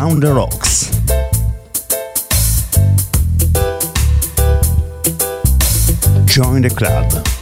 Down 0.00 0.18
the 0.18 0.32
Rocks. 0.32 0.88
Join 6.24 6.62
the 6.62 6.70
club. 6.70 7.39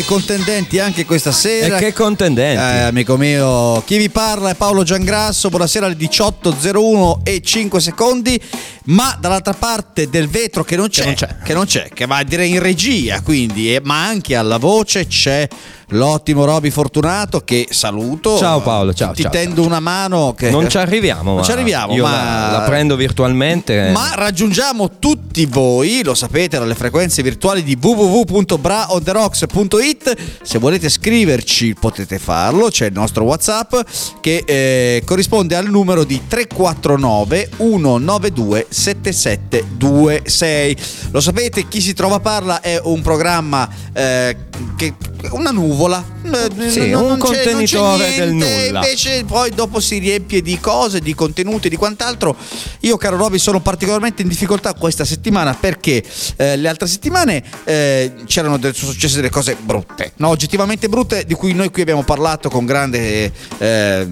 Due 0.00 0.04
contendenti 0.04 0.78
anche 0.78 1.04
questa 1.04 1.32
sera. 1.32 1.76
E 1.76 1.80
che 1.80 1.92
contendenti? 1.92 2.60
Eh, 2.60 2.80
amico 2.80 3.16
mio, 3.16 3.82
chi 3.84 3.98
vi 3.98 4.08
parla 4.08 4.50
è 4.50 4.54
Paolo 4.54 4.82
Giangrasso. 4.82 5.48
Buonasera 5.48 5.86
alle 5.86 5.96
18.01 5.96 7.20
e 7.22 7.40
5 7.42 7.80
secondi. 7.80 8.40
Ma 8.84 9.16
dall'altra 9.20 9.52
parte 9.52 10.08
del 10.08 10.28
vetro 10.28 10.64
che 10.64 10.76
non 10.76 10.88
c'è, 10.88 11.02
che 11.02 11.06
non 11.06 11.14
c'è, 11.14 11.36
che, 11.44 11.54
non 11.54 11.64
c'è, 11.66 11.88
che 11.92 12.06
va 12.06 12.16
a 12.16 12.24
dire 12.24 12.46
in 12.46 12.58
regia, 12.58 13.20
quindi, 13.20 13.74
eh, 13.74 13.80
ma 13.84 14.04
anche 14.06 14.34
alla 14.34 14.56
voce 14.56 15.06
c'è 15.06 15.46
l'ottimo 15.90 16.44
Roby 16.44 16.70
Fortunato 16.70 17.40
che 17.40 17.68
saluto. 17.70 18.36
Ciao 18.36 18.60
Paolo, 18.60 18.92
ciao. 18.92 19.12
Ti 19.12 19.22
ciao, 19.22 19.30
tendo 19.30 19.54
ciao. 19.56 19.66
una 19.66 19.80
mano. 19.80 20.34
Che... 20.36 20.50
Non 20.50 20.68
ci 20.68 20.76
arriviamo. 20.78 21.34
Non 21.34 21.44
ci 21.44 21.52
arriviamo, 21.52 21.94
io 21.94 22.02
ma... 22.02 22.10
la, 22.10 22.50
la, 22.58 22.64
prendo 22.66 22.96
virtualmente. 22.96 23.90
Ma 23.92 24.14
raggiungiamo 24.14 24.98
tutti 24.98 25.46
voi, 25.46 26.02
lo 26.02 26.14
sapete, 26.14 26.58
dalle 26.58 26.74
frequenze 26.74 27.22
virtuali 27.22 27.62
di 27.62 27.78
www.braontherock.it. 27.80 30.16
Se 30.42 30.58
volete 30.58 30.88
scriverci 30.88 31.74
potete 31.74 32.18
farlo, 32.18 32.68
c'è 32.68 32.86
il 32.86 32.92
nostro 32.92 33.22
WhatsApp 33.24 33.74
che 34.20 34.42
eh, 34.46 35.02
corrisponde 35.04 35.54
al 35.56 35.68
numero 35.68 36.04
di 36.04 36.22
349 36.26 37.50
192 37.56 38.66
7726. 38.68 40.76
Lo 41.10 41.20
sapete, 41.20 41.68
chi 41.68 41.80
si 41.80 41.94
trova 41.94 42.16
a 42.16 42.20
parla 42.20 42.60
è 42.60 42.78
un 42.82 43.00
programma 43.02 43.68
eh, 43.92 44.36
che 44.76 44.94
una 45.30 45.50
nuvola. 45.50 46.02
Eh, 46.22 46.70
sì, 46.70 46.90
non, 46.90 47.02
un 47.02 47.08
non 47.08 47.18
contenitore 47.18 48.08
niente, 48.08 48.24
del 48.24 48.32
nulla. 48.32 48.78
Invece 48.80 49.24
poi 49.24 49.50
dopo 49.50 49.80
si 49.80 49.98
riempie 49.98 50.42
di 50.42 50.58
cose, 50.58 51.00
di 51.00 51.14
contenuti, 51.14 51.68
di 51.68 51.76
quant'altro. 51.76 52.36
Io, 52.80 52.96
caro 52.96 53.16
Roby, 53.16 53.38
sono 53.38 53.60
particolarmente 53.60 54.22
in 54.22 54.28
difficoltà 54.28 54.74
questa 54.74 55.04
settimana 55.04 55.54
perché 55.54 56.02
eh, 56.36 56.56
le 56.56 56.68
altre 56.68 56.86
settimane 56.86 57.42
eh, 57.64 58.12
c'erano 58.26 58.56
del, 58.58 58.74
sono 58.74 58.92
successe 58.92 59.16
delle 59.16 59.30
cose 59.30 59.56
brutte, 59.60 60.12
no? 60.16 60.28
oggettivamente 60.28 60.88
brutte, 60.88 61.24
di 61.26 61.34
cui 61.34 61.52
noi 61.52 61.70
qui 61.70 61.82
abbiamo 61.82 62.02
parlato 62.02 62.48
con 62.48 62.64
grande 62.64 63.32
eh, 63.58 64.08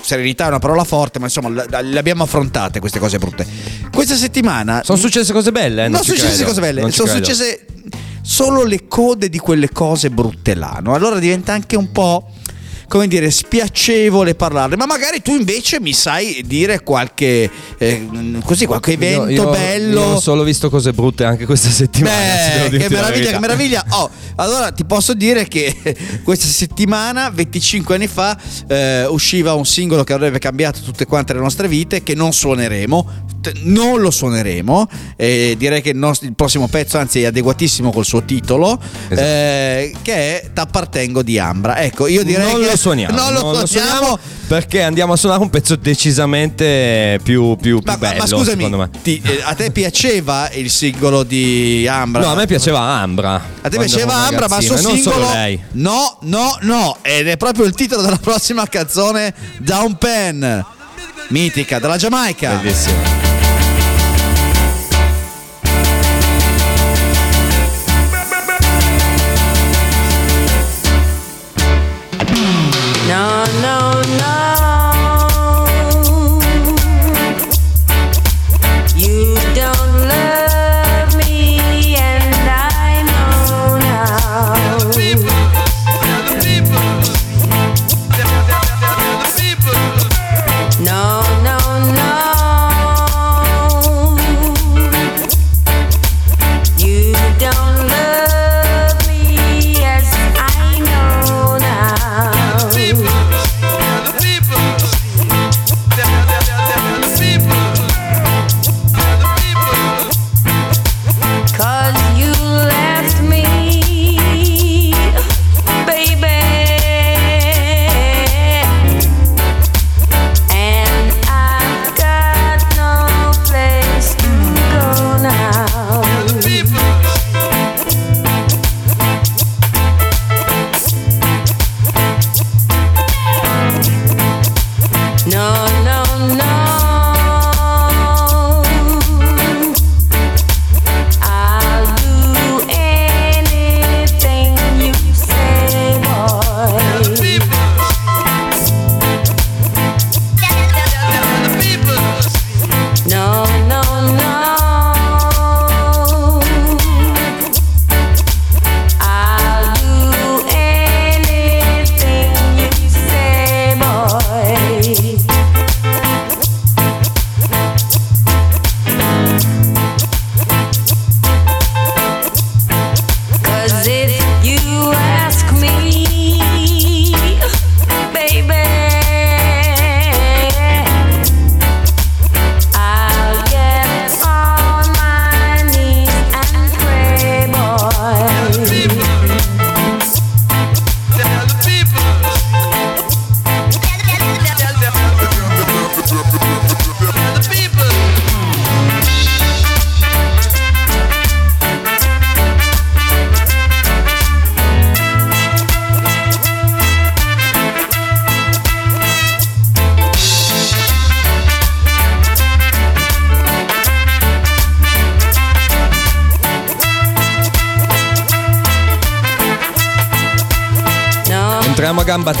serenità, 0.00 0.46
è 0.46 0.48
una 0.48 0.58
parola 0.58 0.84
forte, 0.84 1.18
ma 1.18 1.26
insomma 1.26 1.48
le 1.48 1.98
abbiamo 1.98 2.22
affrontate 2.24 2.80
queste 2.80 2.98
cose 2.98 3.18
brutte. 3.18 3.46
Questa 3.92 4.16
settimana... 4.16 4.82
Sono 4.84 4.98
successe 4.98 5.32
cose 5.32 5.52
belle, 5.52 5.84
eh? 5.84 5.88
Non, 5.88 5.92
non 5.92 6.04
sono 6.04 6.16
successe 6.16 6.44
credo. 6.44 6.48
cose 6.48 6.60
belle, 6.60 6.90
sono 6.90 7.10
credo. 7.10 7.24
successe 7.24 7.66
solo 8.22 8.64
le 8.64 8.86
code 8.88 9.28
di 9.28 9.38
quelle 9.38 9.68
cose 9.70 10.10
brutte 10.10 10.54
là. 10.54 10.80
No? 10.82 10.94
Allora 10.94 11.18
diventa 11.18 11.52
anche 11.52 11.76
un 11.76 11.90
po' 11.92 12.26
come 12.92 13.08
dire, 13.08 13.30
spiacevole 13.30 14.34
parlarne, 14.34 14.76
ma 14.76 14.84
magari 14.84 15.22
tu 15.22 15.34
invece 15.34 15.80
mi 15.80 15.94
sai 15.94 16.42
dire 16.44 16.82
qualche, 16.82 17.50
eh, 17.78 18.08
così, 18.44 18.66
qualche 18.66 18.92
evento 18.92 19.30
io, 19.30 19.44
io, 19.44 19.50
bello. 19.50 20.00
Io 20.00 20.06
ho 20.08 20.20
solo 20.20 20.42
visto 20.42 20.68
cose 20.68 20.92
brutte 20.92 21.24
anche 21.24 21.46
questa 21.46 21.70
settimana. 21.72 22.68
Beh, 22.68 22.76
che 22.76 22.90
meraviglia, 22.90 23.30
che 23.30 23.38
meraviglia. 23.40 23.84
Oh, 23.92 24.10
allora 24.36 24.72
ti 24.72 24.84
posso 24.84 25.14
dire 25.14 25.48
che 25.48 25.96
questa 26.22 26.46
settimana, 26.48 27.30
25 27.30 27.94
anni 27.94 28.08
fa, 28.08 28.38
eh, 28.68 29.06
usciva 29.06 29.54
un 29.54 29.64
singolo 29.64 30.04
che 30.04 30.12
avrebbe 30.12 30.38
cambiato 30.38 30.80
tutte 30.82 31.06
quante 31.06 31.32
le 31.32 31.40
nostre 31.40 31.68
vite, 31.68 32.02
che 32.02 32.14
non 32.14 32.34
suoneremo. 32.34 33.30
Non 33.62 34.00
lo 34.00 34.10
suoneremo, 34.10 34.88
e 35.16 35.54
direi 35.58 35.80
che 35.82 35.90
il, 35.90 35.96
nostro, 35.96 36.26
il, 36.26 36.34
prossimo 36.34 36.68
pezzo, 36.68 36.98
anzi, 36.98 37.22
è 37.22 37.26
adeguatissimo 37.26 37.90
col 37.90 38.04
suo 38.04 38.22
titolo, 38.22 38.78
esatto. 39.08 39.20
eh, 39.20 39.94
che 40.02 40.14
è 40.14 40.50
T'appartengo 40.52 41.22
di 41.22 41.38
Ambra. 41.38 41.78
Ecco, 41.78 42.06
io 42.06 42.24
direi 42.24 42.52
non 42.52 42.62
che 42.62 42.76
suoniamo. 42.76 43.16
Non 43.16 43.32
lo, 43.32 43.52
non 43.52 43.66
suoniamo. 43.66 44.00
lo 44.00 44.06
suoniamo 44.06 44.18
perché 44.52 44.82
andiamo 44.82 45.14
a 45.14 45.16
suonare 45.16 45.40
un 45.40 45.48
pezzo 45.48 45.76
decisamente 45.76 47.18
più, 47.22 47.56
più, 47.56 47.80
più 47.80 47.90
ma, 47.90 47.96
bello. 47.96 48.18
Ma 48.18 48.26
scusami, 48.26 48.88
ti, 49.02 49.22
eh, 49.24 49.40
a 49.42 49.54
te 49.54 49.70
piaceva 49.70 50.50
il 50.52 50.70
singolo 50.70 51.22
di 51.22 51.86
Ambra? 51.88 52.20
No, 52.20 52.32
a 52.32 52.34
me 52.34 52.46
piaceva 52.46 52.80
Ambra. 52.80 53.42
A 53.62 53.68
te 53.68 53.78
piaceva 53.78 54.14
Ambra, 54.14 54.48
ma 54.48 54.58
il 54.58 54.62
suo 54.62 54.80
non 54.80 54.94
singolo. 54.94 55.24
Solo 55.24 55.32
lei. 55.32 55.60
No, 55.72 56.18
no, 56.22 56.58
no. 56.60 56.98
Ed 57.00 57.28
è 57.28 57.36
proprio 57.36 57.64
il 57.64 57.74
titolo 57.74 58.02
della 58.02 58.18
prossima 58.18 58.66
canzone, 58.66 59.32
Down 59.58 59.96
Pen. 59.96 60.64
Mitica, 61.28 61.78
dalla 61.78 61.96
Giamaica. 61.96 62.56
Bellissima. 62.56 63.21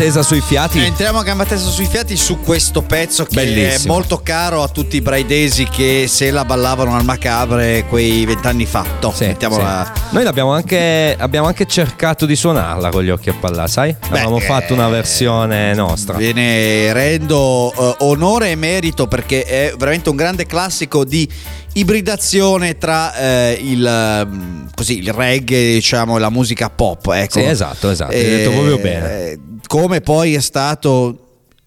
Tesa 0.02 0.24
sui 0.24 0.40
fiati. 0.40 0.80
Entriamo 0.80 1.20
a 1.20 1.22
gamba 1.22 1.44
tesa 1.44 1.70
sui 1.70 1.86
fiati 1.86 2.16
su 2.16 2.40
questo 2.40 2.82
pezzo 2.82 3.22
che 3.22 3.40
è 3.40 3.44
Bellissimo. 3.44 3.92
molto 3.94 4.20
caro 4.20 4.64
a 4.64 4.66
tutti 4.68 4.96
i 4.96 5.00
braidesi 5.00 5.68
che 5.68 6.06
se 6.08 6.32
la 6.32 6.44
ballavano 6.44 6.96
al 6.96 7.04
macabre 7.04 7.84
quei 7.88 8.24
vent'anni 8.24 8.66
fa. 8.66 8.84
Toh, 8.98 9.12
Sì, 9.12 9.26
mettiamola- 9.26 9.92
sì. 9.94 10.00
Noi 10.10 10.24
l'abbiamo 10.24 10.50
anche, 10.54 11.14
abbiamo 11.16 11.46
anche 11.46 11.66
cercato 11.66 12.26
di 12.26 12.34
suonarla 12.34 12.88
con 12.90 13.04
gli 13.04 13.10
occhi 13.10 13.28
a 13.30 13.34
palla, 13.38 13.68
sai? 13.68 13.94
Avevamo 14.00 14.38
Beh, 14.38 14.44
fatto 14.44 14.74
una 14.74 14.88
eh, 14.88 14.90
versione 14.90 15.72
nostra. 15.74 16.16
Ve 16.16 16.32
ne 16.32 16.92
rendo 16.92 17.72
eh, 17.72 17.94
onore 18.00 18.50
e 18.50 18.56
merito 18.56 19.06
perché 19.06 19.44
è 19.44 19.72
veramente 19.78 20.08
un 20.10 20.16
grande 20.16 20.46
classico 20.46 21.04
di 21.04 21.28
ibridazione 21.74 22.76
tra 22.78 23.14
eh, 23.14 23.58
il, 23.62 23.84
ehm, 23.86 24.68
così, 24.74 24.98
il 24.98 25.12
reggae 25.12 25.74
diciamo, 25.74 26.16
e 26.16 26.20
la 26.20 26.30
musica 26.30 26.70
pop. 26.70 27.10
Ecco. 27.14 27.38
Sì, 27.40 27.44
esatto, 27.46 27.90
esatto, 27.90 28.12
hai 28.12 28.22
detto 28.24 28.50
proprio 28.50 28.78
bene. 28.78 29.10
eh, 29.30 29.38
Come 29.66 30.00
poi 30.00 30.34
è 30.34 30.40
stato 30.40 31.16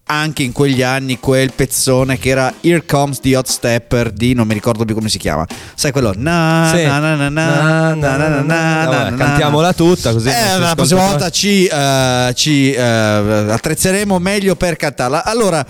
anche 0.08 0.44
in 0.44 0.52
quegli 0.52 0.82
anni 0.82 1.18
quel 1.18 1.52
pezzone 1.52 2.16
che 2.16 2.28
era 2.28 2.54
Here 2.60 2.84
Comes 2.86 3.18
the 3.18 3.34
Hot 3.36 3.48
Stepper 3.48 4.12
di 4.12 4.34
non 4.34 4.46
mi 4.46 4.54
ricordo 4.54 4.84
più 4.84 4.94
come 4.94 5.08
si 5.08 5.18
chiama. 5.18 5.44
Sai 5.74 5.90
quello? 5.90 6.12
Na, 6.16 6.70
Sì. 6.72 6.84
na, 6.84 7.00
na, 7.00 7.16
na, 7.16 7.28
na, 7.28 7.94
na, 7.94 7.94
na, 7.94 8.16
na, 8.28 8.40
na, 8.42 8.84
Vabbè, 8.84 9.10
na, 9.10 9.16
cantiamola 9.16 9.72
tutta 9.72 10.12
così. 10.12 10.28
eh, 10.28 10.58
la 10.58 10.74
prossima 10.76 11.00
volta 11.08 11.28
ci, 11.30 11.66
eh, 11.66 12.32
ci, 12.36 12.70
eh, 12.72 12.80
attrezzeremo 12.82 14.20
meglio 14.20 14.54
per 14.54 14.76
cantarla. 14.76 15.24
Allora, 15.24 15.66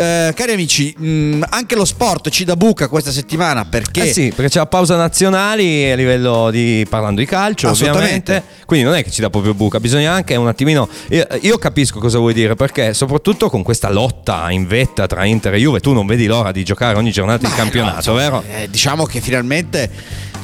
eh, 0.00 0.32
cari 0.34 0.52
amici, 0.52 0.94
mh, 0.96 1.44
anche 1.50 1.74
lo 1.74 1.84
sport 1.84 2.30
ci 2.30 2.44
dà 2.44 2.56
buca 2.56 2.88
questa 2.88 3.12
settimana 3.12 3.64
perché 3.66 4.08
Eh 4.08 4.12
sì, 4.12 4.32
perché 4.34 4.50
c'è 4.50 4.58
la 4.58 4.66
pausa 4.66 4.96
nazionali 4.96 5.90
a 5.90 5.94
livello 5.94 6.50
di 6.50 6.86
parlando 6.88 7.20
di 7.20 7.26
calcio, 7.26 7.68
ovviamente. 7.68 8.42
Quindi 8.64 8.86
non 8.86 8.94
è 8.94 9.02
che 9.04 9.10
ci 9.10 9.20
dà 9.20 9.28
proprio 9.30 9.52
buca, 9.54 9.78
bisogna 9.80 10.12
anche 10.12 10.34
un 10.36 10.48
attimino. 10.48 10.88
Io, 11.10 11.26
io 11.42 11.58
capisco 11.58 11.98
cosa 11.98 12.18
vuoi 12.18 12.32
dire, 12.32 12.54
perché 12.54 12.94
soprattutto 12.94 13.50
con 13.50 13.62
questa 13.62 13.90
lotta 13.90 14.50
in 14.50 14.66
vetta 14.66 15.06
tra 15.06 15.24
Inter 15.24 15.54
e 15.54 15.58
Juve, 15.58 15.80
tu 15.80 15.92
non 15.92 16.06
vedi 16.06 16.26
l'ora 16.26 16.50
di 16.52 16.64
giocare 16.64 16.96
ogni 16.96 17.10
giornata 17.10 17.44
di 17.46 17.50
Ma 17.50 17.54
campionato, 17.58 18.10
no, 18.12 18.16
vero? 18.16 18.42
eh, 18.48 18.68
diciamo 18.70 19.04
che 19.04 19.20
finalmente 19.20 19.90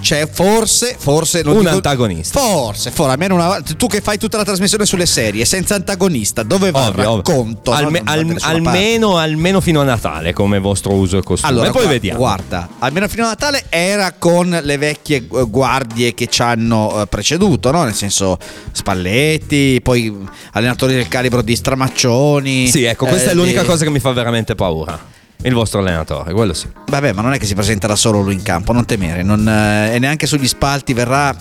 c'è 0.00 0.29
forse, 0.31 0.94
forse 0.99 1.43
Un 1.44 1.59
dico- 1.61 1.69
antagonista. 1.70 2.38
Forse, 2.38 2.91
forse, 2.91 3.12
almeno 3.12 3.35
una 3.35 3.61
tu 3.76 3.87
che 3.87 4.00
fai 4.00 4.19
tutta 4.19 4.37
la 4.37 4.44
trasmissione 4.44 4.85
sulle 4.87 5.06
serie 5.06 5.44
senza 5.44 5.75
antagonista, 5.75 6.43
dove 6.43 6.70
va 6.70 6.88
Ovvio, 6.88 7.00
il 7.02 7.06
ovvio. 7.09 7.17
racconto? 7.32 7.70
no? 7.70 7.76
Alme- 7.76 7.99
Non 7.99 8.05
va 8.05 8.12
da 8.14 8.19
al- 8.20 8.26
nessuna 8.26 8.52
parte. 8.52 8.69
almeno, 8.69 9.17
almeno 9.46 9.60
fino 9.60 9.81
a 9.81 9.84
Natale, 9.84 10.32
come 10.32 10.58
vostro 10.58 10.93
uso 10.94 11.19
e 11.19 11.22
costume. 11.22 11.52
Allora, 11.52 11.69
e 11.69 11.70
poi 11.70 11.82
gua- 11.82 11.90
vediamo. 11.90 12.19
Guarda, 12.19 12.69
almeno 12.81 13.06
fino 13.06 13.25
a 13.25 13.28
Natale 13.28 13.64
era 13.69 14.12
con 14.19 14.58
le 14.60 14.76
vecchie 14.76 15.19
eh, 15.19 15.44
guardie 15.48 16.14
che 16.14 16.26
ci 16.26 16.43
hanno 16.43 17.02
eh, 17.02 17.06
preceduto, 17.06 17.70
no? 17.70 17.84
Nel 17.84 17.94
senso 17.94 18.38
Spalletti, 18.72 19.81
poi 19.82 20.26
allenatori 20.52 20.94
del 20.94 21.06
calibro 21.06 21.43
di 21.43 21.54
Stramaccioni. 21.54 22.66
Sì, 22.66 22.82
ecco, 22.82 23.06
questa 23.06 23.28
eh, 23.28 23.32
è 23.32 23.34
l'unica 23.37 23.60
di- 23.60 23.69
cosa 23.69 23.84
che 23.84 23.90
mi 23.90 24.00
fa 24.00 24.10
veramente 24.12 24.54
paura. 24.56 25.14
Il 25.43 25.52
vostro 25.52 25.81
allenatore, 25.81 26.32
quello 26.32 26.54
sì. 26.54 26.66
Vabbè, 26.88 27.12
ma 27.12 27.22
non 27.22 27.34
è 27.34 27.38
che 27.38 27.46
si 27.46 27.54
presenterà 27.54 27.94
solo 27.94 28.20
lui 28.20 28.32
in 28.34 28.42
campo, 28.42 28.72
non 28.72 28.84
temere, 28.84 29.22
non, 29.22 29.46
eh, 29.46 29.94
e 29.94 29.99
neanche 29.99 30.26
sugli 30.26 30.49
spalti 30.49 30.92
verrà 30.92 31.37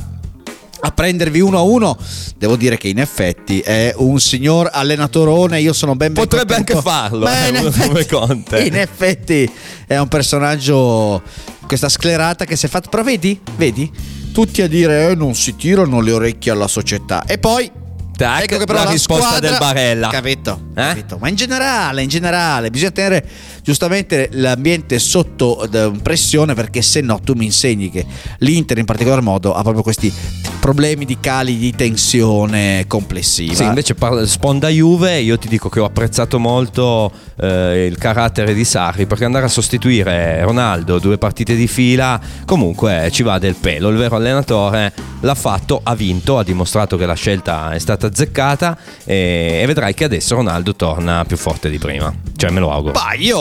a 0.85 0.91
prendervi 0.91 1.39
uno 1.39 1.57
a 1.57 1.61
uno. 1.61 1.97
Devo 2.37 2.55
dire 2.55 2.77
che 2.77 2.87
in 2.87 2.99
effetti 2.99 3.59
è 3.59 3.93
un 3.97 4.19
signor 4.19 4.69
allenatorone, 4.71 5.59
io 5.59 5.73
sono 5.73 5.95
ben 5.95 6.13
ben 6.13 6.23
Potrebbe 6.23 6.53
contento. 6.55 6.77
anche 6.77 6.87
farlo, 6.87 7.25
Beh, 7.25 7.45
eh, 7.45 7.49
in 7.49 7.55
uno 7.55 7.97
effetti-. 7.97 8.67
In 8.67 8.75
effetti 8.75 9.51
è 9.87 9.97
un 9.97 10.07
personaggio 10.07 11.21
questa 11.65 11.89
sclerata 11.89 12.45
che 12.45 12.55
si 12.55 12.67
è 12.67 12.69
fatto, 12.69 12.89
però 12.89 13.03
vedi? 13.03 13.39
Vedi? 13.55 13.91
Tutti 14.31 14.61
a 14.61 14.67
dire 14.67 15.09
eh, 15.09 15.15
non 15.15 15.33
si 15.33 15.55
tirano 15.55 16.01
le 16.01 16.11
orecchie 16.11 16.51
alla 16.51 16.67
società 16.67 17.23
e 17.25 17.37
poi 17.37 17.71
Tac, 18.15 18.43
ecco 18.43 18.59
che 18.59 18.65
però 18.65 18.79
la 18.79 18.85
la, 18.85 18.91
risposta 18.91 19.25
squadra- 19.27 19.49
del 19.49 19.57
Barella. 19.59 20.07
Capito? 20.07 20.67
Eh? 20.71 20.81
capito? 20.81 21.17
Ma 21.19 21.27
in 21.27 21.35
generale, 21.35 22.01
in 22.01 22.07
generale, 22.07 22.69
bisogna 22.69 22.91
tenere 22.91 23.27
giustamente 23.65 24.29
l'ambiente 24.33 24.99
sotto 24.99 25.67
eh, 25.67 25.91
pressione 26.03 26.53
perché 26.53 26.83
se 26.83 27.01
no 27.01 27.19
tu 27.19 27.33
mi 27.33 27.45
insegni 27.45 27.89
che 27.89 28.05
l'Inter 28.39 28.77
in 28.77 28.85
particolar 28.85 29.21
modo 29.21 29.55
ha 29.55 29.63
proprio 29.63 29.81
questi 29.81 30.13
problemi 30.59 31.05
di 31.05 31.19
cali 31.19 31.57
di 31.57 31.73
tensione 31.75 32.85
complessiva. 32.87 33.55
Sì, 33.55 33.63
invece 33.63 33.95
parla- 33.95 34.25
sponda 34.27 34.67
Juve, 34.69 35.19
io 35.19 35.37
ti 35.39 35.47
dico 35.47 35.69
che 35.69 35.79
ho 35.79 35.85
apprezzato 35.85 36.37
molto 36.37 37.11
eh, 37.41 37.87
il 37.87 37.97
carattere 37.97 38.53
di 38.53 38.63
Sarri 38.63 39.07
perché 39.07 39.25
andare 39.25 39.45
a 39.45 39.49
sostituire 39.49 40.43
Ronaldo 40.43 40.99
due 40.99 41.17
partite 41.17 41.55
di 41.55 41.67
fila 41.67 42.19
comunque 42.45 43.09
ci 43.11 43.23
va 43.23 43.39
del 43.39 43.55
pelo. 43.55 43.89
Il 43.89 43.97
vero 43.97 44.15
allenatore 44.15 44.93
l'ha 45.21 45.35
fatto, 45.35 45.81
ha 45.83 45.95
vinto, 45.95 46.37
ha 46.37 46.43
dimostrato 46.43 46.97
che 46.97 47.05
la 47.07 47.15
scelta 47.15 47.71
è 47.71 47.79
stata 47.79 48.07
azzeccata 48.07 48.77
e, 49.03 49.59
e 49.61 49.65
vedrai 49.65 49.95
che 49.95 50.03
adesso 50.03 50.35
Ronaldo 50.35 50.75
torna 50.75 51.23
più 51.25 51.37
forte 51.37 51.69
di 51.69 51.79
prima. 51.79 52.13
Cioè 52.35 52.51
me 52.51 52.59
lo 52.59 52.71
auguro. 52.71 52.93
Bah, 52.93 53.13
io 53.17 53.37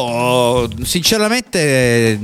sinceramente 0.82 2.18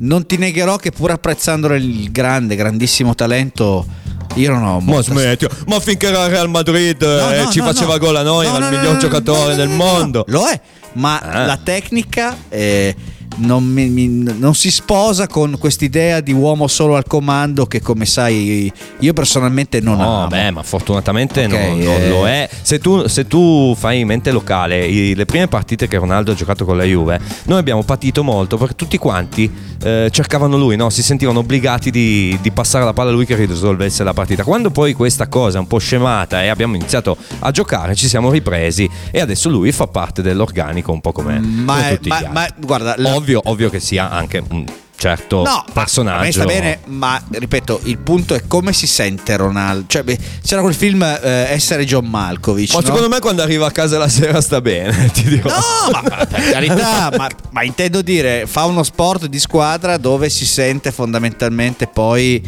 non 0.00 0.26
ti 0.26 0.36
negherò 0.36 0.76
che 0.76 0.90
pur 0.92 1.10
apprezzandolo 1.10 1.74
il 1.74 2.10
grande, 2.12 2.54
grandissimo 2.56 3.14
talento, 3.14 3.86
io 4.34 4.50
non 4.50 4.62
ho 4.64 4.78
Ma 4.80 4.92
molta- 4.92 5.10
smetti, 5.12 5.46
ma 5.66 5.80
finché 5.80 6.06
era 6.08 6.22
al 6.24 6.30
Real 6.30 6.48
Madrid 6.48 7.02
No, 7.02 7.32
eh, 7.32 7.42
no, 7.42 7.50
ci 7.50 7.58
no, 7.58 7.64
faceva 7.64 7.98
gol 7.98 8.16
a 8.16 8.22
noi, 8.22 8.46
No, 8.46 8.56
era 8.56 8.68
il 8.68 8.76
miglior 8.76 8.96
giocatore 8.98 9.56
del 9.56 9.68
mondo. 9.68 10.24
Lo 10.28 10.46
è, 10.46 10.60
ma 10.94 11.18
Ah. 11.18 11.46
la 11.46 11.56
tecnica 11.56 12.36
eh, 12.48 12.94
non, 13.38 13.64
mi- 13.64 13.88
mi- 13.88 14.34
non 14.38 14.54
si 14.54 14.70
sposa 14.70 15.26
con 15.26 15.56
quest'idea 15.58 16.20
di 16.20 16.32
uomo 16.32 16.66
solo 16.66 16.96
al 16.96 17.04
comando 17.06 17.66
che 17.66 17.80
come 17.80 18.04
sai 18.06 18.70
io 19.00 19.12
personalmente 19.12 19.80
non 19.80 19.96
No, 19.98 20.18
amo. 20.20 20.26
beh, 20.28 20.50
ma 20.50 20.62
fortunatamente 20.62 21.44
Ok, 21.44 21.50
non, 21.52 21.78
non 21.78 22.00
eh. 22.00 22.08
lo 22.08 22.26
è. 22.26 22.48
Se 22.62 22.78
tu, 22.78 23.06
se 23.06 23.26
tu 23.26 23.74
fai 23.76 24.00
in 24.00 24.06
mente 24.06 24.30
locale 24.30 24.86
i- 24.86 25.14
le 25.14 25.24
prime 25.24 25.48
partite 25.48 25.86
che 25.88 25.96
Ronaldo 25.98 26.32
ha 26.32 26.34
giocato 26.34 26.64
con 26.64 26.76
la 26.76 26.84
Juve, 26.84 27.20
noi 27.44 27.58
abbiamo 27.58 27.82
patito 27.82 28.22
molto 28.24 28.56
perché 28.56 28.74
tutti 28.74 28.98
quanti 28.98 29.50
eh, 29.82 30.08
cercavano 30.10 30.56
lui, 30.56 30.76
no? 30.76 30.90
si 30.90 31.02
sentivano 31.02 31.38
obbligati 31.40 31.90
di, 31.90 32.36
di 32.40 32.50
passare 32.50 32.84
la 32.84 32.92
palla 32.92 33.10
a 33.10 33.12
lui 33.12 33.24
che 33.26 33.34
risolvesse 33.36 34.02
la 34.04 34.12
partita. 34.12 34.42
Quando 34.44 34.70
poi 34.70 34.92
questa 34.92 35.28
cosa 35.28 35.58
è 35.58 35.60
un 35.60 35.66
po' 35.66 35.78
scemata 35.78 36.42
e 36.42 36.48
abbiamo 36.48 36.74
iniziato 36.74 37.16
a 37.40 37.50
giocare, 37.50 37.94
ci 37.94 38.08
siamo 38.08 38.30
ripresi 38.30 38.88
e 39.10 39.20
adesso 39.20 39.48
lui 39.48 39.70
fa 39.72 39.86
parte 39.86 40.22
dell'organico 40.22 40.92
un 40.92 41.00
po' 41.00 41.12
come, 41.12 41.38
ma, 41.38 41.74
come 41.74 41.88
è- 41.90 41.94
tutti 41.96 42.08
ma- 42.08 42.20
gli 42.20 42.24
altri. 42.24 42.32
ma 42.34 42.48
guarda, 42.66 42.94
la- 42.96 43.10
ovvio, 43.36 43.40
ovvio 43.44 43.70
che 43.70 43.80
sia 43.80 44.10
anche 44.10 44.42
un 44.48 44.64
certo 44.98 45.44
No, 45.44 45.64
personaggio. 45.72 46.18
a 46.18 46.22
me 46.24 46.32
sta 46.32 46.44
bene, 46.44 46.80
ma 46.86 47.22
ripeto, 47.30 47.82
il 47.84 47.98
punto 47.98 48.34
è 48.34 48.42
come 48.48 48.72
si 48.72 48.86
sente 48.86 49.36
Ronaldo. 49.36 49.84
Cioè, 49.86 50.02
beh, 50.02 50.18
c'era 50.44 50.60
quel 50.60 50.74
film 50.74 51.02
eh, 51.02 51.46
Essere 51.50 51.84
John 51.84 52.06
Malkovich. 52.06 52.72
Ma 52.72 52.80
no? 52.80 52.84
secondo 52.84 53.08
me 53.08 53.20
quando 53.20 53.42
arriva 53.42 53.66
a 53.66 53.70
casa 53.70 53.96
la 53.98 54.08
sera 54.08 54.40
sta 54.40 54.60
bene, 54.60 55.10
ti 55.14 55.22
dirò. 55.22 55.50
No, 55.50 55.90
ma 56.02 56.26
per 56.26 56.50
carità, 56.50 57.10
ma, 57.16 57.28
ma 57.50 57.62
intendo 57.62 58.02
dire, 58.02 58.46
fa 58.46 58.64
uno 58.64 58.82
sport 58.82 59.26
di 59.26 59.38
squadra 59.38 59.98
dove 59.98 60.28
si 60.30 60.44
sente 60.44 60.90
fondamentalmente 60.90 61.86
poi 61.86 62.42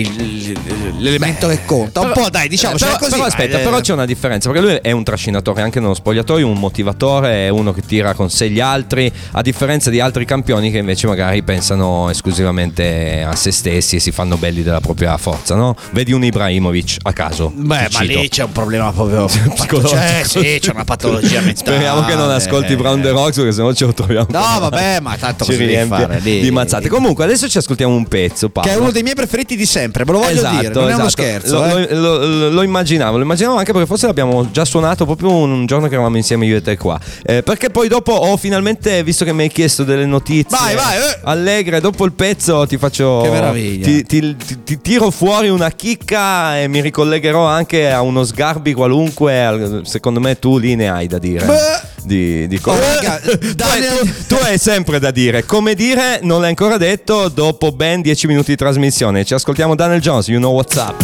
il- 0.00 0.58
l'elemento 0.98 1.46
che 1.48 1.60
conta. 1.64 2.00
Un 2.00 2.08
Però- 2.12 2.24
po', 2.24 2.30
dai, 2.30 2.48
diciamo, 2.48 2.76
eh, 2.76 2.78
però, 2.78 2.96
così. 2.96 3.10
però 3.12 3.24
aspetta, 3.24 3.58
eh, 3.58 3.62
però 3.62 3.80
c'è 3.80 3.92
una 3.92 4.04
differenza 4.06 4.50
perché 4.50 4.64
lui 4.66 4.78
è 4.82 4.90
un 4.90 5.04
trascinatore 5.04 5.62
anche 5.62 5.80
nello 5.80 5.94
spogliatoio, 5.94 6.46
un 6.48 6.58
motivatore, 6.58 7.46
è 7.46 7.48
uno 7.48 7.72
che 7.72 7.82
tira 7.82 8.14
con 8.14 8.30
sé 8.30 8.50
gli 8.50 8.60
altri, 8.60 9.10
a 9.32 9.42
differenza 9.42 9.90
di 9.90 10.00
altri 10.00 10.24
campioni 10.24 10.70
che 10.70 10.78
invece 10.78 11.06
magari 11.06 11.42
pensano 11.42 12.08
esclusivamente 12.10 13.24
a 13.26 13.34
se 13.34 13.50
stessi 13.52 13.96
e 13.96 14.00
si 14.00 14.10
fanno 14.12 14.36
belli 14.36 14.62
della 14.62 14.80
propria 14.80 15.16
forza, 15.16 15.54
no? 15.54 15.74
Vedi 15.90 16.12
un 16.12 16.24
Ibrahimovic 16.24 16.96
a 17.02 17.12
caso. 17.12 17.52
Beh, 17.54 17.88
ma 17.92 18.00
lì 18.00 18.28
c'è 18.28 18.44
un 18.44 18.52
problema 18.52 18.92
proprio 18.92 19.24
Psicologico. 19.54 19.88
Cioè, 19.88 20.22
sì, 20.24 20.58
c'è 20.60 20.70
una 20.72 20.84
patologia 20.84 21.40
mentale. 21.40 21.54
Speriamo 21.56 22.04
che 22.04 22.14
non 22.14 22.30
ascolti 22.30 22.76
Brown 22.76 23.00
the 23.00 23.10
Rocks 23.10 23.36
perché 23.36 23.52
sennò 23.52 23.72
ce 23.72 23.84
lo 23.86 23.92
troviamo. 23.92 24.26
No, 24.30 24.58
vabbè, 24.60 25.00
ma 25.00 25.16
tanto 25.16 25.44
ci 25.44 25.54
riempie 25.56 25.84
fare 25.86 26.20
lì? 26.20 26.40
di 26.40 26.50
mazzate. 26.50 26.88
Comunque, 26.88 27.24
adesso 27.24 27.48
ci 27.48 27.58
ascoltiamo 27.58 27.94
un 27.94 28.06
pezzo, 28.06 28.48
Paolo. 28.48 28.68
Che 28.68 28.74
è 28.74 28.78
uno 28.78 28.90
dei 28.90 29.02
miei 29.02 29.14
preferiti 29.14 29.56
di 29.56 29.66
sempre, 29.66 29.84
ve 29.90 30.04
lo 30.12 30.18
voglio 30.18 30.30
esatto, 30.36 30.56
dire, 30.60 30.68
non 30.72 30.82
è 30.90 30.94
uno 30.94 31.06
esatto. 31.06 31.08
scherzo. 31.10 31.54
Lo, 31.58 31.76
eh. 31.76 31.94
lo- 31.94 32.26
lo- 32.26 32.50
lo 32.50 32.62
immaginavo, 32.62 33.16
lo 33.16 33.22
immaginavo 33.22 33.56
anche 33.56 33.72
perché 33.72 33.86
forse 33.86 34.06
l'abbiamo 34.06 34.50
già 34.50 34.64
suonato 34.64 35.04
proprio 35.04 35.30
un, 35.32 35.50
un 35.50 35.66
giorno 35.66 35.88
che 35.88 35.94
eravamo 35.94 36.16
insieme 36.16 36.46
io 36.46 36.56
e 36.56 36.62
te 36.62 36.76
qua. 36.76 36.98
Eh, 37.24 37.42
perché 37.42 37.70
poi 37.70 37.88
dopo 37.88 38.12
ho 38.12 38.36
finalmente, 38.36 39.02
visto 39.02 39.24
che 39.24 39.32
mi 39.32 39.42
hai 39.42 39.48
chiesto 39.50 39.84
delle 39.84 40.06
notizie 40.06 40.56
Vai, 40.58 40.74
vai, 40.74 40.96
eh. 40.98 41.18
allegre, 41.24 41.80
dopo 41.80 42.04
il 42.04 42.12
pezzo 42.12 42.66
ti 42.66 42.76
faccio... 42.78 43.20
Che 43.22 43.30
meraviglia. 43.30 43.84
Ti, 43.84 44.04
ti- 44.04 44.36
ti- 44.36 44.62
ti 44.64 44.80
tiro 44.80 45.10
fuori 45.10 45.48
una 45.48 45.70
chicca 45.70 46.58
e 46.60 46.68
mi 46.68 46.80
ricollegherò 46.80 47.44
anche 47.46 47.90
a 47.90 48.02
uno 48.02 48.24
sgarbi 48.24 48.72
qualunque. 48.74 49.44
al- 49.44 49.82
Secondo 49.84 50.20
me 50.20 50.38
tu 50.38 50.58
lì 50.58 50.74
ne 50.74 50.88
hai 50.88 51.06
da 51.06 51.18
dire. 51.18 51.44
Beh. 51.46 51.94
Di, 52.06 52.46
di 52.46 52.56
Oh, 52.56 52.60
cose. 52.60 52.80
raga, 52.80 53.18
tu, 53.18 53.36
tu- 53.38 54.12
tu 54.28 54.34
hai 54.42 54.58
sempre 54.58 55.00
da 55.00 55.10
dire. 55.10 55.44
Come 55.44 55.74
dire, 55.74 56.20
non 56.22 56.40
l'hai 56.40 56.50
ancora 56.50 56.76
detto 56.76 57.28
dopo 57.28 57.72
ben 57.72 58.00
10 58.00 58.26
minuti 58.28 58.50
di 58.52 58.56
trasmissione. 58.56 59.24
Ci 59.24 59.34
ascoltiamo 59.34 59.65
chiamo 59.66 59.74
Daniel 59.74 60.00
Jones, 60.00 60.28
you 60.28 60.38
know 60.38 60.52
what's 60.52 60.76
up. 60.76 60.94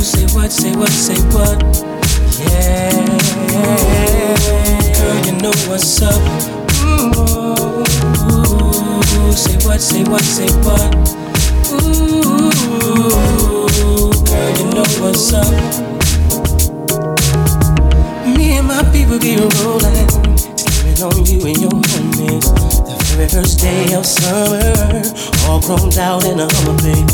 Say 0.00 0.26
what, 0.34 0.50
say 0.52 0.70
what, 0.76 0.90
say 0.90 1.16
what. 1.32 1.62
Yeah. 2.38 2.90
Girl, 4.92 5.16
you 5.24 5.32
know 5.40 5.52
what's 5.66 6.02
up. 6.02 6.12
Ooh, 6.84 7.84
say 9.32 9.56
what, 9.66 9.80
say 9.80 10.04
what, 10.04 10.22
say 10.22 10.50
what. 10.60 10.94
Ooh, 11.72 12.50
girl, 14.26 14.50
you 14.58 14.64
know 14.74 14.84
what's 15.00 15.32
up. 15.32 15.48
Me 18.36 18.58
and 18.58 18.66
my 18.66 18.82
people 18.92 19.18
be 19.18 19.36
rolling, 19.36 20.08
sleeping 20.58 21.02
on 21.02 21.24
you 21.24 21.46
and 21.46 21.60
your 21.62 21.70
homies 21.70 22.67
first 23.26 23.58
day 23.58 23.94
of 23.94 24.06
summer, 24.06 25.02
all 25.48 25.60
grown 25.60 25.90
out 25.98 26.24
in 26.24 26.38
a 26.38 26.46
Hummer 26.46 26.78
babe. 26.78 27.10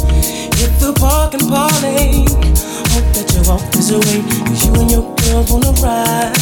Hit 0.60 0.76
the 0.76 0.92
park 1.00 1.32
and 1.32 1.48
parlay. 1.48 2.28
Hope 2.92 3.08
that 3.16 3.32
your 3.32 3.44
walk 3.48 3.64
is 3.76 3.90
away. 3.90 4.20
Cause 4.44 4.66
you 4.66 4.74
and 4.74 4.90
your 4.90 5.06
girls 5.16 5.50
wanna 5.50 5.72
ride. 5.80 6.36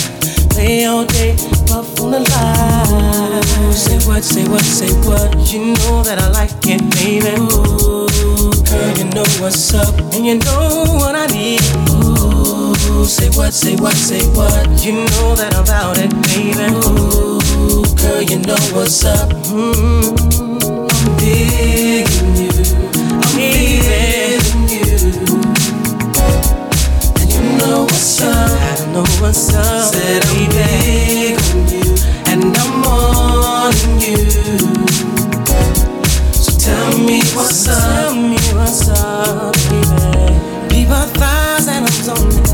Play 0.50 0.84
all 0.84 1.06
day, 1.06 1.36
puff 1.66 2.00
on 2.00 2.10
the 2.10 2.20
line. 2.20 3.42
Say 3.72 3.98
what, 4.06 4.24
say 4.24 4.44
what, 4.48 4.62
say 4.62 4.90
what. 5.06 5.30
You 5.52 5.72
know 5.78 6.02
that 6.02 6.18
I 6.18 6.28
like 6.30 6.50
it, 6.66 6.82
baby. 6.98 7.30
Ooh, 7.38 8.50
girl, 8.66 8.90
you 8.98 9.06
know 9.14 9.24
what's 9.40 9.72
up, 9.74 9.94
and 10.12 10.26
you 10.26 10.38
know 10.38 10.84
what 10.98 11.14
I 11.14 11.26
need. 11.26 11.62
Ooh, 11.88 13.06
say 13.06 13.30
what, 13.30 13.52
say 13.54 13.76
what, 13.76 13.94
say 13.94 14.26
what. 14.34 14.66
You 14.84 14.92
know 14.92 15.36
that 15.36 15.54
I'm 15.54 15.64
about 15.64 15.98
it, 15.98 16.10
baby. 16.26 16.66
Ooh, 16.68 17.31
girl, 18.02 18.22
you 18.22 18.38
know 18.38 18.58
what's 18.74 19.04
up. 19.04 19.30
I'm 19.32 20.16
digging 21.18 22.36
you. 22.36 22.50
I'm 23.14 23.30
digging 23.38 24.68
you. 24.74 24.88
And 27.20 27.28
you 27.32 27.42
know 27.58 27.84
what's 27.84 28.20
up. 28.20 28.32
I 28.32 28.92
know 28.92 29.06
what's 29.20 29.54
up. 29.54 29.94
Said 29.94 30.22
I'm 30.26 30.48
big 30.50 31.38
on 31.46 31.58
you, 31.70 31.86
and 32.26 32.56
I'm 32.56 32.84
on 32.84 33.74
you. 34.00 34.18
So 36.34 36.50
tell 36.58 36.98
me 36.98 37.18
what's 37.34 37.68
up. 37.68 37.78
Tell 37.78 38.14
me 38.14 38.38
what's 38.58 38.88
up, 38.88 39.54
baby. 39.70 40.74
People 40.74 41.06
thighs 41.18 41.68
and 41.68 41.86
I'm 41.86 41.98
zoning. 42.02 42.46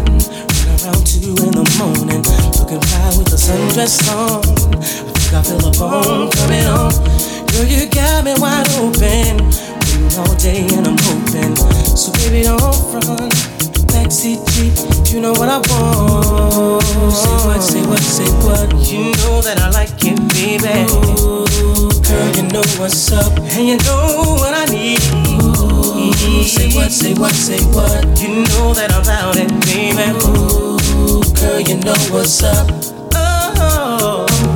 Run 0.67 0.79
around 0.85 1.05
two 1.07 1.35
in 1.45 1.53
the 1.57 1.65
morning, 1.79 2.23
looking 2.59 2.83
fly 2.89 3.09
with 3.17 3.29
the 3.29 3.37
sundress 3.37 3.99
on. 4.13 5.18
I 5.33 5.43
feel 5.43 5.61
a 5.67 5.71
bone 5.73 6.31
coming 6.33 6.65
on. 6.65 6.93
Girl, 7.53 7.65
you 7.65 7.87
got 7.89 8.25
me 8.25 8.35
wide 8.39 8.69
open. 8.81 9.45
Waiting 9.99 10.19
all 10.19 10.35
day 10.37 10.67
and 10.73 10.87
I'm 10.87 10.97
hoping. 11.01 11.57
So 11.97 12.13
baby, 12.13 12.43
don't 12.45 12.61
front. 12.91 13.35
Backseat 13.89 14.41
Jeep, 14.53 15.13
you 15.13 15.21
know 15.21 15.33
what 15.33 15.49
I 15.49 15.59
want. 15.69 16.83
Say 17.13 17.37
what, 17.47 17.61
say 17.61 17.83
what, 17.87 18.01
say 18.01 18.31
what. 18.45 18.73
You 18.89 19.13
know 19.17 19.41
that 19.43 19.59
I 19.61 19.71
like 19.71 19.91
it, 20.05 20.19
baby. 20.33 20.87
Ooh, 21.21 21.91
girl, 22.03 22.29
you 22.37 22.43
know 22.53 22.65
what's 22.79 23.13
up, 23.13 23.33
and 23.39 23.67
you 23.67 23.77
know 23.79 24.37
what 24.39 24.55
I 24.55 24.65
need. 24.67 25.01
Ooh, 25.13 26.45
say 26.45 26.73
what, 26.75 26.91
say 26.91 27.15
what, 27.15 27.33
say 27.33 27.61
what. 27.73 28.05
You 28.21 28.45
know 28.45 28.75
that 28.75 28.93
I'm 28.93 29.03
about 29.03 29.37
it, 29.37 29.49
baby. 29.67 30.13
Ooh, 30.25 31.23
girl, 31.35 31.61
you 31.61 31.77
know 31.83 31.97
what's 32.13 32.43
up. 32.43 32.69
Oh, 33.15 34.27
I'm 34.29 34.55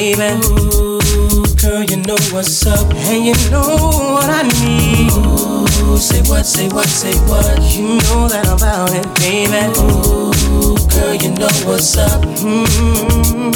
baby. 0.00 0.32
Ooh, 0.48 1.44
girl, 1.60 1.82
you 1.84 1.98
know 2.08 2.16
what's 2.32 2.66
up, 2.66 2.88
and 2.94 3.26
you 3.26 3.34
know 3.50 3.76
what 4.16 4.30
I 4.30 4.42
need. 4.64 5.12
Ooh, 5.12 5.98
say 5.98 6.22
what, 6.22 6.46
say 6.46 6.68
what, 6.68 6.88
say 6.88 7.12
what. 7.28 7.60
You 7.74 8.00
know 8.04 8.26
that 8.32 8.46
I'm 8.48 8.56
about 8.56 8.92
it, 8.96 9.04
baby. 9.20 9.60
Ooh, 9.76 10.72
girl, 10.88 11.14
you 11.22 11.30
know 11.36 11.52
what's 11.68 11.98
up. 11.98 12.22
Mm-hmm. 12.22 13.50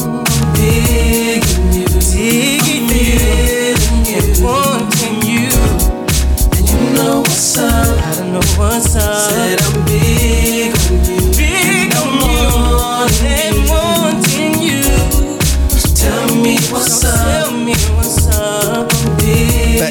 Digging 0.58 1.72
you, 1.78 1.88
digging 2.12 2.92
you, 2.92 3.72
and 4.12 4.28
wanting 4.44 5.18
you. 5.24 5.48
And 6.56 6.64
you 6.68 6.78
know 6.96 7.20
what's 7.20 7.56
up. 7.56 7.96
I 8.04 8.14
don't 8.18 8.32
know 8.34 8.44
what's 8.60 8.94
up. 8.96 9.30
Said 9.30 9.62
I'm 9.62 9.76
big 9.86 10.76
on 10.76 10.92
you. 11.08 11.20
Big 11.40 11.94
on 11.96 12.12
you. 12.20 13.43
Sun. 16.86 17.23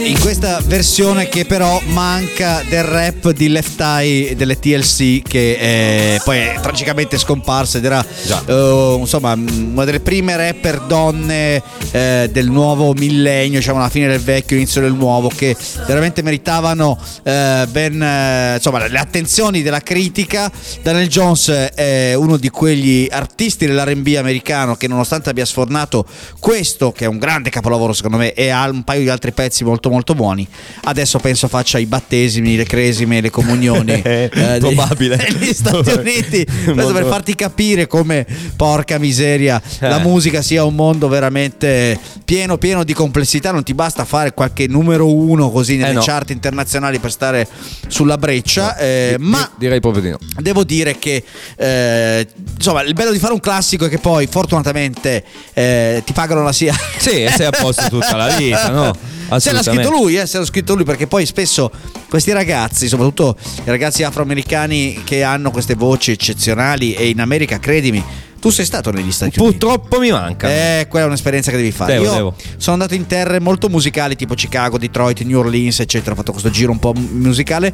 In 0.06 0.20
questa 0.20 0.60
versione 0.66 1.30
che 1.30 1.46
però 1.46 1.82
manca 1.86 2.62
del 2.68 2.84
rap 2.84 3.32
di 3.32 3.48
Left 3.48 3.80
Eye 3.80 4.36
delle 4.36 4.60
TLC 4.60 5.22
che 5.22 6.16
eh, 6.16 6.22
poi 6.26 6.40
è 6.40 6.60
tragicamente 6.62 7.18
scomparsa 7.18 7.78
ed 7.78 7.86
era 7.86 8.06
eh, 8.46 8.98
insomma 9.00 9.32
una 9.32 9.86
delle 9.86 10.02
prime 10.02 10.36
rapper 10.36 10.82
donne 10.82 11.62
eh, 11.92 12.30
del 12.32 12.50
nuovo 12.50 12.94
millennio, 12.94 13.60
diciamo 13.60 13.80
alla 13.80 13.90
fine 13.90 14.08
del 14.08 14.20
vecchio, 14.20 14.58
inizio 14.58 14.82
del 14.82 14.94
nuovo, 14.94 15.30
che 15.34 15.56
veramente 15.88 16.22
meritavano 16.22 17.00
eh, 17.24 17.66
ben 17.70 18.02
eh, 18.02 18.56
insomma 18.56 18.86
le 18.88 18.98
attenzioni 18.98 19.62
della 19.62 19.80
critica. 19.80 20.52
Daniel 20.82 21.08
Jones 21.08 21.48
è 21.50 22.14
uno 22.14 22.36
di 22.38 22.50
quegli 22.50 23.08
artisti 23.10 23.66
dell'RB 23.66 24.16
americano 24.18 24.76
che 24.76 24.88
nonostante 24.88 25.30
abbia 25.30 25.46
sfornato 25.46 26.06
questo, 26.40 26.92
che 26.92 27.06
è 27.06 27.08
un 27.08 27.20
grande 27.20 27.50
capolavoro 27.50 27.94
secondo 27.94 28.18
me, 28.18 28.34
e 28.34 28.50
ha 28.50 28.68
un 28.70 28.84
paio 28.84 29.02
di 29.02 29.10
altri 29.10 29.32
pezzi 29.32 29.64
molto 29.64 29.92
molto 29.94 30.16
buoni, 30.16 30.48
adesso 30.86 31.20
penso 31.20 31.48
faccia 31.48 31.78
i 31.78 31.86
battesimi, 31.86 32.56
le 32.56 32.66
cresime, 32.66 33.22
le 33.22 33.30
comunioni 33.30 33.92
eh, 34.04 34.30
Probabile. 34.60 35.16
degli 35.38 35.54
Stati 35.54 35.92
Uniti, 35.98 36.44
questo 36.46 36.92
per 36.94 37.06
farti 37.06 37.36
capire 37.36 37.86
come 37.88 38.26
porca 38.56 38.98
miseria 38.98 39.62
la 39.80 40.00
Eh. 40.00 40.04
musica 40.04 40.42
sia 40.42 40.64
un 40.64 40.74
mondo 40.76 41.08
veramente 41.08 41.98
pieno 42.26 42.58
pieno 42.58 42.84
di 42.84 42.94
complessità, 42.94 43.52
non 43.52 43.64
ti 43.64 43.74
basta 43.76 44.04
fare 44.06 44.34
qualche 44.34 44.68
numero 44.68 45.14
uno 45.14 45.52
così 45.52 45.76
nelle 45.78 45.92
Eh 45.92 45.94
no. 45.94 46.02
chart 46.02 46.32
internazionali 46.32 46.98
per 47.00 47.12
stare 47.12 47.48
sulla 47.88 48.18
breccia, 48.18 48.76
eh, 48.78 49.16
Di- 49.18 49.24
ma 49.24 49.50
direi 49.58 49.80
proprio 49.80 50.02
di 50.02 50.10
no. 50.10 50.18
Devo 50.40 50.64
dire 50.64 50.98
che 50.98 51.24
eh, 51.58 52.28
insomma 52.56 52.82
il 52.82 52.94
bello 52.94 53.12
di 53.12 53.20
fare 53.20 53.34
un 53.34 53.40
classico 53.40 53.86
è 53.86 53.90
che 53.90 54.00
poi 54.00 54.26
fortunatamente 54.28 55.24
eh, 55.54 56.02
ti 56.06 56.14
pagano 56.14 56.44
la 56.44 56.52
SIA. 56.52 56.74
Sì, 56.98 57.28
sei 57.36 57.46
a 57.46 57.52
posto 57.52 57.88
tutta 57.90 58.16
la 58.16 58.36
vita, 58.36 58.70
no? 58.70 58.96
Se 59.38 59.52
l'ha 59.52 59.64
scritto 59.64 59.90
lui, 59.90 60.18
eh, 60.18 60.26
se 60.26 60.38
l'ha 60.38 60.46
scritto 60.46 60.76
lui, 60.76 60.84
perché 60.84 61.08
poi 61.08 61.26
spesso 61.26 61.72
questi 62.10 62.32
ragazzi, 62.32 62.88
soprattutto 62.88 63.36
i 63.58 63.70
ragazzi 63.70 64.04
afroamericani 64.04 65.02
che 65.04 65.24
hanno 65.24 65.52
queste 65.52 65.76
voci 65.76 66.12
eccezionali 66.12 66.94
e 66.94 67.10
in 67.10 67.20
America, 67.20 67.60
credimi, 67.60 68.04
tu 68.44 68.50
sei 68.50 68.66
stato 68.66 68.92
negli 68.92 69.12
Stati 69.12 69.40
Uniti. 69.40 69.58
Purtroppo 69.58 70.00
mi 70.00 70.12
manca. 70.12 70.50
Eh, 70.50 70.88
quella 70.90 71.06
è 71.06 71.08
un'esperienza 71.08 71.50
che 71.50 71.56
devi 71.56 71.72
fare. 71.72 71.94
Devo, 71.94 72.06
Io 72.06 72.12
devo. 72.12 72.36
sono 72.58 72.74
andato 72.76 72.94
in 72.94 73.08
terre 73.08 73.40
molto 73.40 73.70
musicali, 73.70 74.18
tipo 74.18 74.34
Chicago, 74.34 74.78
Detroit, 74.78 75.22
New 75.22 75.40
Orleans, 75.40 75.80
eccetera. 75.80 76.12
Ho 76.12 76.16
fatto 76.16 76.34
questo 76.34 76.50
giro 76.50 76.74
un 76.74 76.80
po' 76.80 76.94
musicale. 76.94 77.74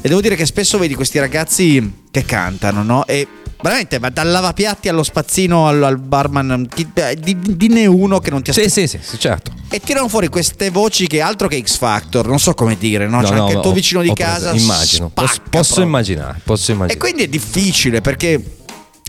E 0.00 0.08
devo 0.08 0.20
dire 0.20 0.34
che 0.34 0.44
spesso 0.44 0.76
vedi 0.76 0.96
questi 0.96 1.20
ragazzi 1.20 2.06
che 2.10 2.24
cantano, 2.24 2.82
no? 2.82 3.06
E 3.06 3.28
veramente, 3.60 3.98
ma 3.98 4.10
dal 4.10 4.28
lavapiatti 4.30 4.88
allo 4.88 5.02
spazzino 5.02 5.66
al, 5.66 5.82
al 5.82 5.98
barman, 5.98 6.68
chi- 6.72 6.88
eh, 6.94 7.16
di, 7.16 7.36
dinne 7.56 7.86
uno 7.86 8.18
che 8.20 8.30
non 8.30 8.42
ti 8.42 8.52
Sì, 8.52 8.60
aspetti. 8.60 8.86
sì, 8.88 8.98
sì, 8.98 9.04
sì, 9.10 9.18
certo. 9.18 9.52
E 9.70 9.80
tirano 9.80 10.08
fuori 10.08 10.28
queste 10.28 10.70
voci 10.70 11.06
che 11.06 11.20
altro 11.20 11.48
che 11.48 11.60
X 11.62 11.76
Factor, 11.78 12.26
non 12.26 12.38
so 12.38 12.54
come 12.54 12.76
dire, 12.78 13.06
no? 13.08 13.20
C'è 13.22 13.30
No, 13.30 13.34
no, 13.34 13.40
anche 13.42 13.54
il 13.54 13.60
tuo 13.60 13.70
ho- 13.70 13.74
vicino 13.74 14.00
di 14.02 14.12
casa. 14.14 14.50
preso- 14.50 14.64
Immagino. 14.64 15.10
Posso, 15.12 15.34
spacca 15.34 15.48
posso 15.50 15.80
immaginare, 15.80 16.40
posso 16.44 16.70
E 16.70 16.74
immaginare. 16.74 16.98
quindi 17.00 17.22
è 17.24 17.28
difficile 17.28 18.00
perché 18.00 18.42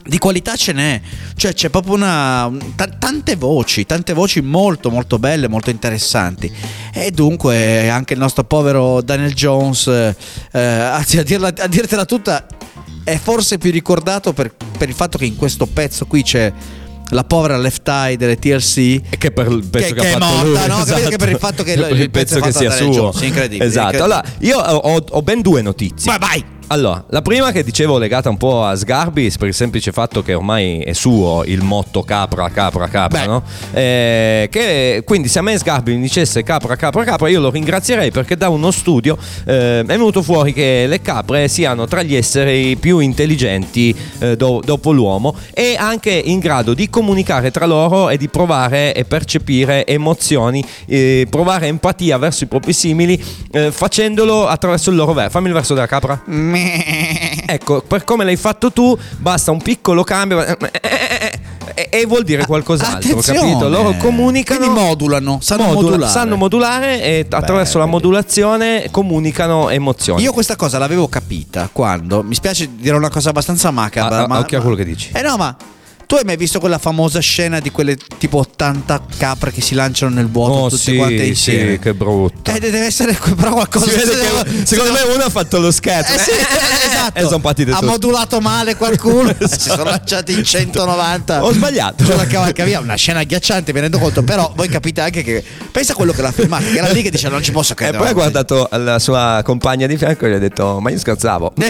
di 0.02 0.18
qualità 0.18 0.56
ce 0.56 0.72
n'è, 0.74 1.02
cioè 1.36 1.54
c'è 1.54 1.70
proprio 1.70 1.94
una 1.94 2.52
ta- 2.76 2.88
tante 2.88 3.36
voci, 3.36 3.86
tante 3.86 4.14
voci 4.14 4.42
molto 4.42 4.90
molto 4.90 5.20
belle, 5.20 5.48
molto 5.48 5.70
interessanti. 5.70 6.52
E 6.92 7.12
dunque 7.12 7.88
anche 7.90 8.14
il 8.14 8.20
nostro 8.20 8.44
povero 8.44 9.02
Daniel 9.02 9.34
Jones, 9.36 9.86
eh, 9.88 10.16
eh, 10.54 10.60
anzi 10.60 11.20
a, 11.20 11.24
dirla- 11.24 11.54
a 11.56 11.68
dirtela 11.68 12.06
tutta, 12.06 12.48
è 13.10 13.20
forse 13.22 13.58
più 13.58 13.72
ricordato 13.72 14.34
per, 14.34 14.54
per 14.78 14.88
il 14.90 14.96
fatto 14.96 15.18
che 15.18 15.26
in 15.26 15.36
questo 15.36 15.66
pezzo 15.66 16.06
qui 16.06 16.24
c'è 16.24 16.52
la 17.12 17.24
povera 17.24 17.58
left 17.58 17.88
eye 17.88 18.18
delle 18.18 18.38
TLC 18.38 18.78
E 19.10 19.18
che 19.18 19.32
per 19.32 19.48
il 19.52 19.66
pezzo 19.68 19.94
Che- 19.94 19.94
che, 19.96 20.00
che 20.02 20.08
ha 20.08 20.10
è 20.10 20.20
fatto 20.20 20.26
morta, 20.26 20.44
lui, 20.44 20.54
no? 20.54 20.60
Capite 20.76 20.92
esatto. 20.94 21.10
che 21.10 21.16
per 21.18 21.30
il 21.30 21.38
fatto 21.38 21.64
che 21.64 21.72
il- 21.74 22.00
il 22.02 22.10
pezzo 22.12 22.38
è 22.38 22.42
che 22.42 22.52
sia 22.52 22.70
suo 22.72 22.90
Jones, 22.90 23.22
incredibile, 23.22 23.66
esatto 23.66 23.96
incredibile. 23.96 24.04
allora 24.04 24.24
io 24.40 24.58
ho, 24.60 25.04
ho 25.10 25.22
ben 25.24 25.42
due 25.42 25.62
notizie 25.64 26.16
Vai, 26.18 26.20
vai! 26.20 26.46
Allora, 26.72 27.04
la 27.10 27.24
prima 27.24 27.52
che 27.52 27.64
dicevo 27.64 27.98
legata 27.98 28.30
un 28.30 28.38
po' 28.38 28.64
a 28.64 28.76
Sgarbis 28.76 29.38
per 29.38 29.48
il 29.48 29.56
semplice 29.56 29.92
fatto 29.92 30.22
che 30.22 30.36
ormai 30.36 30.82
è 30.82 30.94
suo 30.94 31.42
il 31.44 31.64
motto 31.64 32.04
capra, 32.04 32.48
capra, 32.50 32.88
capra, 32.88 33.22
Beh. 33.22 33.26
no? 33.26 33.44
Eh, 33.72 34.48
che 34.52 35.02
quindi 35.04 35.30
se 35.30 35.40
a 35.40 35.42
me 35.42 35.58
Sgarbi 35.58 35.96
mi 35.96 36.02
dicesse 36.02 36.44
capra, 36.44 36.76
capra, 36.76 37.04
capra, 37.04 37.28
io 37.28 37.40
lo 37.40 37.50
ringrazierei 37.50 38.12
perché 38.12 38.38
da 38.38 38.50
uno 38.50 38.70
studio 38.70 39.18
eh, 39.46 39.80
è 39.80 39.84
venuto 39.84 40.22
fuori 40.22 40.54
che 40.54 40.86
le 40.88 41.02
capre 41.02 41.48
siano 41.48 41.88
tra 41.88 42.04
gli 42.04 42.14
esseri 42.14 42.76
più 42.76 43.00
intelligenti 43.00 43.96
eh, 44.20 44.38
do- 44.38 44.62
dopo 44.64 44.92
l'uomo 44.92 45.36
e 45.56 45.76
anche 45.76 46.12
in 46.12 46.38
grado 46.38 46.76
di 46.76 46.88
comunicare 46.88 47.50
tra 47.50 47.66
loro 47.66 48.12
e 48.12 48.18
di 48.18 48.30
provare 48.30 48.94
e 48.94 49.06
percepire 49.06 49.88
emozioni, 49.88 50.64
eh, 50.86 51.26
provare 51.32 51.66
empatia 51.66 52.20
verso 52.20 52.44
i 52.44 52.48
propri 52.48 52.74
simili 52.74 53.20
eh, 53.54 53.72
facendolo 53.72 54.46
attraverso 54.46 54.92
il 54.92 54.98
loro 54.98 55.14
verso. 55.14 55.32
Fammi 55.32 55.48
il 55.48 55.54
verso 55.54 55.74
della 55.74 55.88
capra. 55.88 56.22
Ecco, 57.50 57.82
per 57.82 58.04
come 58.04 58.24
l'hai 58.24 58.36
fatto 58.36 58.72
tu, 58.72 58.98
basta 59.18 59.52
un 59.52 59.62
piccolo 59.62 60.04
cambio 60.04 60.46
e, 60.46 61.88
e 61.90 62.06
vuol 62.06 62.24
dire 62.24 62.46
qualcos'altro, 62.46 63.10
Attenzione. 63.10 63.40
capito? 63.40 63.70
Loro 63.70 63.94
comunicano. 63.98 64.60
Quindi 64.60 64.80
modulano, 64.80 65.40
sanno 65.42 65.64
modula- 65.64 65.82
modulare. 65.90 66.12
sanno 66.12 66.36
modulare 66.36 67.02
e 67.02 67.26
attraverso 67.30 67.78
la 67.78 67.86
modulazione 67.86 68.88
comunicano 68.92 69.70
emozioni. 69.70 70.22
Io 70.22 70.32
questa 70.32 70.56
cosa 70.56 70.78
l'avevo 70.78 71.08
capita 71.08 71.70
quando, 71.72 72.24
mi 72.24 72.36
spiace 72.36 72.70
dire 72.76 72.96
una 72.96 73.10
cosa 73.10 73.30
abbastanza 73.30 73.72
macabra, 73.72 74.20
Ah, 74.20 74.24
ah, 74.24 74.28
ma, 74.28 74.40
occhio 74.40 74.58
a 74.60 74.62
quello 74.62 74.76
che 74.76 74.86
dici. 74.86 75.12
Eh 75.14 75.22
no, 75.22 75.38
ma 75.38 75.56
tu 76.10 76.16
hai 76.16 76.24
mai 76.24 76.38
visto 76.38 76.60
quella 76.60 76.80
famosa 76.80 77.20
scena 77.20 77.60
di 77.60 77.70
quelle 77.70 77.96
tipo 78.18 78.40
80 78.40 79.00
capre 79.20 79.52
che 79.52 79.62
si 79.62 79.76
lanciano 79.76 80.12
nel 80.16 80.28
vuoto 80.28 80.54
Oh 80.54 80.70
tutte 80.70 80.82
sì, 80.82 80.96
quante 80.96 81.24
insieme? 81.24 81.74
sì, 81.74 81.80
che 81.80 81.94
brutto. 81.94 82.50
Eh, 82.52 82.60
deve 82.60 82.80
essere 82.80 83.16
però 83.36 83.52
qualcosa 83.54 83.86
Si 83.88 83.96
vede 83.96 84.12
che- 84.18 84.66
secondo 84.66 84.92
me 84.92 85.02
uno 85.14 85.24
ha 85.26 85.30
fatto 85.30 85.60
lo 85.60 85.70
scherzo 85.70 86.12
Eh 86.16 86.18
sì, 86.18 86.32
esatto. 86.32 87.20
e 87.20 87.22
sono 87.26 87.38
partite 87.38 87.70
ha 87.74 87.84
modulato 87.84 88.42
male 88.42 88.76
qualcuno 88.76 89.32
si 89.48 89.60
sono 89.70 89.84
lanciati 89.84 90.32
in 90.34 90.44
190 90.44 91.44
Ho 91.46 91.54
sbagliato. 91.54 92.04
sulla 92.04 92.26
cavalcavia 92.26 92.80
una 92.80 92.96
scena 92.96 93.20
agghiacciante 93.20 93.72
mi 93.72 93.80
rendo 93.80 94.00
conto 94.00 94.24
però 94.24 94.52
voi 94.56 94.68
capite 94.68 95.02
anche 95.02 95.22
che 95.22 95.44
pensa 95.72 95.94
a 95.94 95.96
quello 95.96 96.12
che 96.12 96.24
l'ha 96.24 96.32
filmato 96.32 96.64
che 96.72 96.78
era 96.80 96.90
lì 96.90 97.04
che 97.04 97.12
dice 97.12 97.30
non 97.30 97.44
ci 97.44 97.52
posso 97.52 97.74
E 97.74 97.76
credere 97.76 98.00
poi 98.00 98.08
ha 98.08 98.14
guardato 98.14 98.68
la 98.72 98.98
sua 98.98 99.42
compagna 99.44 99.86
di 99.86 99.96
fianco 99.96 100.26
e 100.26 100.32
gli 100.32 100.34
ha 100.34 100.40
detto: 100.40 100.80
Ma 100.80 100.90
io 100.90 100.98
scherzavo. 100.98 101.54
Eh, 101.60 101.68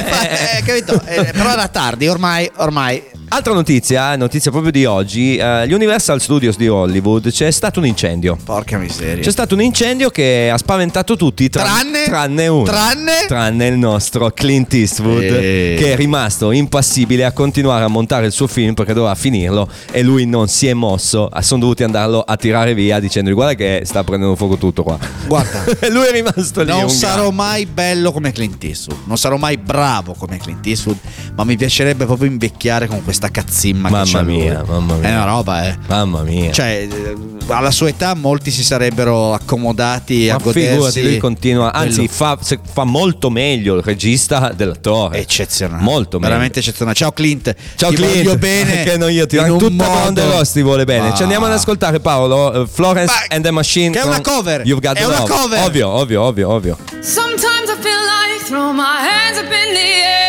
eh, 0.58 0.64
capito? 0.64 0.94
Eh, 1.06 1.26
però 1.34 1.52
era 1.52 1.68
tardi 1.68 2.08
ormai 2.08 2.50
ormai 2.56 3.04
Altra 3.32 3.54
notizia, 3.54 4.14
eh, 4.14 4.18
notizia 4.30 4.52
proprio 4.52 4.72
di 4.72 4.86
oggi: 4.86 5.36
eh, 5.38 5.68
gli 5.68 5.74
Universal 5.74 6.22
Studios 6.22 6.56
di 6.56 6.68
Hollywood 6.68 7.32
c'è 7.32 7.50
stato 7.50 7.80
un 7.80 7.88
incendio. 7.88 8.38
porca 8.44 8.78
miseria 8.78 9.24
C'è 9.24 9.32
stato 9.32 9.56
un 9.56 9.62
incendio 9.62 10.12
che 10.12 10.50
ha 10.54 10.58
spaventato 10.58 11.16
tutti, 11.16 11.50
tra- 11.50 11.64
Tranne? 11.64 12.04
tranne 12.06 12.48
uno. 12.48 12.64
Tranne? 12.64 13.26
Tranne 13.28 13.68
il 13.68 13.78
nostro 13.78 14.30
Clint 14.32 14.72
Eastwood, 14.76 15.24
Eh. 15.24 15.76
che 15.80 15.94
è 15.94 15.96
rimasto 15.96 16.52
impassibile 16.52 17.26
a 17.26 17.32
continuare 17.32 17.84
a 17.84 17.88
montare 17.88 18.28
il 18.28 18.32
suo 18.32 18.46
film 18.46 18.76
perché 18.76 18.94
doveva 18.94 19.16
finirlo 19.16 19.68
e 19.92 20.04
lui 20.04 20.26
non 20.28 20.48
si 20.48 20.68
è 20.68 20.74
mosso. 20.74 21.28
Sono 21.40 21.62
dovuti 21.62 21.84
andarlo 21.84 22.22
a 22.22 22.36
tirare 22.38 22.76
via 22.76 23.00
dicendogli: 23.00 23.34
Guarda 23.34 23.56
che 23.56 23.82
sta 23.86 24.04
prendendo 24.04 24.36
fuoco 24.36 24.58
tutto 24.58 24.84
qua. 24.84 24.98
guarda 25.26 25.64
E 25.82 25.90
lui 25.90 26.06
è 26.06 26.12
rimasto 26.12 26.62
lì. 26.62 26.70
non 26.70 26.90
sarò 26.90 27.24
gatto. 27.24 27.32
mai 27.32 27.66
bello 27.66 28.12
come 28.12 28.32
Clint 28.32 28.64
Eastwood 28.64 29.00
non 29.06 29.18
sarò 29.18 29.38
mai 29.38 29.58
bravo 29.58 30.14
come 30.14 30.38
Clint 30.38 30.66
Eastwood 30.68 30.98
ma 31.36 31.44
mi 31.44 31.56
piacerebbe 31.58 32.06
proprio 32.06 32.30
invecchiare 32.30 32.86
con 32.88 33.04
questa 33.04 33.30
cazzimma 33.32 33.90
Mamma 33.90 34.04
che 34.19 34.19
lui. 34.22 34.38
mia, 34.38 34.64
mamma 34.68 34.96
mia. 34.96 35.10
è 35.10 35.14
una 35.14 35.26
roba 35.26 35.68
eh 35.68 35.78
Mamma 35.88 36.22
mia. 36.22 36.52
Cioè, 36.52 36.88
eh, 36.90 37.16
alla 37.48 37.72
sua 37.72 37.88
età 37.90 38.14
molti 38.14 38.52
si 38.52 38.64
sarebbero 38.64 39.34
accomodati 39.34 40.30
a 40.30 40.34
Ma 40.34 40.40
figurati, 40.52 40.76
godersi 40.78 41.04
lui 41.04 41.18
continua, 41.18 41.74
anzi 41.74 42.08
fa, 42.08 42.38
se- 42.42 42.60
fa 42.72 42.84
molto 42.84 43.30
meglio 43.32 43.76
il 43.76 43.82
regista 43.84 44.52
dell'attore. 44.56 45.18
eccezionale. 45.20 45.82
Molto 45.82 46.18
meglio. 46.18 46.30
Veramente 46.30 46.60
eccezionale. 46.60 46.96
Ciao 46.96 47.12
Clint. 47.12 47.56
Ciao 47.76 47.90
ti 47.90 47.96
Clint, 47.96 48.14
voglio 48.24 48.38
bene. 48.38 48.84
che 48.86 48.98
non 48.98 49.12
io 49.12 49.26
ti 49.26 49.38
in 49.38 49.50
un 49.50 49.58
tutta 49.58 49.84
modo- 49.86 50.00
Bronte 50.00 50.26
Ross 50.26 50.52
ti 50.52 50.62
vuole 50.62 50.86
bene. 50.86 51.10
Ma- 51.10 51.16
Ci 51.16 51.24
andiamo 51.24 51.46
ad 51.48 51.54
ascoltare 51.54 52.00
Paolo, 52.00 52.64
eh, 52.64 52.68
Florence 52.72 53.14
Ma- 53.14 53.36
and 53.36 53.44
the 53.44 53.52
Machine. 53.52 53.90
che 53.92 54.00
è 54.00 54.04
una 54.04 54.22
cover, 54.22 54.66
You've 54.66 54.86
Got 54.86 54.98
è 54.98 55.06
una 55.06 55.20
Love. 55.20 55.30
cover. 55.34 55.64
Ovvio, 55.66 55.90
ovvio, 55.90 56.22
ovvio, 56.22 56.50
ovvio. 56.50 56.78
Sometimes 57.02 57.70
I 57.70 57.82
feel 57.82 57.98
like 57.98 58.46
throw 58.46 58.72
my 58.72 58.84
hands 58.84 59.38
up 59.40 59.46
in 59.46 59.74
the 59.74 59.80
air. 60.06 60.29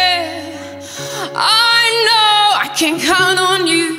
Can 2.80 2.98
count 2.98 3.38
on 3.38 3.66
you. 3.66 3.92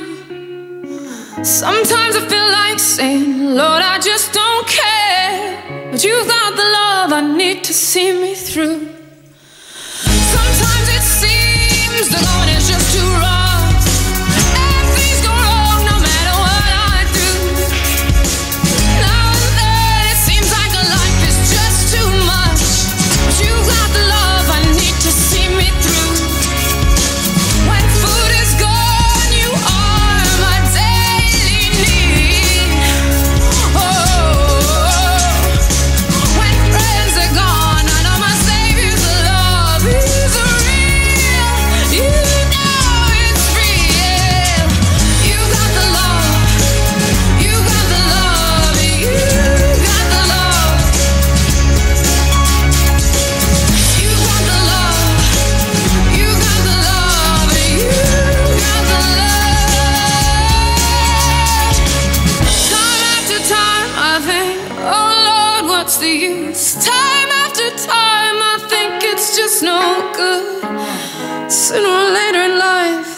Sometimes 1.44 2.16
I 2.16 2.26
feel 2.28 2.48
like 2.50 2.80
saying, 2.80 3.54
Lord, 3.54 3.80
I 3.80 4.00
just 4.00 4.32
don't 4.32 4.66
care. 4.66 5.92
But 5.92 6.02
you've 6.02 6.26
got 6.26 6.56
the 6.56 6.64
love 6.64 7.12
I 7.12 7.20
need 7.20 7.62
to 7.62 7.72
see 7.72 8.12
me 8.12 8.34
through. 8.34 8.88
Sometimes 10.34 10.88
it 10.98 11.04
seems 11.20 12.08
the 12.08 12.26
going 12.26 12.48
is 12.56 12.66
just 12.66 12.98
too 12.98 13.08
rough. 13.22 13.61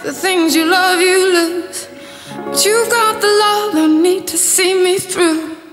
The 0.05 0.13
things 0.13 0.55
you 0.55 0.67
love, 0.67 1.01
you 1.01 1.33
lose. 1.33 1.89
But 2.37 2.63
you've 2.65 2.91
got 2.91 3.23
the 3.23 3.27
love 3.27 3.75
I 3.75 3.87
need 3.87 4.27
to 4.29 4.37
see 4.37 4.75
me 4.75 4.99
through. 4.99 5.64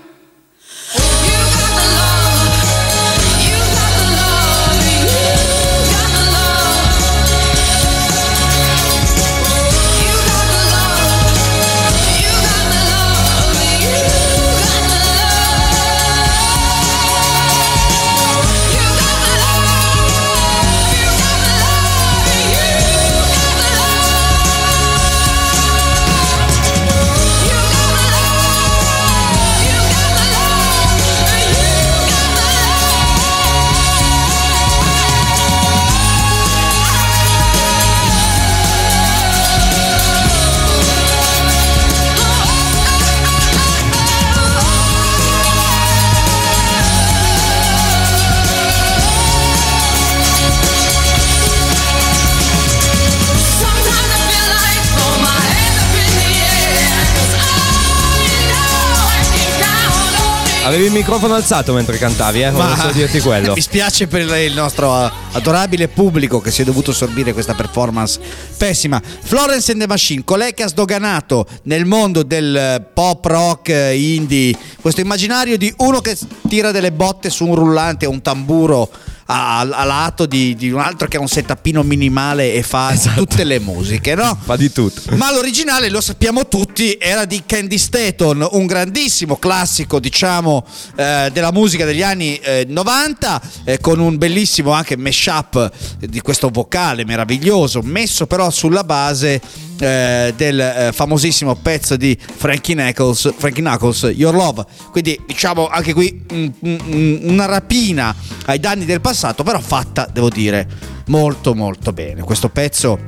Avevi 60.82 60.98
il 60.98 61.04
microfono 61.04 61.34
alzato 61.34 61.74
mentre 61.74 61.96
cantavi, 61.96 62.42
eh? 62.42 62.50
Volevo 62.50 62.74
solo 62.74 62.90
dirti 62.90 63.20
quello. 63.20 63.54
Mi 63.54 63.60
spiace 63.60 64.08
per 64.08 64.22
il 64.38 64.52
nostro 64.52 64.92
adorabile 65.30 65.86
pubblico 65.86 66.40
che 66.40 66.50
si 66.50 66.62
è 66.62 66.64
dovuto 66.64 66.92
sorbire 66.92 67.32
questa 67.32 67.54
performance 67.54 68.18
pessima. 68.56 69.00
Florence 69.00 69.70
and 69.70 69.80
the 69.80 69.86
Machine, 69.86 70.24
colei 70.24 70.52
che 70.54 70.64
ha 70.64 70.66
sdoganato 70.66 71.46
nel 71.64 71.84
mondo 71.84 72.24
del 72.24 72.84
pop 72.92 73.24
rock 73.26 73.68
eh, 73.68 73.96
indie 73.96 74.58
questo 74.80 75.00
immaginario 75.00 75.56
di 75.56 75.72
uno 75.76 76.00
che 76.00 76.18
tira 76.48 76.72
delle 76.72 76.90
botte 76.90 77.30
su 77.30 77.46
un 77.46 77.54
rullante 77.54 78.06
o 78.06 78.10
un 78.10 78.20
tamburo 78.20 78.90
a, 79.32 79.60
a 79.60 79.84
lato 79.84 80.26
di, 80.26 80.54
di 80.54 80.70
un 80.70 80.80
altro 80.80 81.08
che 81.08 81.16
ha 81.16 81.20
un 81.20 81.28
setupino 81.28 81.82
minimale 81.82 82.52
e 82.52 82.62
fa 82.62 82.92
Esatto. 82.92 83.24
tutte 83.24 83.44
le 83.44 83.58
musiche, 83.58 84.14
no? 84.14 84.36
Fa 84.40 84.56
di 84.56 84.70
tutto. 84.70 85.16
Ma 85.16 85.32
l'originale, 85.32 85.88
lo 85.88 86.00
sappiamo 86.02 86.46
tutti, 86.46 86.98
era 87.00 87.24
di 87.24 87.42
Candy 87.46 87.78
Staton, 87.78 88.46
un 88.52 88.66
grandissimo 88.66 89.36
classico, 89.36 89.98
diciamo, 89.98 90.64
eh, 90.96 91.30
della 91.32 91.50
musica 91.52 91.84
degli 91.86 92.02
anni 92.02 92.36
eh, 92.36 92.66
90, 92.68 93.42
eh, 93.64 93.78
con 93.80 93.98
un 93.98 94.18
bellissimo 94.18 94.72
anche 94.72 94.96
mashup 94.96 95.70
di 96.00 96.20
questo 96.20 96.50
vocale 96.50 97.04
meraviglioso, 97.06 97.80
messo 97.82 98.26
però 98.26 98.50
sulla 98.50 98.84
base 98.84 99.40
eh, 99.82 100.32
del 100.36 100.60
eh, 100.60 100.90
famosissimo 100.92 101.56
pezzo 101.56 101.96
di 101.96 102.16
Frankie 102.16 102.74
Knuckles, 102.74 103.34
Frankie 103.36 103.62
Knuckles, 103.62 104.12
Your 104.14 104.34
Love. 104.34 104.64
Quindi 104.90 105.20
diciamo 105.26 105.66
anche 105.66 105.92
qui 105.92 106.24
mm, 106.32 106.46
mm, 106.66 107.28
una 107.28 107.46
rapina 107.46 108.14
ai 108.46 108.60
danni 108.60 108.84
del 108.84 109.00
passato, 109.00 109.42
però 109.42 109.58
fatta, 109.60 110.08
devo 110.10 110.28
dire, 110.28 110.68
molto 111.06 111.54
molto 111.54 111.92
bene. 111.92 112.22
Questo 112.22 112.48
pezzo 112.48 112.98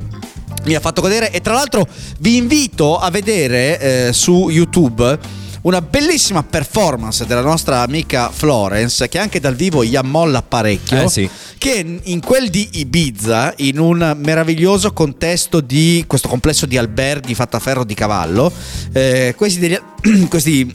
mi 0.65 0.75
ha 0.75 0.79
fatto 0.79 1.01
godere 1.01 1.31
e 1.31 1.41
tra 1.41 1.53
l'altro 1.53 1.87
vi 2.19 2.37
invito 2.37 2.97
a 2.97 3.09
vedere 3.09 3.79
eh, 4.07 4.13
su 4.13 4.49
YouTube 4.49 5.17
una 5.65 5.81
bellissima 5.81 6.43
performance 6.43 7.25
della 7.25 7.41
nostra 7.41 7.81
amica 7.81 8.29
Florence 8.29 9.07
che 9.07 9.17
anche 9.17 9.39
dal 9.39 9.55
vivo 9.55 9.83
gli 9.83 9.95
ammolla 9.95 10.41
parecchio 10.41 11.03
Eh 11.03 11.09
sì. 11.09 11.29
che 11.57 11.99
in 12.03 12.19
quel 12.21 12.49
di 12.49 12.69
Ibiza 12.73 13.53
in 13.57 13.79
un 13.79 14.15
meraviglioso 14.17 14.93
contesto 14.93 15.61
di 15.61 16.03
questo 16.07 16.27
complesso 16.27 16.65
di 16.65 16.77
alberghi 16.77 17.33
fatta 17.33 17.57
a 17.57 17.59
ferro 17.59 17.83
di 17.83 17.95
cavallo 17.95 18.51
eh, 18.93 19.33
questi 19.35 19.59
degli 19.59 19.77
questi 20.29 20.71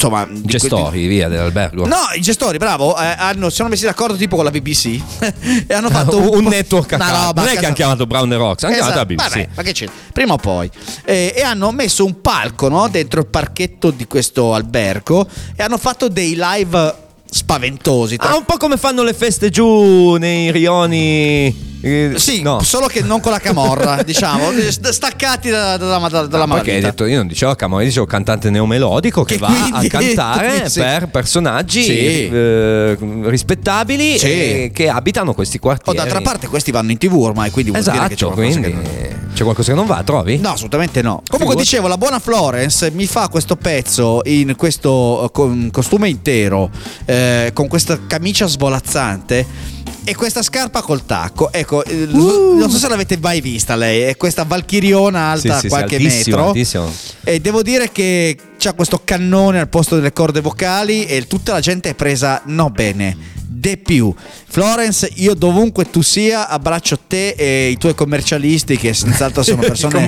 insomma 0.00 0.24
di 0.30 0.40
que- 0.42 0.50
Gestori, 0.50 1.06
via, 1.08 1.28
dell'albergo. 1.28 1.84
No, 1.84 1.96
i 2.14 2.20
gestori, 2.20 2.56
bravo, 2.58 2.96
eh, 2.96 3.14
hanno, 3.18 3.50
si 3.50 3.56
sono 3.56 3.68
messi 3.68 3.84
d'accordo 3.84 4.14
tipo 4.16 4.36
con 4.36 4.44
la 4.44 4.52
BBC 4.52 5.00
e 5.66 5.74
hanno 5.74 5.88
Ah, 5.88 5.90
fatto 5.90 6.30
un 6.32 6.44
network 6.44 6.92
a 6.92 6.96
una 6.96 7.10
roba 7.26 7.42
Non 7.42 7.50
è 7.50 7.56
che 7.58 7.64
hanno 7.66 7.74
chiamato 7.74 8.06
Brown 8.06 8.32
Rocks, 8.36 8.62
hanno 8.62 8.74
chiamato 8.74 8.96
la 8.96 9.06
BBC. 9.06 9.20
Esatto. 9.20 9.38
Vabbè, 9.38 9.48
ma 9.56 9.62
che 9.62 9.72
c'è? 9.72 9.86
Prima 10.12 10.32
o 10.34 10.36
poi. 10.36 10.70
Eh, 11.04 11.32
e 11.36 11.42
hanno 11.42 11.72
messo 11.72 12.04
un 12.04 12.20
palco 12.20 12.68
no, 12.68 12.88
dentro 12.88 13.20
il 13.20 13.26
parchetto 13.26 13.90
di 13.90 14.06
questo 14.06 14.54
albergo 14.54 15.26
e 15.56 15.62
hanno 15.62 15.78
fatto 15.78 16.08
dei 16.08 16.36
live 16.38 16.94
spaventosi. 17.28 18.16
tra- 18.16 18.30
Ah, 18.30 18.36
un 18.36 18.44
po' 18.44 18.56
come 18.56 18.76
fanno 18.76 19.02
le 19.02 19.14
feste 19.14 19.50
giù 19.50 20.14
nei 20.14 20.52
rioni. 20.52 21.67
Eh, 21.80 22.14
sì, 22.16 22.42
no. 22.42 22.60
solo 22.62 22.86
che 22.86 23.02
non 23.02 23.20
con 23.20 23.30
la 23.32 23.38
camorra, 23.38 24.02
diciamo, 24.04 24.50
st- 24.52 24.88
staccati 24.88 25.48
da- 25.50 25.76
da- 25.76 25.98
da- 26.08 26.26
dalla 26.26 26.46
Ma 26.46 26.56
perché 26.56 26.74
hai 26.74 26.80
detto, 26.80 27.04
io 27.04 27.18
non 27.18 27.26
dicevo 27.26 27.54
Camorra, 27.54 27.84
dicevo 27.84 28.06
cantante 28.06 28.50
neomelodico 28.50 29.22
che, 29.24 29.34
Che 29.34 29.40
va 29.40 29.46
quindi- 29.48 29.86
a 29.86 29.90
cantare 29.90 30.68
sì. 30.70 30.80
per 30.80 31.08
personaggi 31.08 31.82
Sì. 31.84 32.28
eh, 32.28 32.96
rispettabili 33.24 34.18
Sì. 34.18 34.70
che 34.74 34.88
abitano 34.88 35.34
questi 35.34 35.56
O 35.58 35.60
quartieri. 35.60 35.96
d'altra 35.98 36.20
parte 36.20 36.46
questi 36.48 36.70
vanno 36.70 36.90
in 36.90 36.98
tv 36.98 37.14
ormai, 37.16 37.50
quindi 37.50 37.70
vuol 37.70 37.82
dire 37.82 37.94
che 37.94 38.00
c'è 38.08 38.12
Esatto, 38.14 38.32
qualcosa 38.32 38.58
quindi 38.60 38.78
che 38.82 38.88
non- 39.14 39.16
c'è 39.34 39.42
qualcosa 39.44 39.70
che 39.70 39.76
non 39.76 39.86
va, 39.86 40.02
trovi? 40.02 40.38
No, 40.38 40.50
assolutamente 40.50 41.00
no. 41.00 41.22
Comunque 41.28 41.38
Figurati. 41.38 41.62
dicevo, 41.62 41.86
la 41.86 41.96
buona 41.96 42.18
Florence 42.18 42.90
mi 42.90 43.06
fa 43.06 43.28
questo 43.28 43.54
pezzo 43.54 44.20
in 44.24 44.54
questo 44.56 45.30
eh, 45.32 45.70
costume 45.70 46.08
intero, 46.08 46.70
eh, 47.04 47.50
con 47.54 47.68
questa 47.68 47.98
camicia 48.06 48.46
svolazzante. 48.46 49.76
E 50.08 50.14
questa 50.14 50.42
scarpa 50.42 50.80
col 50.80 51.04
tacco, 51.04 51.52
ecco, 51.52 51.84
eh, 51.84 52.06
non 52.10 52.70
so 52.70 52.78
se 52.78 52.88
l'avete 52.88 53.18
mai 53.20 53.42
vista 53.42 53.76
lei, 53.76 54.00
è 54.02 54.16
questa 54.16 54.44
valchiriona 54.44 55.36
Sì, 55.36 55.48
alta 55.48 55.54
sì, 55.56 55.60
sì, 55.60 55.68
qualche 55.68 55.96
altissimo, 55.96 56.36
metro. 56.36 56.48
altissimo. 56.48 56.92
E 57.24 57.40
devo 57.40 57.62
dire 57.62 57.92
che 57.92 58.36
c'ha 58.58 58.72
questo 58.72 59.02
cannone 59.04 59.60
al 59.60 59.68
posto 59.68 59.96
delle 59.96 60.14
corde 60.14 60.40
vocali 60.40 61.04
e 61.04 61.26
tutta 61.26 61.52
la 61.52 61.60
gente 61.60 61.90
è 61.90 61.94
presa 61.94 62.40
no 62.46 62.70
bene. 62.70 63.36
De 63.50 63.76
più, 63.76 64.14
Florence, 64.48 65.10
io 65.16 65.34
dovunque 65.34 65.90
tu 65.90 66.00
sia, 66.00 66.48
abbraccio 66.48 67.00
te 67.06 67.30
e 67.30 67.68
i 67.70 67.76
tuoi 67.76 67.94
commercialisti, 67.94 68.76
che 68.78 68.94
senz'altro 68.94 69.42
sono 69.42 69.60
persone 69.66 70.06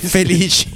felici. 0.00 0.68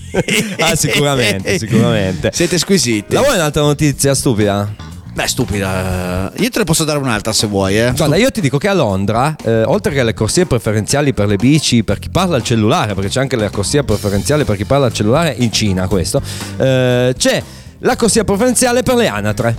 Ah, 0.60 0.76
sicuramente, 0.76 1.58
sicuramente. 1.58 2.30
Siete 2.32 2.58
squisiti. 2.58 3.14
La 3.14 3.22
vuoi 3.22 3.34
un'altra 3.34 3.62
notizia 3.62 4.14
stupida? 4.14 4.90
Beh, 5.14 5.26
stupida. 5.28 6.32
Io 6.38 6.48
te 6.48 6.58
ne 6.58 6.64
posso 6.64 6.84
dare 6.84 6.98
un'altra 6.98 7.32
se 7.32 7.46
vuoi, 7.46 7.78
eh. 7.78 7.92
Guarda, 7.94 8.16
io 8.16 8.30
ti 8.30 8.40
dico 8.40 8.56
che 8.56 8.68
a 8.68 8.72
Londra, 8.72 9.36
eh, 9.44 9.62
oltre 9.64 9.92
che 9.92 10.00
alle 10.00 10.14
corsie 10.14 10.46
preferenziali 10.46 11.12
per 11.12 11.26
le 11.26 11.36
bici, 11.36 11.84
per 11.84 11.98
chi 11.98 12.08
parla 12.08 12.36
al 12.36 12.42
cellulare, 12.42 12.94
perché 12.94 13.10
c'è 13.10 13.20
anche 13.20 13.36
la 13.36 13.50
corsia 13.50 13.82
preferenziale 13.82 14.44
per 14.44 14.56
chi 14.56 14.64
parla 14.64 14.86
al 14.86 14.92
cellulare 14.92 15.34
in 15.38 15.52
Cina, 15.52 15.86
questo, 15.86 16.22
eh, 16.56 17.14
c'è 17.16 17.42
la 17.80 17.96
corsia 17.96 18.24
preferenziale 18.24 18.82
per 18.82 18.94
le 18.94 19.06
anatre. 19.08 19.56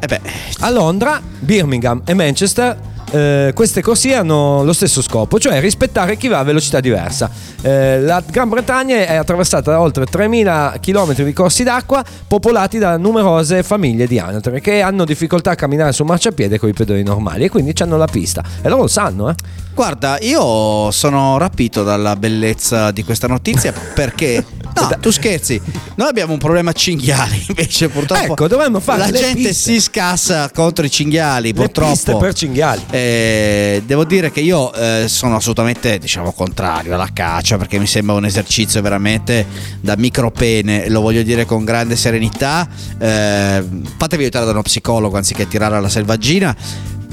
Eh 0.00 0.06
beh, 0.06 0.20
A 0.60 0.70
Londra, 0.70 1.20
Birmingham 1.40 2.00
e 2.06 2.14
Manchester 2.14 2.74
eh, 3.10 3.52
queste 3.54 3.82
corsie 3.82 4.14
hanno 4.14 4.62
lo 4.64 4.72
stesso 4.72 5.02
scopo, 5.02 5.38
cioè 5.38 5.60
rispettare 5.60 6.16
chi 6.16 6.28
va 6.28 6.38
a 6.38 6.42
velocità 6.42 6.80
diversa. 6.80 7.30
Eh, 7.62 8.00
la 8.00 8.22
Gran 8.26 8.48
Bretagna 8.48 8.96
è 8.96 9.14
attraversata 9.14 9.70
da 9.70 9.80
oltre 9.80 10.04
3.000 10.04 10.80
km 10.80 11.22
di 11.24 11.32
corsi 11.32 11.62
d'acqua 11.62 12.04
popolati 12.26 12.78
da 12.78 12.96
numerose 12.96 13.62
famiglie 13.62 14.06
di 14.06 14.18
anatre 14.18 14.60
che 14.60 14.80
hanno 14.80 15.04
difficoltà 15.04 15.52
a 15.52 15.54
camminare 15.54 15.92
su 15.92 16.04
marciapiede 16.04 16.58
con 16.58 16.68
i 16.68 16.72
pedoni 16.72 17.02
normali 17.02 17.44
e 17.44 17.48
quindi 17.48 17.74
hanno 17.80 17.96
la 17.96 18.06
pista. 18.06 18.42
E 18.62 18.68
loro 18.68 18.82
lo 18.82 18.88
sanno, 18.88 19.30
eh? 19.30 19.34
guarda, 19.74 20.18
io 20.20 20.90
sono 20.90 21.38
rapito 21.38 21.82
dalla 21.82 22.16
bellezza 22.16 22.90
di 22.90 23.04
questa 23.04 23.26
notizia 23.26 23.72
perché. 23.94 24.59
No, 24.74 24.96
tu 25.00 25.10
scherzi. 25.10 25.60
Noi 25.96 26.08
abbiamo 26.08 26.32
un 26.32 26.38
problema 26.38 26.72
cinghiali, 26.72 27.44
invece 27.48 27.88
purtroppo. 27.88 28.32
Ecco, 28.32 28.48
dovremmo 28.48 28.80
fare 28.80 29.00
La 29.00 29.06
le 29.06 29.18
gente 29.18 29.48
piste. 29.48 29.52
si 29.52 29.80
scassa 29.80 30.50
contro 30.50 30.84
i 30.84 30.90
cinghiali, 30.90 31.52
purtroppo. 31.52 31.90
piste 31.92 32.16
per 32.16 32.34
cinghiali. 32.34 32.82
Eh, 32.90 33.82
devo 33.84 34.04
dire 34.04 34.30
che 34.30 34.40
io 34.40 34.72
eh, 34.72 35.04
sono 35.08 35.36
assolutamente, 35.36 35.98
diciamo, 35.98 36.32
contrario 36.32 36.94
alla 36.94 37.10
caccia 37.12 37.56
perché 37.56 37.78
mi 37.78 37.86
sembra 37.86 38.14
un 38.14 38.24
esercizio 38.24 38.80
veramente 38.80 39.46
da 39.80 39.96
micropene, 39.96 40.88
lo 40.88 41.00
voglio 41.00 41.22
dire 41.22 41.44
con 41.44 41.64
grande 41.64 41.96
serenità. 41.96 42.68
Eh, 42.98 43.64
fatevi 43.96 44.22
aiutare 44.22 44.44
da 44.44 44.52
uno 44.52 44.62
psicologo 44.62 45.16
anziché 45.16 45.46
tirare 45.48 45.76
alla 45.76 45.88
selvaggina. 45.88 46.56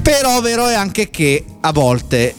Però 0.00 0.40
vero 0.40 0.68
è 0.68 0.74
anche 0.74 1.10
che 1.10 1.44
a 1.60 1.72
volte, 1.72 2.34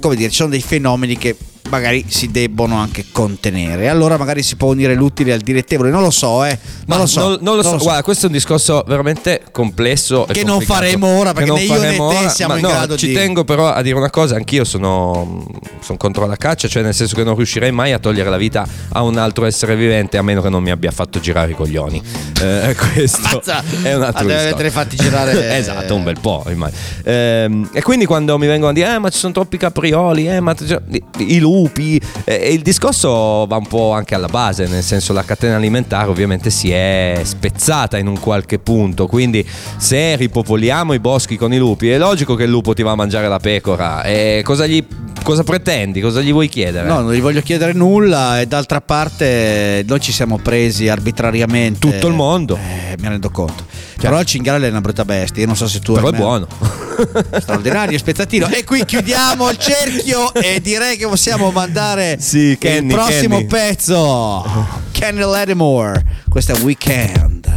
come 0.00 0.16
dire, 0.16 0.28
ci 0.28 0.36
sono 0.36 0.50
dei 0.50 0.60
fenomeni 0.60 1.16
che 1.16 1.34
magari 1.70 2.04
si 2.08 2.30
debbono 2.30 2.76
anche 2.76 3.06
contenere. 3.12 3.88
Allora 3.88 4.16
magari 4.18 4.42
si 4.42 4.56
può 4.56 4.70
unire 4.70 4.94
l'utile 4.94 5.32
al 5.32 5.40
direttevole, 5.40 5.90
non 5.90 6.02
lo 6.02 6.10
so, 6.10 6.44
eh. 6.44 6.58
Non 6.86 6.96
Ma 6.96 6.96
lo 6.98 7.06
so. 7.06 7.20
non, 7.28 7.38
non 7.40 7.56
lo 7.56 7.62
so. 7.62 7.76
Guarda, 7.78 8.02
questo 8.02 8.24
è 8.24 8.28
un 8.28 8.34
discorso 8.34 8.84
veramente 8.86 9.42
complesso. 9.52 10.26
Che 10.30 10.44
non 10.44 10.60
faremo 10.60 11.06
ora, 11.06 11.32
perché 11.32 11.48
non 11.48 11.58
né 11.58 11.64
io 11.64 11.72
né 11.72 11.78
faremo 11.78 12.08
te 12.10 12.16
ora, 12.16 12.28
siamo 12.28 12.54
in 12.56 12.62
no, 12.62 12.68
grado 12.68 12.96
ci 12.96 13.06
di- 13.08 13.14
tengo 13.14 13.44
però 13.44 13.68
a 13.72 13.80
dire 13.82 13.96
una 13.96 14.10
cosa: 14.10 14.36
anch'io 14.36 14.64
sono, 14.64 15.46
sono 15.80 15.96
contro 15.98 16.26
la 16.26 16.36
caccia, 16.36 16.68
cioè 16.68 16.82
nel 16.82 16.94
senso 16.94 17.14
che 17.14 17.24
non 17.24 17.34
riuscirei 17.36 17.70
mai 17.72 17.92
a 17.92 17.98
togliere 17.98 18.28
la 18.28 18.36
vita 18.36 18.66
a 18.92 19.02
un 19.02 19.16
altro 19.16 19.46
essere 19.46 19.76
vivente 19.76 20.18
a 20.18 20.22
meno 20.22 20.42
che 20.42 20.48
non 20.48 20.62
mi 20.62 20.70
abbia 20.70 20.90
fatto 20.90 21.20
girare 21.20 21.52
i 21.52 21.54
coglioni. 21.54 22.02
Eh, 22.42 22.74
questo 22.94 23.26
Ammazza. 23.28 23.62
è 23.82 23.94
un 23.94 24.02
altro 24.02 24.24
Ah, 24.24 24.26
deve 24.28 24.40
averteli 24.40 24.70
fatti 24.70 24.96
girare- 24.96 25.56
esatto, 25.56 25.94
un 25.94 26.02
bel 26.02 26.18
po'. 26.20 26.44
immagino. 26.48 26.78
Ehm, 27.04 27.70
e 27.72 27.82
quindi 27.82 28.04
quando 28.06 28.36
mi 28.38 28.46
vengono 28.46 28.70
a 28.70 28.74
dire, 28.74 28.94
eh, 28.94 28.98
ma 28.98 29.08
ci 29.10 29.18
sono 29.18 29.32
troppi 29.32 29.56
caprioli, 29.56 30.28
eh, 30.28 30.40
ma 30.40 30.54
i, 30.58 31.02
i 31.18 31.38
lupi, 31.60 32.00
eh, 32.24 32.40
e 32.42 32.52
il 32.52 32.62
discorso 32.62 33.46
va 33.46 33.56
un 33.56 33.66
po' 33.66 33.92
anche 33.92 34.14
alla 34.14 34.28
base, 34.28 34.66
nel 34.66 34.82
senso 34.82 35.12
la 35.12 35.24
catena 35.24 35.56
alimentare 35.56 36.08
ovviamente 36.08 36.50
si 36.50 36.70
è 36.70 37.20
spezzata 37.22 37.98
in 37.98 38.06
un 38.06 38.18
qualche 38.18 38.58
punto, 38.58 39.06
quindi 39.06 39.46
se 39.76 40.16
ripopoliamo 40.16 40.92
i 40.92 40.98
boschi 40.98 41.36
con 41.36 41.52
i 41.52 41.58
lupi, 41.58 41.90
è 41.90 41.98
logico 41.98 42.34
che 42.34 42.44
il 42.44 42.50
lupo 42.50 42.74
ti 42.74 42.82
va 42.82 42.92
a 42.92 42.96
mangiare 42.96 43.28
la 43.28 43.38
pecora, 43.38 44.02
e 44.02 44.42
cosa, 44.44 44.66
gli, 44.66 44.84
cosa 45.22 45.42
pretendi, 45.44 46.00
cosa 46.00 46.20
gli 46.20 46.32
vuoi 46.32 46.48
chiedere? 46.48 46.86
No, 46.86 47.00
non 47.00 47.12
gli 47.12 47.20
voglio 47.20 47.40
chiedere 47.42 47.72
nulla 47.72 48.40
e 48.40 48.46
d'altra 48.46 48.80
parte 48.80 49.84
noi 49.86 50.00
ci 50.00 50.12
siamo 50.12 50.38
presi 50.38 50.88
arbitrariamente. 50.88 51.78
Tutto 51.78 52.06
il 52.06 52.14
mondo. 52.14 52.56
Eh, 52.56 52.96
mi 52.98 53.08
rendo 53.08 53.30
conto. 53.30 53.64
Però 54.00 54.18
il 54.18 54.26
cinghiale 54.26 54.66
è 54.66 54.70
una 54.70 54.80
brutta 54.80 55.04
bestia, 55.04 55.42
io 55.42 55.46
non 55.46 55.56
so 55.56 55.68
se 55.68 55.80
tu... 55.80 55.92
Però 55.92 56.08
è 56.08 56.12
buono. 56.16 56.46
Straordinario, 57.38 57.98
spezzatino. 57.98 58.48
E 58.48 58.64
qui 58.64 58.84
chiudiamo 58.84 59.50
il 59.50 59.58
cerchio 59.58 60.32
e 60.34 60.60
direi 60.60 60.96
che 60.96 61.06
possiamo 61.06 61.50
mandare 61.50 62.16
Sì, 62.18 62.56
Kenny, 62.58 62.88
il 62.88 62.94
prossimo 62.94 63.36
Kenny. 63.36 63.48
pezzo. 63.48 64.66
Kenny 64.92 65.20
Lattimore. 65.20 66.02
Questo 66.28 66.52
è 66.52 66.58
Weekend. 66.60 67.48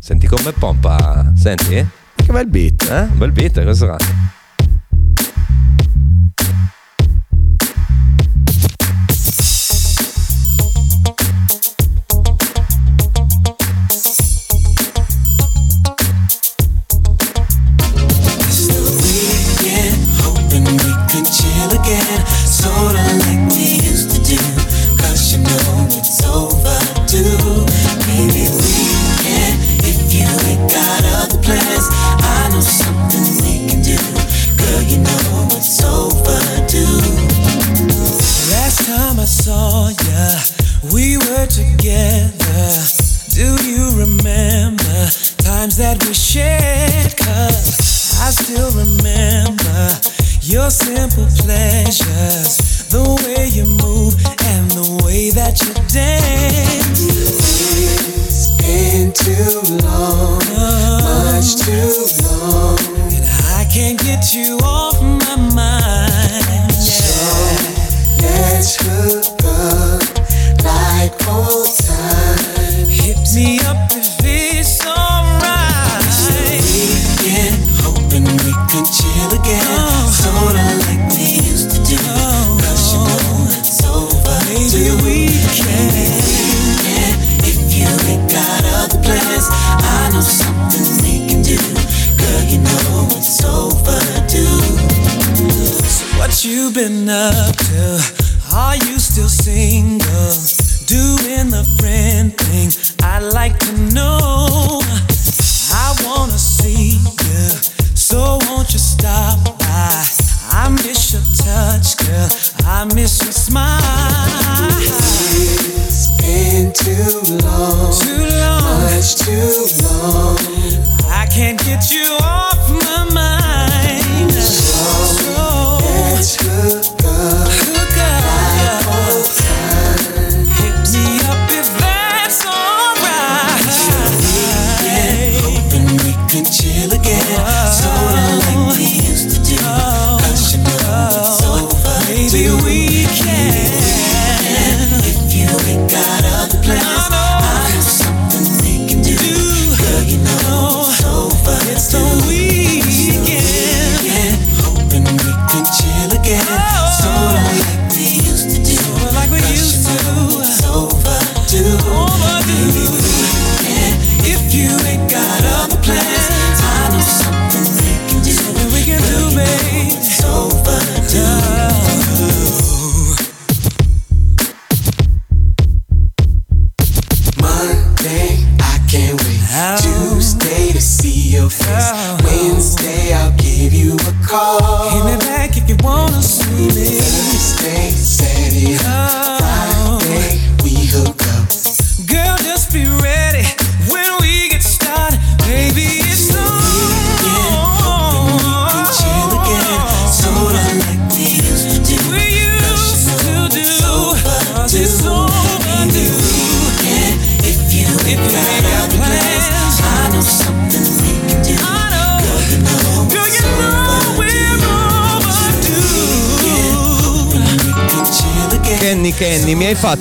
Senti 0.00 0.26
come 0.26 0.52
pompa, 0.52 1.32
senti? 1.36 1.76
Eh? 1.76 1.86
Che 2.16 2.32
bel 2.32 2.46
beat. 2.46 2.88
Un 3.12 3.18
bel 3.18 3.32
beat, 3.32 3.62
questo 3.62 3.84
era. 3.84 3.96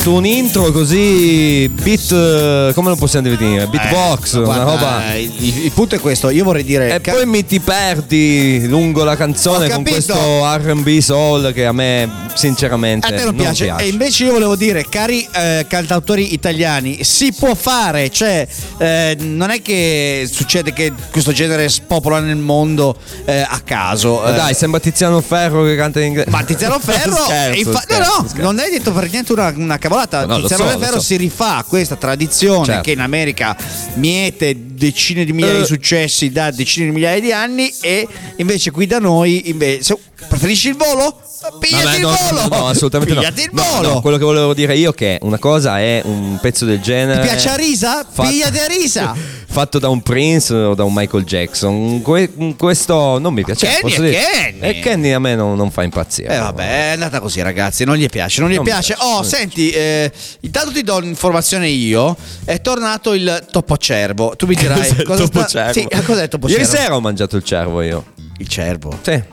Fatto 0.04 0.18
un 0.18 0.26
intro 0.26 0.70
così 0.74 1.70
beat 1.70 2.12
eh, 2.12 2.72
come 2.74 2.90
lo 2.90 2.96
possiamo 2.98 3.30
definire? 3.30 3.68
Beatbox, 3.68 4.34
Eh, 4.34 4.40
una 4.40 4.64
roba 4.64 5.14
Il, 5.16 5.64
il 5.64 5.72
punto 5.72 5.96
è 5.96 6.00
questo, 6.00 6.30
io 6.30 6.44
vorrei 6.44 6.66
dire. 6.66 6.94
e 6.96 7.00
ca- 7.00 7.14
poi 7.14 7.26
mi 7.26 7.46
ti 7.46 7.62
perdi 7.62 8.68
lungo 8.68 9.06
la 9.06 9.16
canzone 9.16 9.70
con 9.70 9.84
questo 9.84 10.14
RB 10.58 10.98
soul 11.00 11.54
che 11.54 11.66
a 11.66 11.72
me 11.72 12.10
sinceramente 12.34 13.08
A 13.08 13.12
te 13.18 13.24
non, 13.24 13.36
piace. 13.36 13.74
E 13.78 13.88
invece 13.88 14.26
io 14.26 14.34
volevo 14.34 14.58
dire, 14.58 14.86
cari 14.90 15.26
eh, 15.32 15.66
cantautori 15.70 16.34
italiani, 16.34 17.04
si 17.04 17.32
può 17.32 17.56
fare, 17.56 18.10
cioè 18.10 18.46
eh, 18.80 19.16
non 19.22 19.52
è 19.52 19.62
che 19.62 20.28
succede 20.30 20.74
che 20.74 20.92
questo 21.12 21.32
genere 21.32 21.70
spopola 21.70 22.20
nel 22.20 22.36
mondo 22.36 22.98
eh, 23.24 23.40
a 23.48 23.62
caso. 23.64 24.26
Eh. 24.28 24.34
dai, 24.34 24.54
sembra 24.54 24.82
Tiziano 24.82 25.22
Ferro 25.22 25.64
che 25.64 25.78
canta 25.78 26.02
in 26.02 26.08
inglese. 26.08 26.30
Ma 26.30 26.44
Tiziano 26.44 26.78
Ferro, 26.84 27.16
Scherzo, 27.24 27.58
infa- 27.60 27.82
scherzo, 27.82 28.12
no, 28.12 28.22
no, 28.22 28.28
scherzo. 28.28 28.52
non 28.52 28.60
è 28.60 28.70
detto 28.70 28.92
per 28.92 29.10
niente 29.10 29.32
una, 29.32 29.54
una 29.56 29.78
cavolata. 29.94 30.26
No, 30.26 30.40
Tiziano 30.42 30.70
so, 30.70 30.80
Ferro 30.80 30.94
so. 31.00 31.02
si 31.02 31.18
rifà 31.18 31.58
a 31.58 31.64
questa 31.64 31.96
tradizione 31.96 32.66
Certo. 32.66 32.82
che 32.82 32.92
in 32.92 33.00
America 33.00 33.56
miete 33.96 34.56
decine 34.74 35.24
di 35.26 35.34
migliaia 35.34 35.58
Eh. 35.58 35.62
di 35.62 35.66
successi 35.68 36.32
da 36.32 36.52
decine 36.52 36.88
di 36.88 36.92
migliaia 36.92 37.20
di 37.20 37.32
anni 37.32 37.72
e 37.82 38.08
invece 38.38 38.72
qui 38.72 38.86
da 38.88 39.00
noi 39.00 39.50
invece 39.50 39.98
preferisci 40.28 40.70
il 40.70 40.76
volo? 40.76 41.18
Pigliati 41.60 41.84
Vabbè, 41.84 41.96
il 41.98 42.02
no, 42.04 42.18
volo! 42.46 42.48
no, 42.56 42.68
assolutamente 42.70 43.14
Pigliati 43.16 43.42
il 43.42 43.50
no. 43.52 43.62
No, 43.64 43.70
volo! 43.76 43.94
no, 43.96 44.02
quello 44.02 44.18
che 44.18 44.24
volevo 44.24 44.54
dire 44.54 44.78
io 44.78 44.92
è 44.92 44.94
che 44.96 45.20
una 45.24 45.38
cosa 45.38 45.80
è 45.80 46.02
un 46.06 46.38
pezzo 46.42 46.64
del 46.64 46.80
genere. 46.82 47.22
Ti 47.22 47.28
piace 47.28 47.50
a 47.50 47.56
risa? 47.56 48.06
fatto- 48.10 48.30
Pigliati 48.30 48.58
a 48.60 48.66
risa! 48.68 49.16
Fatto 49.54 49.78
da 49.78 49.88
un 49.88 50.02
Prince 50.02 50.52
o 50.52 50.74
da 50.74 50.84
un 50.84 50.92
Michael 50.96 51.26
Jackson. 51.26 52.02
Que- 52.02 52.56
questo 52.58 53.20
non 53.20 53.36
mi 53.36 53.44
piace. 53.44 53.68
Kenny 53.68 53.96
dire. 54.00 54.12
Kenny. 54.12 54.60
E 54.62 54.80
Kenny 54.80 55.12
a 55.12 55.20
me 55.20 55.36
non, 55.36 55.56
non 55.56 55.70
fa 55.70 55.84
impazzire. 55.84 56.34
Eh 56.34 56.40
vabbè, 56.40 56.88
è 56.88 56.92
andata 56.94 57.20
così 57.20 57.40
ragazzi, 57.44 57.84
non 57.84 57.96
gli 57.98 58.08
piace, 58.10 58.42
non 58.42 58.50
gli 58.50 58.56
Non 58.56 58.64
piace. 58.64 58.96
piace, 58.96 59.04
Oh, 59.06 59.12
non 59.18 59.22
mi 59.22 59.28
senti, 59.28 59.70
eh, 59.70 60.12
intanto 60.40 60.72
ti 60.72 60.82
do 60.82 60.96
un'informazione 60.96 61.68
io, 61.68 62.16
è 62.46 62.62
tornato 62.62 63.14
il 63.14 63.46
topo 63.52 63.78
cervo. 63.78 64.34
Tu 64.36 64.48
mi 64.48 64.56
dirai 64.56 64.76
Cos'è 64.80 65.02
il 65.02 65.06
cosa 65.06 65.24
topo 65.28 65.40
sta- 65.48 65.72
cervo? 65.72 65.74
Sì, 65.74 66.04
cos'è 66.04 66.24
il 66.24 66.30
topo 66.30 66.48
Ieri 66.48 66.64
cervo? 66.66 66.78
sera 66.78 66.96
ho 66.96 67.00
mangiato 67.02 67.36
il 67.36 67.44
cervo 67.44 67.82
io. 67.84 68.06
Il 68.40 68.48
cervo. 68.48 68.98
Sì. 69.04 69.24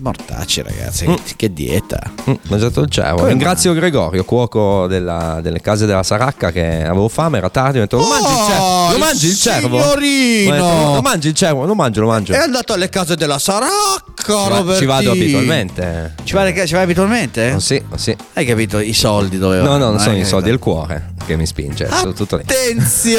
Mortacci 0.00 0.62
ragazzi, 0.62 1.06
Mm. 1.08 1.14
che, 1.14 1.32
che 1.36 1.52
dieta. 1.52 1.98
Mm, 2.28 2.32
ho 2.32 2.38
mangiato 2.48 2.80
il 2.80 2.88
cervo. 2.90 3.26
Ringrazio 3.26 3.72
Gregorio, 3.74 4.24
cuoco 4.24 4.86
della- 4.86 5.40
delle 5.42 5.60
case 5.60 5.84
della 5.86 6.02
Saracca, 6.02 6.50
che 6.52 6.82
avevo 6.84 7.08
fame, 7.08 7.38
era 7.38 7.50
tardi. 7.50 7.78
Ho 7.78 7.82
detto: 7.82 7.98
Lo 7.98 8.06
mangi 8.08 8.28
il 8.30 8.36
cervo? 8.46 8.86
Lo 8.88 8.92
il 8.94 8.98
mangi 8.98 9.26
il 9.26 9.36
cervo? 9.36 9.80
signorino! 9.80 10.94
Lo 10.94 11.00
mangi 11.02 11.28
il 11.28 11.34
cervo? 11.34 11.64
Lo 11.66 11.74
mangio, 11.74 12.00
lo 12.00 12.06
mangio. 12.08 12.32
È 12.32 12.38
andato 12.38 12.72
alle 12.72 12.88
case 12.88 13.14
della 13.16 13.38
Saracca, 13.38 14.32
Robertino. 14.48 14.74
ci 14.76 14.84
vado 14.86 15.10
abitualmente. 15.12 16.14
Ci 16.24 16.32
vai, 16.34 16.66
ci 16.66 16.72
vai 16.74 16.82
abitualmente? 16.84 17.52
Oh, 17.52 17.58
sì, 17.60 17.82
oh, 17.90 17.96
sì. 17.96 18.16
Hai 18.32 18.44
capito? 18.46 18.78
I 18.78 18.92
soldi 18.94 19.38
dovevano. 19.38 19.70
No, 19.72 19.76
no, 19.78 19.90
non 19.90 19.98
sono 20.00 20.14
hai 20.14 20.20
i 20.20 20.24
soldi, 20.24 20.48
è 20.48 20.52
capito? 20.52 20.70
il 20.70 20.76
cuore 20.76 21.12
che 21.26 21.36
mi 21.36 21.46
spinge. 21.46 21.86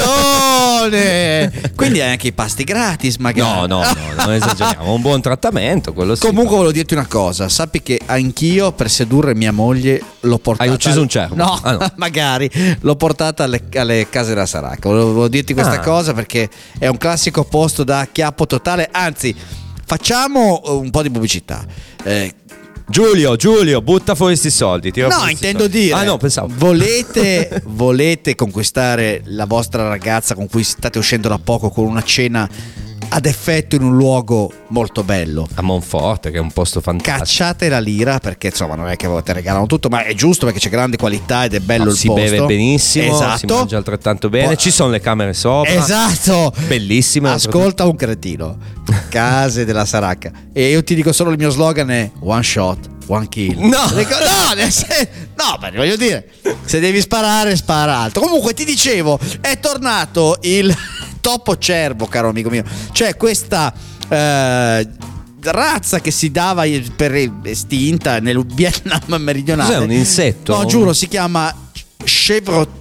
Attenzione! 0.01 1.51
Quindi 1.75 2.01
hai 2.01 2.11
anche 2.11 2.27
i 2.27 2.33
pasti 2.33 2.63
gratis, 2.63 3.17
magari. 3.17 3.49
No, 3.49 3.65
no, 3.65 3.83
no, 3.83 4.23
non 4.25 4.33
esageriamo. 4.33 4.93
Un 4.93 5.01
buon 5.01 5.21
trattamento, 5.21 5.93
quello 5.93 6.15
sì. 6.15 6.25
Comunque 6.27 6.57
volevo 6.71 6.87
dirti 6.87 6.93
una 6.93 7.05
cosa, 7.07 7.49
sappi 7.49 7.81
che 7.81 7.99
anch'io 8.05 8.71
per 8.71 8.89
sedurre 8.89 9.35
mia 9.35 9.51
moglie 9.51 10.01
l'ho 10.21 10.37
portata 10.39 10.67
Hai 10.69 10.73
ucciso 10.75 11.01
un 11.01 11.09
cervo? 11.09 11.35
No, 11.35 11.59
Ah, 11.61 11.71
no. 11.73 11.91
magari 11.97 12.49
l'ho 12.79 12.95
portata 12.95 13.43
alle, 13.43 13.63
alle 13.75 14.07
case 14.09 14.29
della 14.29 14.45
Saracca. 14.45 14.89
Volevo, 14.89 15.27
dirti 15.27 15.53
questa 15.53 15.73
Ah. 15.73 15.79
cosa 15.79 16.13
perché 16.13 16.49
è 16.79 16.87
un 16.87 16.97
classico 16.97 17.43
posto 17.43 17.83
da 17.83 18.07
chiappo 18.11 18.47
totale, 18.47 18.87
anzi, 18.91 19.35
facciamo 19.85 20.61
un 20.65 20.89
po' 20.89 21.01
di 21.01 21.11
pubblicità. 21.11 21.65
Eh, 22.03 22.33
Giulio, 22.87 23.35
Giulio, 23.37 23.81
butta 23.81 24.15
fuori 24.15 24.33
questi 24.33 24.49
soldi. 24.49 24.91
No, 24.95 25.27
intendo 25.29 25.59
soldi. 25.63 25.79
dire. 25.79 25.93
Ah, 25.93 26.03
no, 26.03 26.17
pensavo. 26.17 26.49
Volete, 26.57 27.61
volete 27.67 28.35
conquistare 28.35 29.21
la 29.25 29.45
vostra 29.45 29.87
ragazza 29.87 30.35
con 30.35 30.47
cui 30.49 30.63
state 30.63 30.97
uscendo 30.97 31.29
da 31.29 31.39
poco 31.39 31.69
con 31.69 31.85
una 31.85 32.03
cena 32.03 32.49
ad 33.13 33.25
effetto 33.25 33.75
in 33.75 33.83
un 33.83 33.97
luogo 33.97 34.51
molto 34.69 35.03
bello? 35.03 35.47
A 35.55 35.61
Monforte, 35.61 36.31
che 36.31 36.37
è 36.37 36.39
un 36.39 36.51
posto 36.51 36.79
fantastico. 36.79 37.17
Cacciate 37.17 37.67
la 37.67 37.79
lira 37.79 38.19
perché 38.19 38.47
insomma 38.47 38.75
non 38.75 38.87
è 38.87 38.95
che 38.95 39.07
te 39.23 39.33
regalano 39.33 39.65
tutto, 39.65 39.89
ma 39.89 40.03
è 40.03 40.13
giusto 40.13 40.45
perché 40.45 40.61
c'è 40.61 40.69
grande 40.69 40.95
qualità 40.95 41.43
ed 41.43 41.53
è 41.53 41.59
bello 41.59 41.89
il 41.89 41.95
si 41.97 42.07
posto. 42.07 42.21
beve 42.21 42.45
benissimo, 42.45 43.13
esatto. 43.13 43.37
si 43.37 43.45
mangia 43.47 43.77
altrettanto 43.77 44.29
bene, 44.29 44.55
ci 44.55 44.71
sono 44.71 44.91
le 44.91 45.01
camere 45.01 45.33
sopra. 45.33 45.73
Esatto. 45.73 46.53
Bellissime. 46.67 47.31
Ascolta 47.31 47.85
un 47.85 47.95
cretino. 47.95 48.57
Case 49.09 49.65
della 49.65 49.85
Saracca. 49.85 50.31
E 50.53 50.69
io 50.69 50.83
ti 50.83 50.95
dico 50.95 51.11
solo 51.11 51.31
il 51.31 51.37
mio 51.37 51.49
slogan 51.49 51.91
è 51.91 52.09
one 52.21 52.43
shot, 52.43 52.89
one 53.07 53.27
kill. 53.27 53.59
No. 53.59 53.67
No, 53.67 54.69
sen- 54.69 55.07
no, 55.35 55.57
ma 55.59 55.69
voglio 55.71 55.97
dire, 55.97 56.29
se 56.63 56.79
devi 56.79 57.01
sparare, 57.01 57.57
spara 57.57 57.97
alto. 57.97 58.21
Comunque 58.21 58.53
ti 58.53 58.63
dicevo, 58.63 59.19
è 59.41 59.59
tornato 59.59 60.37
il 60.41 60.73
topo 61.21 61.57
cervo, 61.57 62.07
caro 62.07 62.29
amico 62.29 62.49
mio. 62.49 62.63
C'è 62.91 63.15
questa 63.15 63.73
eh, 64.09 64.87
razza 65.43 65.99
che 66.01 66.11
si 66.11 66.31
dava 66.31 66.63
per 66.95 67.31
estinta 67.43 68.19
nel 68.19 68.43
Vietnam 68.45 69.01
meridionale. 69.21 69.73
Cos'è, 69.75 69.83
un 69.83 69.91
insetto? 69.91 70.57
No, 70.57 70.65
giuro, 70.65 70.93
si 70.93 71.07
chiama 71.07 71.53
Chevro 72.03 72.79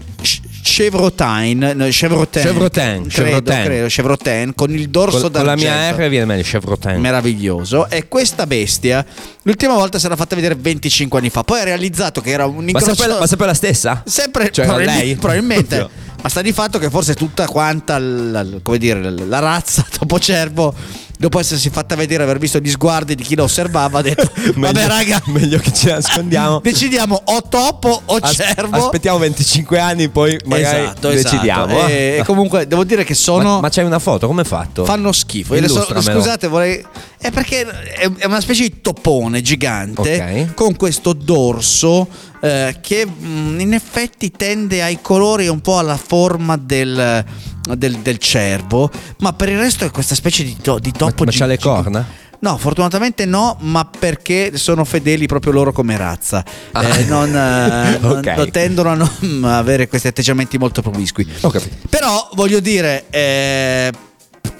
Chevrotine, 0.62 1.72
no, 1.72 1.86
Chevrotin, 1.88 2.42
Chevrotin, 2.42 3.06
credo, 3.08 3.08
Chevrotin. 3.08 3.62
credo, 3.64 3.86
Chevrotin, 3.88 4.54
con 4.54 4.70
il 4.70 4.88
dorso 4.90 5.22
Con, 5.22 5.32
con 5.32 5.44
la 5.44 5.56
mia. 5.56 5.90
R 5.90 6.08
viene 6.08 6.26
meglio, 6.26 6.42
Chevrotin. 6.42 7.00
Meraviglioso. 7.00 7.88
E 7.88 8.08
questa 8.08 8.46
bestia, 8.46 9.04
l'ultima 9.42 9.74
volta 9.74 9.98
si 9.98 10.06
era 10.06 10.16
fatta 10.16 10.34
vedere 10.34 10.54
25 10.56 11.18
anni 11.18 11.30
fa. 11.30 11.42
Poi 11.42 11.60
ha 11.60 11.64
realizzato 11.64 12.20
che 12.20 12.30
era 12.30 12.44
un 12.44 12.56
Ma 12.56 12.70
incrocio. 12.70 12.94
sempre, 12.94 13.18
ma 13.18 13.26
sempre 13.26 13.46
la 13.46 13.54
stessa? 13.54 14.02
Sempre 14.06 14.50
Cioè, 14.50 14.66
probabilmente, 14.66 15.04
lei? 15.04 15.16
probabilmente. 15.16 15.76
Oddio. 15.80 15.90
Ma 16.22 16.28
sta 16.28 16.42
di 16.42 16.52
fatto 16.52 16.78
che 16.78 16.90
forse 16.90 17.14
tutta 17.14 17.46
quanta 17.46 17.98
la, 17.98 18.42
la- 18.42 18.58
come 18.62 18.78
dire, 18.78 19.00
la, 19.10 19.24
la 19.24 19.38
razza 19.38 19.84
topo 19.98 20.18
cervo, 20.18 20.74
dopo 21.16 21.38
essersi 21.40 21.70
fatta 21.70 21.94
vedere, 21.96 22.22
aver 22.24 22.38
visto 22.38 22.58
gli 22.58 22.68
sguardi 22.70 23.14
di 23.14 23.22
chi 23.22 23.34
lo 23.36 23.44
osservava, 23.44 24.00
ha 24.00 24.02
detto: 24.02 24.30
Vabbè, 24.54 24.58
Meglio- 24.58 24.86
raga, 24.86 25.22
meglio 25.32 25.58
che 25.58 25.72
ci 25.72 25.86
nascondiamo. 25.86 26.60
decidiamo 26.60 27.20
o 27.24 27.42
topo 27.48 28.02
o 28.04 28.16
As- 28.16 28.34
cervo. 28.34 28.76
aspettiamo 28.76 29.16
25 29.18 29.78
anni, 29.78 30.08
poi 30.10 30.36
magari 30.44 30.84
esatto, 30.84 31.08
decidiamo. 31.08 31.72
esatto. 31.74 31.88
E, 31.88 32.16
e 32.20 32.22
comunque 32.24 32.66
devo 32.66 32.84
dire 32.84 33.02
che 33.04 33.14
sono. 33.14 33.54
Ma, 33.54 33.60
ma 33.60 33.68
c'hai 33.70 33.84
una 33.84 33.98
foto? 33.98 34.26
Come 34.26 34.42
è 34.42 34.44
fatto? 34.44 34.84
Fanno 34.84 35.12
schifo. 35.12 35.54
Illustramelo. 35.54 36.18
scusate, 36.20 36.48
vorrei. 36.48 36.84
È 37.18 37.30
perché 37.30 37.66
è 37.66 38.24
una 38.26 38.40
specie 38.40 38.62
di 38.62 38.80
topone 38.80 39.40
gigante 39.42 40.00
Ok. 40.48 40.54
con 40.54 40.74
questo 40.76 41.12
dorso 41.12 42.06
eh, 42.40 42.76
che 42.80 43.06
mm, 43.06 43.60
in 43.60 43.72
effetti 43.74 44.30
tende 44.30 44.82
ai 44.82 44.98
colori 45.02 45.48
un 45.48 45.60
po' 45.60 45.78
alla 45.78 45.96
forma 45.96 46.56
del, 46.56 47.24
del- 47.76 47.98
del 47.98 48.18
cervo, 48.18 48.90
ma 49.18 49.32
per 49.32 49.48
il 49.50 49.58
resto 49.58 49.84
è 49.84 49.90
questa 49.90 50.14
specie 50.14 50.42
di, 50.44 50.56
to- 50.60 50.78
di 50.78 50.92
topo 50.92 51.24
ma 51.24 51.30
c'ha 51.32 51.46
le 51.46 51.58
corna? 51.58 52.06
No, 52.42 52.56
fortunatamente 52.56 53.26
no, 53.26 53.58
ma 53.60 53.84
perché 53.84 54.56
sono 54.56 54.86
fedeli 54.86 55.26
proprio 55.26 55.52
loro 55.52 55.72
come 55.72 55.98
razza. 55.98 56.42
Ah. 56.72 56.82
Eh, 56.98 57.04
non, 57.04 57.28
eh, 57.28 57.98
non- 58.00 58.16
Ok. 58.18 58.26
non 58.34 58.50
tendono 58.50 58.88
a 58.90 58.94
non 58.94 59.44
avere 59.44 59.88
questi 59.88 60.08
atteggiamenti 60.08 60.56
molto 60.56 60.80
promiscui. 60.80 61.30
Però 61.90 62.30
voglio 62.32 62.60
dire, 62.60 63.04
eh, 63.10 63.92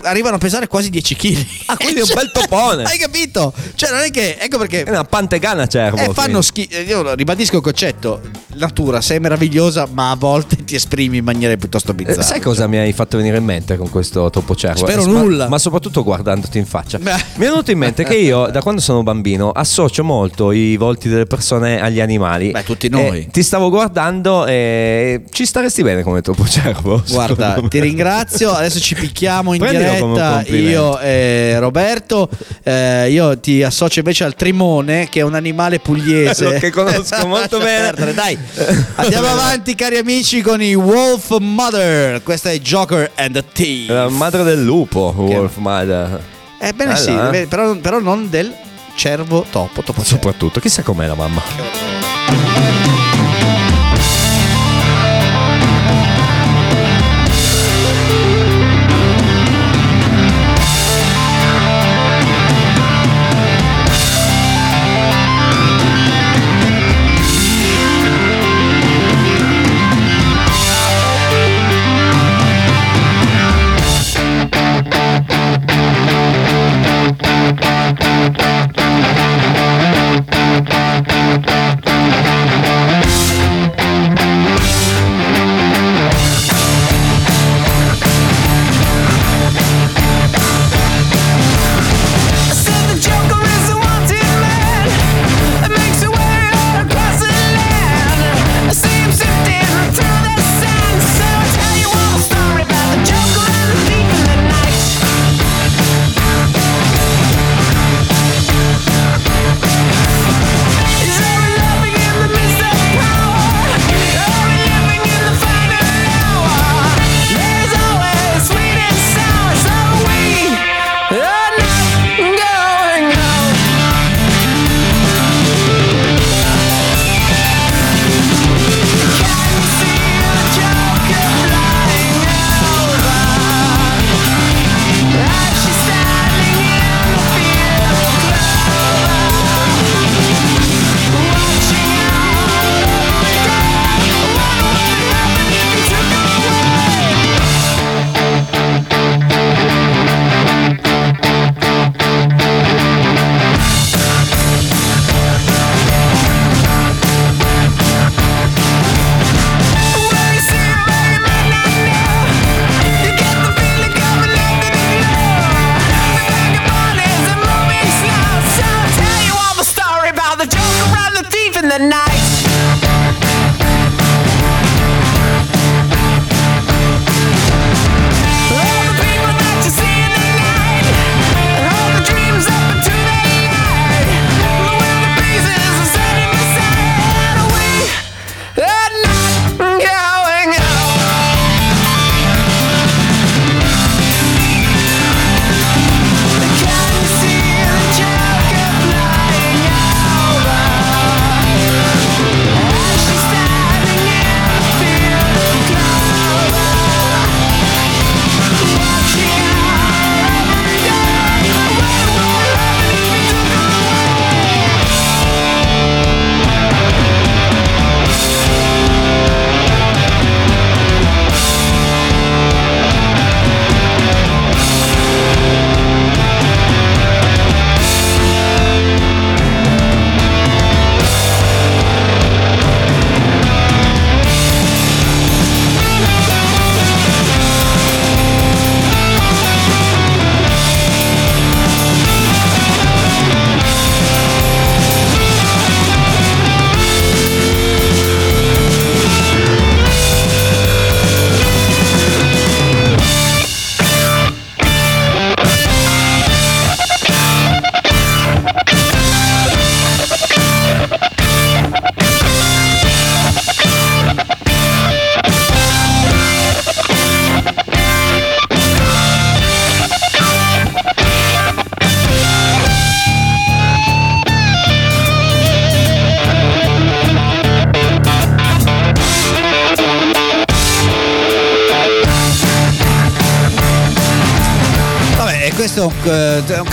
arrivano 0.03 0.37
a 0.37 0.39
pesare 0.39 0.67
quasi 0.67 0.89
10 0.91 1.15
kg. 1.17 1.47
Ah, 1.67 1.77
quindi 1.77 2.01
è 2.01 2.03
un 2.03 2.09
bel 2.15 2.31
topone. 2.33 2.85
Hai 2.85 2.99
capito? 2.99 3.53
Cioè, 3.75 3.91
non 3.91 4.01
è 4.01 4.11
che. 4.11 4.37
Ecco 4.39 4.59
perché. 4.59 4.85
È 4.85 4.91
una 4.91 5.05
pantegana 5.05 5.67
cervo. 5.67 5.99
Eh, 5.99 6.13
fanno 6.15 6.41
schifo. 6.43 6.79
Io 6.81 7.15
ribadisco 7.15 7.57
il 7.57 7.63
concetto: 7.63 8.21
natura, 8.55 9.01
sei 9.01 9.21
meravigliosa, 9.21 9.87
ma 9.93 10.11
a 10.11 10.17
volte 10.17 10.65
ti 10.65 10.75
esprimi 10.75 11.19
in 11.19 11.25
maniere 11.25 11.57
piuttosto 11.57 11.91
Eh, 11.93 11.95
bizzarre. 11.95 12.23
sai 12.23 12.41
cosa 12.41 12.67
mi 12.67 12.79
hai 12.79 12.93
fatto 12.93 13.17
venire 13.19 13.37
in 13.39 13.45
mente 13.45 13.77
con 13.77 13.91
questo 13.91 14.31
topo 14.31 14.55
cervo? 14.55 14.87
Spero 14.87 15.03
Eh, 15.03 15.07
ma- 15.07 15.19
nulla. 15.21 15.49
Ma 15.49 15.59
soprattutto 15.59 16.03
guardandoti 16.03 16.59
in 16.59 16.67
faccia. 16.67 16.99
Beh. 16.99 17.13
Mi 17.37 17.47
è 17.47 17.49
venuto 17.49 17.71
in 17.71 17.79
mente 17.79 18.05
che 18.05 18.17
io, 18.17 18.47
da 18.47 18.63
quando 18.63 18.81
sono 18.81 19.03
bambino, 19.03 19.51
associo 19.51 20.03
molto 20.05 20.51
i 20.53 20.77
volti 20.77 21.09
delle 21.09 21.27
persone 21.27 21.81
agli 21.81 22.01
animali. 22.01 22.51
Beh, 22.53 22.65
tutti 22.65 22.89
noi. 22.89 23.19
E 23.21 23.29
ti 23.31 23.43
stavo 23.43 23.69
guardando 23.71 24.47
e 24.47 25.25
ci 25.31 25.45
staresti 25.45 25.83
bene 25.83 26.03
come 26.03 26.23
topo 26.23 26.47
cervo. 26.49 27.03
Guarda, 27.09 27.61
ti 27.69 27.81
ringrazio. 27.81 28.51
Adesso 28.53 28.81
ci 28.81 28.95
picchiamo 28.95 29.53
in 29.55 29.61
diretta. 29.71 30.43
Io 30.47 30.99
e 30.99 31.57
Roberto. 31.59 32.29
Eh, 32.63 33.11
io 33.11 33.39
ti 33.39 33.63
associo 33.63 34.01
invece 34.01 34.25
al 34.25 34.35
trimone, 34.35 35.09
che 35.09 35.21
è 35.21 35.23
un 35.23 35.35
animale 35.35 35.79
pugliese 35.79 36.59
Che 36.59 36.71
conosco 36.71 37.27
molto 37.29 37.59
bene. 37.59 37.93
perdere, 37.93 38.15
Dai, 38.15 38.39
andiamo 38.97 39.29
avanti, 39.33 39.75
cari 39.75 39.97
amici, 39.99 40.41
con 40.43 40.61
i 40.63 40.75
Wolf 40.75 41.37
Mother. 41.39 42.23
Questa 42.23 42.51
è 42.51 42.59
Joker 42.59 43.11
and 43.17 43.33
the 43.33 43.45
Thief. 43.53 43.89
La 43.91 44.09
madre 44.09 44.43
del 44.43 44.63
lupo, 44.63 45.15
Wolf 45.17 45.57
Mother. 45.57 46.21
Ebbene 46.59 46.97
sì, 46.97 47.11
Bella, 47.11 47.31
eh? 47.33 47.47
però, 47.47 47.75
però 47.77 48.01
non 48.01 48.29
del 48.29 48.53
cervo 48.95 49.47
topo. 49.51 49.83
topo. 49.83 50.03
Soprattutto, 50.05 50.61
chissà 50.61 50.83
com'è 50.83 51.07
la 51.07 51.15
mamma. 51.15 51.43
Thank 52.31 53.00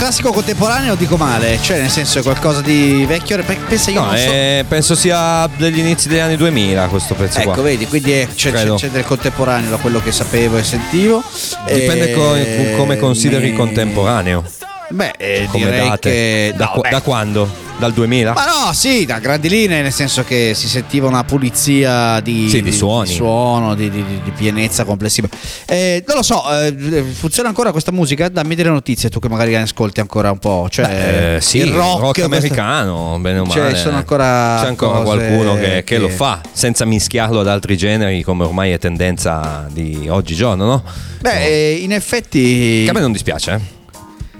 classico 0.08 0.32
contemporaneo, 0.32 0.94
dico 0.94 1.18
male, 1.18 1.58
cioè 1.60 1.80
nel 1.80 1.90
senso 1.90 2.20
è 2.20 2.22
qualcosa 2.22 2.62
di 2.62 3.04
vecchio. 3.06 3.42
pe- 3.44 3.58
Pensa 3.68 3.90
io 3.90 4.00
No, 4.02 4.08
so. 4.16 4.30
eh, 4.30 4.64
penso 4.66 4.94
sia 4.94 5.46
degli 5.58 5.80
inizi 5.80 6.08
degli 6.08 6.18
anni 6.18 6.36
2000 6.36 6.86
questo 6.86 7.12
pezzo 7.14 7.40
Ecco, 7.40 7.50
qua. 7.50 7.62
vedi, 7.62 7.86
quindi 7.86 8.12
è- 8.12 8.26
c'è, 8.34 8.50
c'è, 8.50 8.72
c'è 8.74 8.88
del 8.88 9.04
contemporaneo 9.04 9.68
da 9.68 9.76
quello 9.76 10.00
che 10.00 10.10
sapevo 10.10 10.56
e 10.56 10.64
sentivo. 10.64 11.22
Dipende 11.70 12.12
Eh, 12.12 12.14
co- 12.14 12.76
come 12.78 12.96
consideri 12.96 13.50
mi- 13.50 13.56
contemporaneo. 13.56 14.44
Beh, 14.88 15.12
eh, 15.18 15.46
Come 15.50 15.64
direi 15.66 15.88
date. 15.88 16.10
che 16.10 16.54
da, 16.56 16.72
no, 16.74 16.80
beh. 16.80 16.88
da 16.88 17.00
quando? 17.02 17.50
Dal 17.78 17.92
2000? 17.92 18.32
Ma 18.32 18.44
no, 18.44 18.72
sì, 18.72 19.04
da 19.04 19.20
grandi 19.20 19.48
linee, 19.48 19.82
nel 19.82 19.92
senso 19.92 20.24
che 20.24 20.52
si 20.54 20.66
sentiva 20.66 21.06
una 21.06 21.22
pulizia 21.22 22.18
di, 22.18 22.48
Sì, 22.48 22.60
di 22.60 22.72
suoni. 22.72 23.06
suono, 23.08 23.76
di, 23.76 23.88
di- 23.88 24.04
di- 24.04 24.20
di 24.24 24.30
pienezza 24.32 24.82
complessiva. 24.84 25.28
Eh, 25.64 26.02
non 26.04 26.16
lo 26.16 26.22
so, 26.24 26.42
eh, 26.60 27.04
funziona 27.12 27.48
ancora 27.48 27.70
questa 27.70 27.92
musica? 27.92 28.28
Dammi 28.28 28.56
delle 28.56 28.70
notizie, 28.70 29.08
tu 29.10 29.20
che 29.20 29.28
magari 29.28 29.52
ne 29.52 29.62
ascolti 29.62 30.00
ancora 30.00 30.32
un 30.32 30.38
po'. 30.38 30.66
Cioè, 30.68 30.86
Beh, 30.88 31.36
eh, 31.36 31.40
sì, 31.40 31.58
il 31.58 31.70
rock, 31.72 32.00
rock, 32.00 32.18
americano, 32.22 33.16
bene 33.20 33.38
o 33.38 33.46
Cioè, 33.46 33.62
male. 33.62 33.76
sono 33.76 33.96
ancora 33.96 34.58
C'è 34.60 34.66
ancora 34.66 34.98
qualcuno 35.02 35.54
che, 35.54 35.60
che 35.60 35.82
che- 35.84 35.98
lo 35.98 36.08
fa, 36.08 36.40
senza 36.50 36.84
mischiarlo 36.84 37.38
ad 37.38 37.46
altri 37.48 37.76
generi, 37.76 38.24
come 38.24 38.42
ormai 38.44 38.72
è 38.72 38.78
tendenza 38.78 39.68
di 39.70 40.06
oggigiorno, 40.08 40.64
no? 40.66 40.82
Beh, 41.20 41.44
eh, 41.46 41.72
in 41.80 41.92
effetti. 41.92 42.82
Che 42.82 42.90
a 42.90 42.92
me 42.92 43.00
non 43.00 43.12
dispiace, 43.12 43.52
eh, 43.52 43.76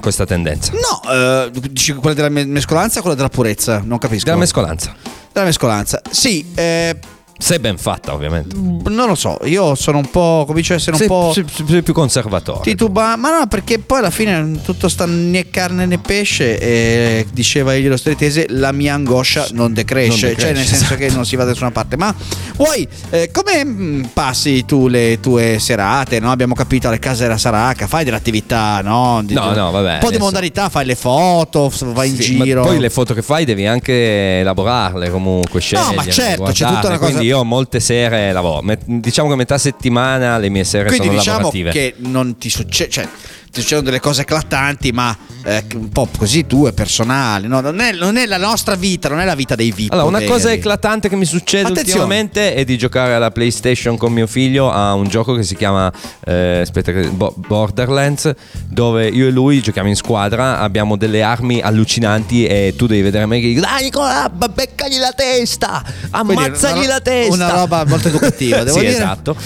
questa 0.01 0.25
tendenza. 0.27 0.73
No, 0.73 1.11
eh, 1.11 1.51
dici 1.71 1.93
quella 1.95 2.15
della 2.15 2.29
me- 2.29 2.45
mescolanza 2.47 2.99
o 2.99 3.03
quella 3.03 3.17
della 3.17 3.29
purezza? 3.29 3.83
Non 3.85 3.99
capisco. 3.99 4.25
Della 4.25 4.37
mescolanza. 4.37 4.95
Della 5.33 5.47
mescolanza. 5.47 6.01
Sì, 6.11 6.51
eh, 6.55 6.97
Se 7.41 7.61
ben 7.61 7.79
fatta, 7.79 8.13
ovviamente. 8.15 8.57
non 8.57 9.07
lo 9.07 9.15
so, 9.15 9.39
io 9.45 9.75
sono 9.77 9.99
un 9.99 10.11
po'. 10.11 10.45
comincio 10.47 10.73
a 10.73 10.77
essere 10.77 10.93
un 10.93 10.99
Sei, 10.99 11.07
po'. 11.09 11.31
sei- 11.33 11.45
sei 11.69 11.83
più 11.83 11.93
conservatore. 11.95 12.61
Tituba, 12.63 13.15
ma 13.17 13.39
no, 13.39 13.47
perché 13.47 13.79
poi 13.79 13.99
alla 14.01 14.11
fine 14.11 14.61
tutto 14.65 14.89
sta 14.89 15.07
né 15.07 15.49
carne 15.49 15.87
né 15.87 15.99
pesce 15.99 16.59
e 16.59 17.27
diceva 17.33 17.75
egli 17.75 17.87
lo 17.87 17.97
stretese, 17.97 18.47
la 18.49 18.73
mia 18.73 18.95
angoscia 18.95 19.47
non 19.53 19.73
decresce, 19.73 20.27
Non 20.27 20.35
decresce, 20.35 20.41
cioè 20.41 20.53
nel 20.53 20.65
senso 20.67 20.85
esatto. 20.85 21.01
che 21.01 21.11
non 21.11 21.25
si 21.25 21.37
va 21.37 21.45
da 21.45 21.51
nessuna 21.51 21.71
parte. 21.71 21.97
Ma 21.97 22.13
vuoi, 22.57 22.87
eh, 23.11 23.31
come 23.33 23.65
mm, 23.65 24.05
passi 24.13 24.65
tu 24.65 24.89
le 24.89 25.19
tue 25.21 25.59
serate? 25.61 26.19
No? 26.19 26.33
Abbiamo 26.33 26.55
capito 26.55 26.89
alle 26.89 26.99
case 26.99 27.23
della 27.23 27.39
Saraca, 27.39 27.87
fai 27.87 28.03
dell'attività, 28.05 28.81
no? 28.83 29.21
Di- 29.25 29.35
No, 29.35 29.53
no, 29.55 29.71
vabbè, 29.71 29.93
Un 29.95 29.99
po' 30.01 30.11
di 30.11 30.19
modalità, 30.19 30.69
fai 30.71 30.85
le 30.87 30.97
foto, 30.97 31.71
vai 31.93 32.09
in 32.09 32.17
Sì, 32.21 32.37
ma 32.37 32.45
giro. 32.45 32.63
poi 32.63 32.79
le 32.81 32.91
foto 32.91 33.15
che 33.15 33.23
fai 33.23 33.45
devi 33.45 33.65
anche 33.65 34.41
elaborarle 34.41 35.09
comunque, 35.11 35.61
scegliere. 35.61 35.95
ma 35.95 36.05
certo, 36.09 36.43
c'è 36.51 36.67
tutta 36.67 36.89
una 36.89 36.99
cosa- 36.99 37.27
io 37.29 37.45
molte 37.45 37.81
sere 37.81 38.33
lavoro. 38.33 38.63
Diciamo 38.85 39.29
che 39.29 39.37
metà 39.37 39.59
settimana 39.59 40.37
le 40.39 40.49
mie 40.49 40.65
sere 40.65 40.89
Quindi 40.89 41.07
sono 41.07 41.19
diciamo 41.19 41.37
lavorative. 41.39 41.71
che 41.71 41.95
non 41.99 42.37
ti 42.39 42.51
succede, 42.51 42.91
cioè 42.91 43.09
succedono 43.51 43.87
delle 43.87 44.01
cose 44.01 44.23
eclatanti, 44.23 44.93
ma 44.93 45.17
eh, 45.45 45.65
un 45.75 45.89
po' 45.89 46.09
così 46.17 46.47
tue, 46.47 46.73
personali. 46.73 47.47
No? 47.47 47.61
Non, 47.61 47.81
è, 47.81 47.93
non 47.93 48.17
è 48.17 48.27
la 48.27 48.37
nostra 48.37 48.75
vita, 48.75 49.09
non 49.09 49.21
è 49.21 49.25
la 49.25 49.35
vita 49.35 49.55
dei 49.55 49.73
VIP. 49.73 49.93
Allora, 49.93 50.09
una 50.09 50.19
veri. 50.19 50.31
cosa 50.31 50.53
eclatante 50.53 51.09
che 51.09 51.17
mi 51.17 51.25
succede 51.25 51.69
Attenzione. 51.69 52.01
ultimamente 52.01 52.55
è 52.55 52.65
di 52.65 52.77
giocare 52.79 53.15
alla 53.15 53.31
PlayStation 53.31 53.97
con 53.97 54.13
mio 54.13 54.27
figlio 54.27 54.71
a 54.71 54.95
un 54.95 55.09
gioco 55.09 55.35
che 55.35 55.43
si 55.43 55.57
chiama 55.57 55.91
eh, 56.25 56.61
aspetta, 56.61 56.93
Borderlands, 57.37 58.33
dove 58.69 59.09
io 59.09 59.27
e 59.27 59.31
lui 59.31 59.61
giochiamo 59.61 59.89
in 59.89 59.97
squadra, 59.97 60.59
abbiamo 60.59 60.97
delle 60.97 61.23
armi 61.23 61.61
allucinanti 61.61 62.47
e 62.47 62.75
tu 62.77 62.87
devi 62.87 63.03
vedere 63.03 63.27
me 63.27 63.41
che 63.41 63.49
dico, 63.49 63.61
dai 63.61 63.85
Nicola, 63.85 64.29
beccagli 64.29 64.99
la 64.99 65.13
testa, 65.13 65.83
Quindi 66.11 66.45
ammazzagli 66.45 66.79
una- 66.79 66.87
la 66.87 67.01
testa. 67.01 67.35
Una 67.35 67.51
roba 67.51 67.85
molto 67.87 68.09
educativa, 68.09 68.63
devo 68.65 68.79
sì, 68.79 68.85
dire. 68.85 68.93
esatto. 68.93 69.37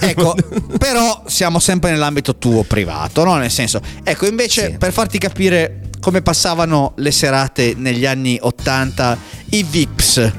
Ecco, 0.00 0.34
però 0.78 1.22
siamo 1.26 1.58
sempre 1.58 1.90
nell'ambito 1.90 2.36
tuo 2.36 2.62
privato, 2.62 3.24
no? 3.24 3.41
Nel 3.42 3.50
senso, 3.50 3.80
ecco, 4.02 4.26
invece 4.26 4.70
Sì. 4.72 4.76
per 4.78 4.92
farti 4.92 5.18
capire 5.18 5.80
come 6.00 6.22
passavano 6.22 6.92
le 6.96 7.10
serate 7.10 7.74
negli 7.76 8.06
anni 8.06 8.38
80 8.40 9.16
i 9.50 9.62
VIPs. 9.68 10.32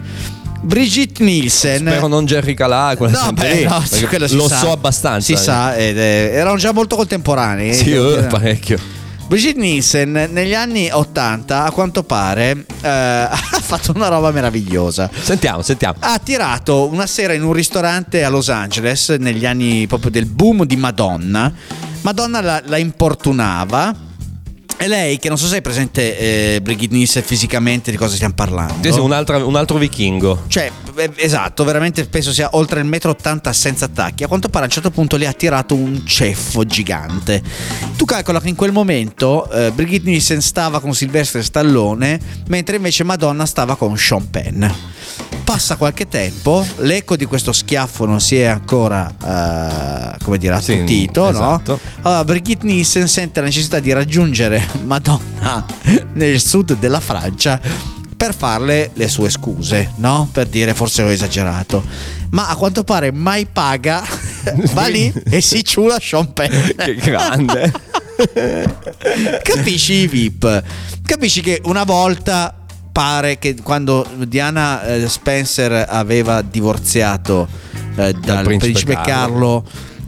Brigitte 0.61 1.21
Nielsen 1.23 1.79
Spero 1.79 2.07
non 2.07 2.25
Jerry 2.25 2.53
Calà, 2.53 2.95
quella 2.95 3.25
No, 3.25 3.33
beh, 3.33 3.65
no, 3.65 3.83
si 3.85 4.35
lo 4.35 4.47
sa. 4.47 4.57
so 4.59 4.71
abbastanza. 4.71 5.25
Si 5.35 5.41
sa, 5.41 5.75
ed 5.75 5.97
è- 5.97 6.31
erano 6.33 6.55
già 6.55 6.71
molto 6.71 6.95
contemporanei. 6.95 7.73
Sì, 7.73 7.89
devo 7.91 8.17
eh, 8.17 8.23
parecchio. 8.23 8.79
Brigitte 9.27 9.59
Nielsen 9.59 10.29
negli 10.31 10.53
anni 10.53 10.89
80, 10.91 11.65
a 11.65 11.71
quanto 11.71 12.03
pare, 12.03 12.65
eh, 12.81 12.87
ha 12.89 13.61
fatto 13.61 13.93
una 13.95 14.07
roba 14.07 14.31
meravigliosa. 14.31 15.09
Sentiamo, 15.11 15.61
sentiamo. 15.61 15.95
Ha 15.99 16.19
tirato 16.19 16.87
una 16.87 17.07
sera 17.07 17.33
in 17.33 17.43
un 17.43 17.53
ristorante 17.53 18.23
a 18.23 18.29
Los 18.29 18.49
Angeles, 18.49 19.09
negli 19.09 19.45
anni 19.45 19.87
proprio 19.87 20.11
del 20.11 20.25
boom 20.25 20.65
di 20.65 20.75
Madonna. 20.75 21.51
Madonna 22.01 22.41
la, 22.41 22.61
la 22.65 22.77
importunava. 22.77 24.11
E 24.83 24.89
lei, 24.89 25.17
che 25.17 25.29
non 25.29 25.37
so 25.37 25.47
se 25.47 25.59
è 25.59 25.61
presente 25.61 26.55
eh, 26.55 26.61
Brigitte 26.61 26.93
Nielsen 26.93 27.23
fisicamente, 27.23 27.89
di 27.89 27.95
cosa 27.95 28.15
stiamo 28.15 28.33
parlando. 28.33 28.91
Sì, 28.91 28.99
un, 28.99 29.13
altro, 29.13 29.47
un 29.47 29.55
altro 29.55 29.77
vichingo. 29.77 30.43
Cioè, 30.47 30.69
eh, 30.97 31.09
esatto, 31.15 31.63
veramente 31.63 32.05
penso 32.05 32.33
sia 32.33 32.49
oltre 32.51 32.81
il 32.81 32.85
metro 32.85 33.11
80 33.11 33.53
senza 33.53 33.85
attacchi. 33.85 34.25
A 34.25 34.27
quanto 34.27 34.49
pare 34.49 34.65
a 34.65 34.67
un 34.67 34.73
certo 34.73 34.91
punto 34.91 35.15
le 35.15 35.25
ha 35.25 35.31
tirato 35.31 35.73
un 35.73 36.05
ceffo 36.05 36.65
gigante. 36.65 37.41
Tu 37.95 38.03
calcola 38.03 38.41
che 38.41 38.49
in 38.49 38.55
quel 38.55 38.73
momento 38.73 39.49
eh, 39.51 39.71
Brigitte 39.71 40.09
Nielsen 40.09 40.41
stava 40.41 40.81
con 40.81 40.93
Silvestre 40.93 41.43
Stallone, 41.43 42.19
mentre 42.49 42.75
invece 42.75 43.05
Madonna 43.05 43.45
stava 43.45 43.77
con 43.77 43.97
Sean 43.97 44.29
Penn. 44.29 44.65
Passa 45.53 45.75
qualche 45.75 46.07
tempo, 46.07 46.65
l'eco 46.77 47.15
di 47.15 47.25
questo 47.25 47.51
schiaffo 47.53 48.07
non 48.07 48.19
si 48.19 48.39
è 48.39 48.45
ancora, 48.45 49.07
eh, 50.17 50.23
come 50.23 50.39
dire, 50.39 50.59
Sì, 50.59 50.73
attutito, 50.73 51.29
esatto. 51.29 51.73
no? 51.73 51.79
Allora, 52.01 52.23
Brigitte 52.23 52.65
Nielsen 52.65 53.07
sente 53.07 53.39
la 53.39 53.45
necessità 53.45 53.79
di 53.79 53.93
raggiungere 53.93 54.67
Madonna 54.83 55.63
nel 56.13 56.39
sud 56.41 56.79
della 56.79 56.99
Francia 56.99 57.61
per 58.17 58.33
farle 58.33 58.89
le 58.95 59.07
sue 59.07 59.29
scuse, 59.29 59.91
no? 59.97 60.27
Per 60.31 60.47
dire 60.47 60.73
forse 60.73 61.03
ho 61.03 61.11
esagerato. 61.11 61.83
Ma 62.31 62.47
a 62.47 62.55
quanto 62.55 62.83
pare 62.83 63.11
mai 63.11 63.45
paga, 63.45 64.03
va 64.73 64.87
lì 64.87 65.13
e 65.29 65.39
si 65.39 65.63
ciula 65.63 65.99
Sean 66.01 66.33
Penn. 66.33 66.51
Che 66.75 66.95
grande. 66.95 67.71
Capisci 69.43 69.93
i 69.93 70.07
VIP? 70.07 70.63
Capisci 71.05 71.41
che 71.41 71.61
una 71.65 71.83
volta 71.83 72.55
pare 72.93 73.37
che 73.39 73.55
quando 73.61 74.07
Diana 74.27 74.83
eh, 74.85 75.09
Spencer 75.09 75.87
aveva 75.89 76.41
divorziato 76.41 77.47
eh, 77.95 78.13
dal, 78.13 78.43
principe 78.43 78.57
principe, 78.57 78.93
Carlo. 78.93 79.03
Carlo. 79.03 79.63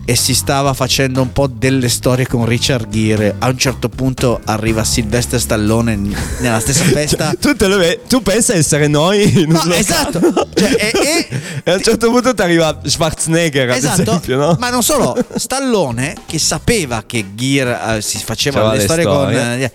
e 0.05 0.15
si 0.15 0.35
stava 0.35 0.71
facendo 0.75 1.19
un 1.19 1.33
po' 1.33 1.47
delle 1.47 1.89
storie 1.89 2.27
con 2.27 2.45
Richard 2.45 2.87
Gere, 2.89 3.37
a 3.39 3.47
un 3.47 3.57
certo 3.57 3.89
punto 3.89 4.39
arriva 4.45 4.83
Sylvester 4.83 5.41
Stallone 5.41 5.95
nella 6.41 6.59
stessa 6.59 6.83
festa. 6.93 7.33
tu, 7.39 7.55
ve- 7.55 8.01
tu 8.07 8.21
pensa 8.21 8.53
essere 8.53 8.85
noi 8.87 9.45
No, 9.47 9.63
esatto. 9.73 10.19
Cioè, 10.53 10.71
e- 10.71 10.91
e- 10.93 11.27
E 11.65 11.71
a 11.71 11.73
un 11.73 11.81
certo 11.81 12.11
punto 12.11 12.35
ti 12.35 12.41
arriva 12.43 12.79
Schwarzenegger, 12.85 13.71
Esatto, 13.71 14.01
esempio, 14.03 14.37
no? 14.37 14.55
ma 14.59 14.69
non 14.69 14.83
solo, 14.83 15.17
Stallone 15.35 16.13
che 16.27 16.37
sapeva 16.37 17.01
che 17.07 17.25
Gear 17.33 17.95
eh, 17.97 18.01
si 18.01 18.19
faceva 18.23 18.59
Faceva 18.59 18.71
le, 18.73 18.77
le 18.77 18.83
storie 18.83 19.03
storie. 19.03 19.37
con 19.39 19.47
eh, 19.63 19.71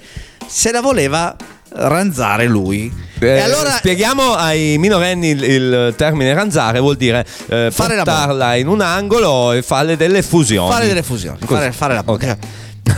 se 0.47 0.71
la 0.71 0.81
voleva 0.81 1.35
ranzare 1.73 2.47
lui. 2.47 2.93
Eh, 3.19 3.27
e 3.27 3.41
allora 3.41 3.71
spieghiamo 3.71 4.35
ai 4.35 4.79
minorenni 4.79 5.29
il, 5.29 5.43
il 5.43 5.95
termine 5.97 6.33
ranzare 6.33 6.79
vuol 6.81 6.97
dire 6.97 7.25
eh, 7.49 7.69
Fare 7.71 7.95
la 7.95 8.03
portarla 8.03 8.55
in 8.55 8.67
un 8.67 8.81
angolo 8.81 9.53
e 9.53 9.61
farle 9.63 9.97
delle 9.97 10.23
fusioni. 10.23 10.71
fare 10.71 10.87
delle 10.87 11.03
fusioni, 11.03 11.37
fare, 11.45 11.71
fare 11.73 11.95
la 11.95 12.03
Ok. 12.07 12.37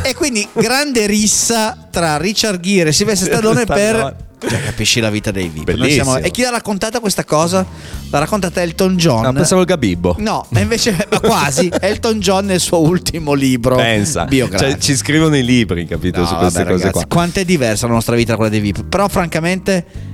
E 0.03 0.14
quindi 0.14 0.47
grande 0.53 1.07
rissa 1.07 1.88
tra 1.90 2.16
Richard 2.16 2.61
Gere 2.61 2.90
e 2.90 2.93
Silvestre 2.93 3.30
Stallone 3.30 3.64
per 3.66 4.16
cioè, 4.49 4.61
capisci 4.64 5.01
la 5.01 5.11
vita 5.11 5.30
dei 5.30 5.49
VIP. 5.49 5.88
Siamo- 5.88 6.16
E 6.16 6.30
chi 6.30 6.45
ha 6.45 6.51
raccontata 6.51 6.99
questa 7.01 7.24
cosa? 7.24 7.64
L'ha 8.11 8.18
raccontata 8.18 8.61
Elton 8.61 8.97
John. 8.97 9.24
Ah, 9.24 9.32
pensavo 9.32 9.61
il 9.61 9.66
Gabibbo. 9.66 10.16
No, 10.18 10.47
e 10.53 10.61
invece 10.61 11.07
ma 11.11 11.20
quasi 11.20 11.70
Elton 11.80 12.18
John 12.18 12.47
nel 12.47 12.61
suo 12.61 12.80
ultimo 12.80 13.34
libro 13.34 13.76
Pensa, 13.76 14.26
cioè, 14.28 14.78
ci 14.78 14.97
scrivono 14.97 15.36
i 15.36 15.45
libri, 15.45 15.86
capito, 15.86 16.20
No, 16.20 16.26
su 16.26 16.34
queste 16.36 16.59
vabbè, 16.64 16.70
cose 16.72 16.84
ragazzi, 16.84 17.07
qua. 17.07 17.16
Quanto 17.16 17.40
è 17.40 17.45
diversa 17.45 17.86
la 17.86 17.93
nostra 17.93 18.16
vita 18.16 18.32
da 18.32 18.36
quella 18.36 18.51
dei 18.51 18.61
VIP. 18.61 18.84
Però, 18.84 19.09
francamente. 19.09 20.11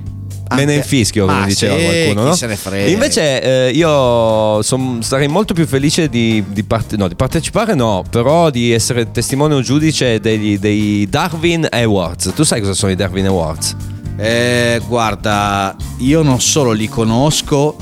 Me 0.55 0.65
ne 0.65 0.75
infischio, 0.75 1.25
come 1.25 1.45
diceva 1.45 1.77
sì, 1.77 1.83
qualcuno, 1.85 2.23
no? 2.27 2.33
se 2.35 2.47
ne 2.47 2.55
frega. 2.55 2.89
Invece 2.89 3.67
eh, 3.67 3.71
io 3.71 4.61
son- 4.63 5.01
sarei 5.03 5.27
molto 5.27 5.53
più 5.53 5.65
felice 5.67 6.09
di, 6.09 6.43
di 6.47 6.63
parte- 6.63 6.97
no, 6.97 7.07
di 7.07 7.15
partecipare, 7.15 7.75
no, 7.75 8.03
però 8.09 8.49
di 8.49 8.71
essere 8.71 9.11
testimone 9.11 9.53
o 9.55 9.61
giudice 9.61 10.19
degli- 10.19 10.57
dei 10.57 11.07
Darwin 11.09 11.67
Awards. 11.69 12.31
Tu 12.35 12.43
sai 12.43 12.59
cosa 12.61 12.73
sono 12.73 12.91
i 12.91 12.95
Darwin 12.95 13.27
Awards? 13.27 13.75
Eh, 14.17 14.81
guarda, 14.87 15.75
io 15.99 16.21
non 16.23 16.41
solo 16.41 16.71
li 16.71 16.89
conosco, 16.89 17.77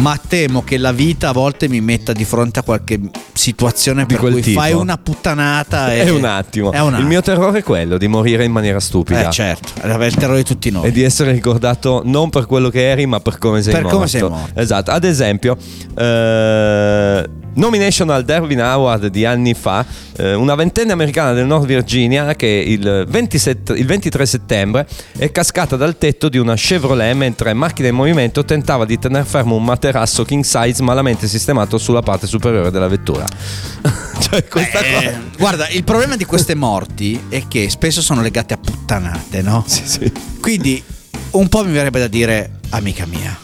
ma 0.00 0.18
temo 0.26 0.62
che 0.62 0.78
la 0.78 0.92
vita 0.92 1.30
a 1.30 1.32
volte 1.32 1.68
mi 1.68 1.80
metta 1.80 2.12
di 2.12 2.24
fronte 2.24 2.60
a 2.60 2.62
qualche 2.62 3.00
situazione 3.32 4.06
per 4.06 4.18
quel 4.18 4.32
cui 4.32 4.42
tipo? 4.42 4.60
fai 4.60 4.72
una 4.72 4.96
puttanata. 4.98 5.86
E, 5.98 6.04
È 6.04 6.10
un 6.10 6.24
attimo. 6.24 6.70
È 6.70 6.80
un 6.80 6.88
attimo. 6.88 7.00
Il 7.00 7.06
mio 7.06 7.22
terrore 7.22 7.58
è 7.58 7.62
quello 7.62 7.98
di 7.98 8.08
morire 8.08 8.44
in 8.44 8.52
maniera 8.52 8.78
stupida. 8.78 9.28
Eh, 9.28 9.32
certo, 9.32 9.80
è 9.80 10.04
il 10.04 10.14
terrore 10.14 10.38
di 10.38 10.44
tutti 10.44 10.70
noi. 10.70 10.86
E 10.86 10.92
di 10.92 11.02
essere 11.02 11.32
ricordato 11.32 12.02
non 12.04 12.30
per 12.30 12.46
quello 12.46 12.68
che 12.68 12.88
eri, 12.90 13.06
ma 13.06 13.20
per 13.20 13.38
come 13.38 13.62
sei 13.62 13.72
Per 13.72 13.82
morto. 13.82 13.96
come 13.96 14.08
sei 14.08 14.22
morto. 14.22 14.60
Esatto. 14.60 14.90
Ad 14.90 15.04
esempio, 15.04 15.56
eh, 15.96 17.28
nomination 17.54 18.10
al 18.10 18.24
Darwin 18.24 18.60
Award 18.60 19.06
di 19.06 19.24
anni 19.24 19.54
fa, 19.54 19.84
eh, 20.16 20.34
una 20.34 20.54
ventenne 20.54 20.92
americana 20.92 21.32
del 21.32 21.46
North 21.46 21.66
Virginia 21.66 22.34
che 22.34 22.46
il, 22.46 23.04
27 23.08 23.72
il 23.72 23.86
23 23.86 24.26
settembre 24.26 24.86
è 25.16 25.30
cascata 25.30 25.76
dal 25.76 25.96
tetto 25.98 26.28
di 26.28 26.38
una 26.38 26.54
Chevrolet 26.54 27.14
mentre 27.14 27.52
macchina 27.54 27.88
in 27.88 27.94
movimento 27.94 28.44
tentava 28.44 28.84
di 28.84 28.98
tenere 28.98 29.24
fermo 29.24 29.56
un 29.56 29.64
materasso 29.88 30.24
king 30.24 30.44
size 30.44 30.82
malamente 30.82 31.26
sistemato 31.26 31.78
sulla 31.78 32.02
parte 32.02 32.26
superiore 32.26 32.70
della 32.70 32.88
vettura. 32.88 33.24
cioè, 34.20 34.46
questa 34.46 34.80
Eh, 34.80 34.92
cosa... 34.92 35.20
guarda, 35.38 35.68
il 35.68 35.84
problema 35.84 36.16
di 36.16 36.24
queste 36.24 36.54
morti 36.54 37.18
è 37.28 37.44
che 37.48 37.70
spesso 37.70 38.02
sono 38.02 38.20
legate 38.20 38.54
a 38.54 38.58
puttanate, 38.58 39.40
no? 39.42 39.64
Sì, 39.66 39.82
sì. 39.86 40.12
Quindi 40.40 40.82
un 41.30 41.48
po' 41.48 41.64
mi 41.64 41.72
verrebbe 41.72 42.00
da 42.00 42.06
dire, 42.06 42.58
amica 42.70 43.06
mia, 43.06 43.36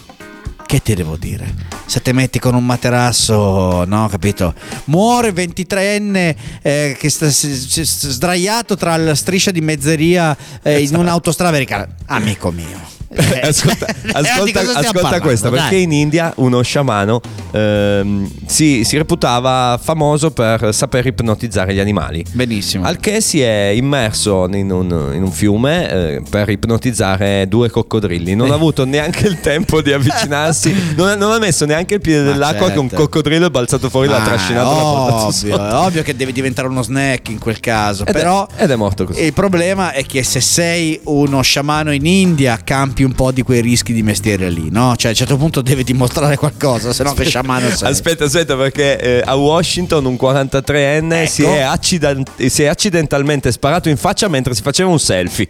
che 0.66 0.82
ti 0.82 0.94
devo 0.94 1.16
dire? 1.16 1.72
Se 1.86 2.00
te 2.02 2.12
metti 2.12 2.38
con 2.38 2.54
un 2.54 2.64
materasso, 2.64 3.84
no, 3.84 4.08
capito? 4.08 4.54
Muore 4.84 5.32
23enne 5.32 6.34
eh, 6.62 6.96
che 6.98 7.08
sta 7.10 7.30
s- 7.30 7.46
s- 7.80 8.08
sdraiato 8.08 8.76
tra 8.76 8.96
la 8.96 9.14
striscia 9.14 9.50
di 9.50 9.60
mezzeria 9.60 10.36
eh, 10.62 10.80
in 10.80 10.94
un'autostrada 10.94 11.50
americana. 11.50 11.88
Amico 12.06 12.50
mio. 12.50 12.92
Eh, 13.16 13.46
ascolta, 13.46 13.86
di 14.02 14.10
ascolta, 14.12 14.60
ascolta 14.60 14.92
parlando, 14.92 15.20
questa, 15.20 15.48
dai? 15.48 15.60
perché 15.60 15.76
in 15.76 15.92
India 15.92 16.32
uno 16.36 16.62
sciamano 16.62 17.20
ehm, 17.52 18.28
si, 18.46 18.82
si 18.84 18.96
reputava 18.96 19.78
famoso 19.82 20.30
per 20.32 20.74
saper 20.74 21.06
ipnotizzare 21.06 21.72
gli 21.74 21.78
animali. 21.78 22.24
Benissimo. 22.32 22.84
Al 22.84 22.98
che 22.98 23.20
si 23.20 23.40
è 23.40 23.66
immerso 23.74 24.48
in 24.52 24.70
un, 24.70 25.12
in 25.14 25.22
un 25.22 25.30
fiume 25.30 25.90
eh, 25.90 26.22
per 26.28 26.48
ipnotizzare 26.48 27.46
due 27.48 27.70
coccodrilli. 27.70 28.34
Non 28.34 28.50
ha 28.50 28.54
avuto 28.64 28.84
neanche 28.84 29.26
il 29.26 29.40
tempo 29.40 29.80
di 29.80 29.92
avvicinarsi, 29.92 30.94
non 30.96 31.08
ha, 31.08 31.14
non 31.14 31.30
ha 31.32 31.38
messo 31.38 31.64
neanche 31.66 31.94
il 31.94 32.00
piede 32.00 32.24
Ma 32.24 32.32
dell'acqua 32.32 32.70
che 32.70 32.78
un 32.78 32.88
certo. 32.88 33.04
coccodrillo 33.04 33.46
è 33.46 33.50
balzato 33.50 33.88
fuori, 33.90 34.08
l'ha 34.08 34.22
Ah, 34.22 34.24
trascinato 34.24 34.68
ovvio, 34.70 35.56
è 35.56 35.72
ovvio 35.74 36.02
che 36.02 36.16
deve 36.16 36.32
diventare 36.32 36.66
uno 36.68 36.82
snack 36.82 37.28
in 37.28 37.38
quel 37.38 37.60
caso. 37.60 38.02
Ed 38.02 38.08
è- 38.08 38.12
però 38.18 38.46
ed 38.56 38.70
è 38.70 38.76
morto 38.76 39.04
così. 39.04 39.22
Il 39.22 39.32
problema 39.32 39.92
è 39.92 40.04
che 40.04 40.22
se 40.22 40.40
sei 40.40 40.98
uno 41.04 41.42
sciamano 41.42 41.92
in 41.92 42.06
India, 42.06 42.58
campi 42.64 43.03
un 43.04 43.12
po' 43.12 43.30
di 43.32 43.42
quei 43.42 43.60
rischi 43.60 43.92
di 43.92 44.02
mestiere 44.02 44.50
lì, 44.50 44.68
no? 44.70 44.94
Cioè 44.96 45.06
a 45.06 45.10
un 45.10 45.14
certo 45.16 45.36
punto 45.36 45.60
devi 45.62 45.84
dimostrare 45.84 46.36
qualcosa, 46.36 46.92
se 46.92 47.02
no 47.04 47.12
che 47.14 47.24
sciamano 47.24 47.70
sei. 47.70 47.90
Aspetta, 47.90 48.24
aspetta, 48.24 48.56
perché 48.56 48.98
eh, 48.98 49.22
a 49.24 49.34
Washington 49.36 50.04
un 50.06 50.14
43enne 50.20 51.26
si, 51.26 51.42
Ecco. 51.42 51.52
è 51.54 51.60
accident- 51.60 52.46
si 52.46 52.62
è 52.62 52.66
accidentalmente 52.66 53.52
sparato 53.52 53.88
in 53.88 53.96
faccia 53.96 54.28
mentre 54.28 54.54
si 54.54 54.62
faceva 54.62 54.90
un 54.90 54.98
selfie. 54.98 55.48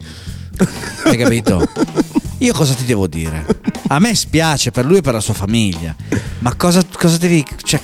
Hai 1.04 1.16
capito? 1.16 1.66
Io 2.38 2.52
cosa 2.52 2.74
ti 2.74 2.84
devo 2.84 3.06
dire? 3.06 3.44
A 3.88 3.98
me 3.98 4.14
spiace 4.14 4.70
per 4.70 4.84
lui 4.84 4.98
e 4.98 5.00
per 5.00 5.14
la 5.14 5.20
sua 5.20 5.34
famiglia. 5.34 5.94
Ma 6.40 6.54
cosa, 6.54 6.82
cosa 6.96 7.16
devi. 7.16 7.44
Cioè, 7.62 7.80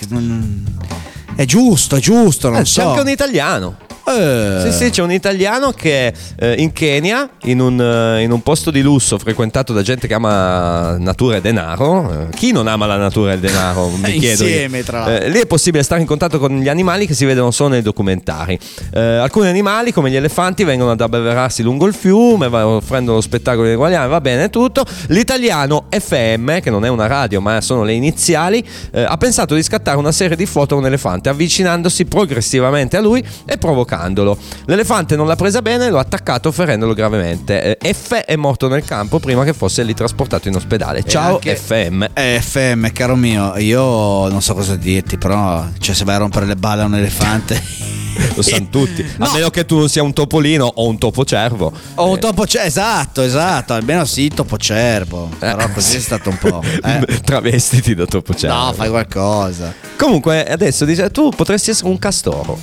è 1.36 1.44
giusto, 1.44 1.96
è 1.96 2.00
giusto, 2.00 2.50
non 2.50 2.60
Eh, 2.60 2.62
c'è 2.64 2.82
so. 2.82 2.88
anche 2.90 3.00
un 3.00 3.08
italiano. 3.08 3.76
Eh, 4.06 4.70
Sì, 4.70 4.72
sì, 4.72 4.90
c'è 4.90 5.02
un 5.02 5.12
italiano 5.12 5.72
che 5.72 6.12
eh, 6.38 6.54
in 6.54 6.72
Kenya, 6.72 7.28
in 7.42 7.60
un, 7.60 7.80
eh, 7.80 8.22
in 8.22 8.30
un 8.30 8.42
posto 8.42 8.70
di 8.70 8.82
lusso 8.82 9.18
frequentato 9.18 9.72
da 9.72 9.82
gente 9.82 10.06
che 10.06 10.14
ama 10.14 10.96
natura 10.98 11.36
e 11.36 11.40
denaro, 11.40 12.10
eh, 12.10 12.34
chi 12.34 12.52
non 12.52 12.66
ama 12.66 12.86
la 12.86 12.96
natura 12.96 13.32
e 13.32 13.34
il 13.34 13.40
denaro? 13.40 13.88
Mi 13.96 14.12
chiedo. 14.18 14.44
io. 14.44 14.50
Insieme, 14.50 14.82
tra 14.82 15.00
l'altro. 15.00 15.26
Eh, 15.26 15.28
lì 15.30 15.38
è 15.40 15.46
possibile 15.46 15.82
stare 15.82 16.00
in 16.00 16.06
contatto 16.06 16.38
con 16.38 16.58
gli 16.58 16.68
animali 16.68 17.06
che 17.06 17.14
si 17.14 17.24
vedono 17.24 17.50
solo 17.50 17.70
nei 17.70 17.82
documentari. 17.82 18.58
Alcuni 18.92 19.48
animali, 19.48 19.92
come 19.92 20.10
gli 20.10 20.16
elefanti, 20.16 20.64
vengono 20.64 20.90
ad 20.90 21.00
abbeverarsi 21.00 21.62
lungo 21.62 21.86
il 21.86 21.94
fiume, 21.94 22.46
offrendo 22.46 23.12
lo 23.14 23.20
spettacolo 23.20 23.68
di 23.68 23.74
guagliame, 23.74 24.08
va 24.08 24.20
bene 24.20 24.50
tutto. 24.50 24.84
L'italiano 25.08 25.86
FM, 25.90 26.58
che 26.60 26.70
non 26.70 26.84
è 26.84 26.88
una 26.88 27.06
radio 27.06 27.40
ma 27.40 27.60
sono 27.60 27.84
le 27.84 27.92
iniziali, 27.92 28.64
ha 28.92 29.16
pensato 29.16 29.54
di 29.54 29.62
scattare 29.62 29.96
una 29.96 30.12
serie 30.12 30.36
di 30.36 30.46
foto 30.46 30.74
a 30.74 30.78
un 30.78 30.86
elefante, 30.86 31.28
avvicinandosi 31.28 32.04
progressivamente 32.04 32.96
a 32.96 33.00
lui 33.00 33.24
e 33.44 33.58
provocandolo. 33.90 34.38
L'elefante 34.66 35.16
non 35.16 35.26
l'ha 35.26 35.36
presa 35.36 35.60
bene, 35.60 35.90
lo 35.90 35.98
ha 35.98 36.02
attaccato 36.02 36.52
ferendolo 36.52 36.94
gravemente. 36.94 37.76
Eh, 37.78 37.92
F 37.92 38.14
è 38.14 38.36
morto 38.36 38.68
nel 38.68 38.84
campo 38.84 39.18
prima 39.18 39.42
che 39.44 39.52
fosse 39.52 39.82
lì 39.82 39.94
trasportato 39.94 40.48
in 40.48 40.54
ospedale. 40.54 41.02
Ciao 41.02 41.40
FM. 41.40 42.06
Eh, 42.14 42.38
FM, 42.40 42.86
caro 42.92 43.16
mio, 43.16 43.56
io 43.56 44.28
non 44.28 44.40
so 44.40 44.54
cosa 44.54 44.76
dirti, 44.76 45.18
però 45.18 45.64
cioè, 45.78 45.94
se 45.94 46.04
vai 46.04 46.14
a 46.14 46.18
rompere 46.18 46.46
le 46.46 46.56
balle 46.56 46.82
a 46.82 46.84
un 46.86 46.94
elefante. 46.94 47.88
Lo 48.34 48.42
sanno 48.42 48.68
tutti. 48.70 49.08
No. 49.20 49.26
A 49.26 49.32
meno 49.32 49.50
che 49.50 49.66
tu 49.66 49.86
sia 49.86 50.02
un 50.02 50.12
topolino 50.12 50.64
o 50.64 50.86
un 50.86 50.96
topocervo. 50.96 51.72
O 51.96 52.10
un 52.10 52.18
topo 52.18 52.46
cervo, 52.46 52.66
esatto, 52.66 53.22
esatto, 53.22 53.74
almeno 53.74 54.04
sì, 54.04 54.28
topo 54.28 54.56
cervo. 54.56 55.28
Però 55.38 55.68
così 55.70 55.96
è 55.96 56.00
stato 56.00 56.30
un 56.30 56.38
po'. 56.38 56.62
eh. 56.84 57.20
Travestiti 57.22 57.94
da 57.94 58.06
topocervo. 58.06 58.54
No, 58.56 58.72
fai 58.72 58.88
qualcosa. 58.88 59.74
Comunque, 59.96 60.44
adesso 60.46 60.84
dice 60.86 61.10
tu 61.10 61.30
potresti 61.30 61.70
essere 61.70 61.88
un 61.88 61.98
castoro. 61.98 62.58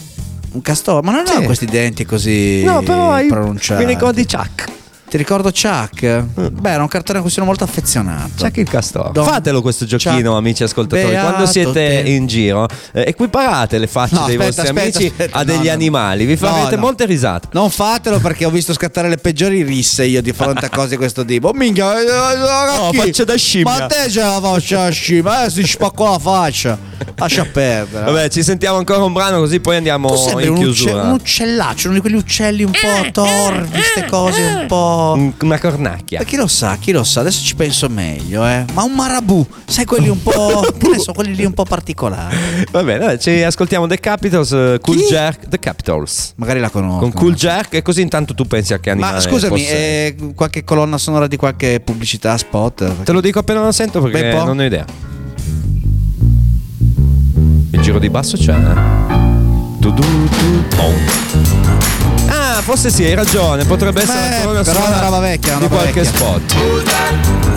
Un 0.52 0.62
castoro, 0.62 1.02
ma 1.02 1.12
non 1.12 1.26
Sì. 1.28 1.36
ho 1.36 1.42
questi 1.44 1.66
denti 1.66 2.06
così 2.06 2.64
No, 2.64 2.82
però 2.82 3.12
hai 3.12 3.28
pronunciati. 3.28 3.84
mi 3.86 3.92
ricordi 3.92 4.26
Chuck. 4.26 4.66
Ti 5.18 5.24
ricordo 5.24 5.50
Chuck? 5.52 6.26
Beh, 6.52 6.70
era 6.70 6.84
un 6.84 6.88
cartone 6.88 7.18
a 7.18 7.22
cui 7.24 7.32
sono 7.32 7.48
molto 7.48 7.64
affezionato. 7.64 8.34
Chuck 8.38 8.58
il 8.58 8.70
castoro. 8.70 9.10
Don- 9.12 9.26
Fatelo 9.26 9.64
questo 9.64 9.86
giochino, 9.86 10.30
Chuck. 10.30 10.38
amici 10.38 10.62
ascoltatori. 10.64 11.10
Beato 11.10 11.28
Quando 11.30 11.46
siete 11.48 12.04
te. 12.04 12.10
in 12.12 12.28
giro, 12.28 12.68
eh, 12.94 13.06
equiparate 13.08 13.80
le 13.80 13.88
facce 13.88 14.14
No, 14.14 14.26
dei 14.28 14.36
aspetta, 14.36 14.62
vostri 14.62 14.68
aspetta, 14.78 14.98
amici 15.00 15.06
aspetta, 15.12 15.38
a 15.38 15.40
no, 15.40 15.46
degli 15.46 15.66
no. 15.66 15.72
animali. 15.72 16.26
Vi 16.26 16.38
No, 16.40 16.48
farete 16.48 16.76
no. 16.76 16.82
molte 16.82 17.06
risate. 17.08 17.48
Non 17.54 17.72
fatelo 17.72 18.20
perché 18.20 18.46
ho 18.46 18.52
visto 18.52 18.74
scattare 18.74 19.10
le 19.10 19.18
peggiori 19.18 19.64
risse 19.64 20.06
io 20.06 20.22
di 20.22 20.34
fronte 20.34 20.68
a 20.68 20.70
cose 20.70 20.90
di 20.90 20.98
questo 20.98 21.26
tipo. 21.26 21.48
Oh, 21.48 21.54
minchia, 21.54 22.00
eh, 22.00 22.04
eh, 22.06 22.78
Oh, 22.80 22.92
chi? 22.92 22.98
faccia 22.98 23.24
da 23.24 23.36
scimmia. 23.36 23.72
Ma 23.80 23.86
te 23.88 24.06
c'è 24.10 24.22
la 24.22 24.40
faccia 24.40 24.84
da 24.84 24.90
scimmia, 24.92 25.46
eh, 25.46 25.50
si 25.50 25.66
spacco 25.66 26.04
la 26.12 26.20
faccia. 26.20 26.78
Lascia 27.16 27.44
perdere. 27.52 28.06
Vabbè, 28.06 28.30
ci 28.30 28.44
sentiamo 28.44 28.78
ancora 28.78 29.04
un 29.04 29.14
brano 29.14 29.40
così 29.40 29.60
poi 29.60 29.78
andiamo 29.78 30.10
tu 30.10 30.16
sembri 30.18 30.46
in 30.46 30.52
un, 30.52 30.58
ucce- 30.58 30.84
chiusura. 30.84 31.02
un 31.04 31.12
uccellaccio, 31.14 31.88
uno 31.88 31.96
di 31.96 32.02
quegli 32.02 32.16
uccelli 32.16 32.64
un 32.64 32.72
po' 32.72 33.12
torvi, 33.12 33.70
queste 33.70 34.06
cose 34.06 34.42
un 34.42 34.66
po'. 34.68 35.07
Un- 35.14 35.34
Una 35.42 35.60
cornacchia. 35.60 36.20
Ma 36.20 36.26
chi 36.26 36.36
lo 36.36 36.48
sa, 36.48 36.78
chi 36.80 36.92
lo 36.92 37.04
sa, 37.04 37.22
adesso 37.22 37.44
ci 37.44 37.56
penso 37.56 37.88
meglio, 37.90 38.46
eh. 38.46 38.66
Ma 38.74 38.84
un 38.84 38.94
marabù, 38.94 39.46
sai 39.66 39.86
quelli 39.86 40.10
un 40.10 40.22
po'. 40.22 40.62
che 40.78 40.88
ne 40.90 41.00
so, 41.00 41.14
quelli 41.14 41.36
lì 41.36 41.46
un 41.46 41.54
po' 41.54 41.64
particolari. 41.66 42.36
Va 42.72 42.84
bene, 42.84 43.18
ci 43.20 43.42
ascoltiamo 43.44 43.88
The 43.88 44.00
Capitals, 44.00 44.52
eh, 44.52 44.80
Cool 44.82 44.98
Chi? 44.98 45.04
Jack, 45.06 45.48
The 45.48 45.60
Capitals. 45.60 46.34
Magari 46.38 46.60
la 46.60 46.70
conosco. 46.70 47.00
Con 47.00 47.12
Cool 47.12 47.36
Jack 47.36 47.74
e 47.76 47.82
così 47.82 48.02
intanto 48.02 48.34
tu 48.34 48.46
pensi 48.46 48.74
a 48.74 48.80
che 48.80 48.90
animale 48.92 49.16
Ma 49.16 49.20
scusami, 49.22 49.60
fosse. 49.60 49.72
eh, 49.76 50.16
qualche 50.36 50.64
colonna 50.64 50.98
sonora 50.98 51.28
di 51.28 51.36
qualche 51.38 51.80
pubblicità, 51.80 52.38
spot? 52.38 53.04
Te 53.04 53.12
lo 53.12 53.22
dico 53.22 53.40
appena 53.40 53.62
lo 53.64 53.72
sento 53.72 54.02
perché 54.02 54.32
non 54.34 54.58
ho 54.60 54.64
idea. 54.64 54.86
Il 57.72 57.82
giro 57.82 58.00
di 58.00 58.10
basso 58.10 58.38
c'è. 58.38 58.54
eh? 58.54 59.06
Tu, 59.80 59.94
pom. 59.94 60.94
Ah, 62.30 62.37
forse 62.62 62.90
sì, 62.90 63.04
hai 63.04 63.14
ragione. 63.16 63.66
Potrebbe 63.66 64.02
essere 64.02 64.30
Beh, 64.30 64.36
però 64.38 64.50
è 64.50 64.54
una 64.54 64.64
sonora 64.64 65.00
roba 65.00 65.20
vecchia, 65.20 65.58
una 65.58 65.68
di 65.68 65.74
roba 65.74 65.82
qualche 65.82 66.02
vecchia. 66.02 66.18
spot. 66.20 67.57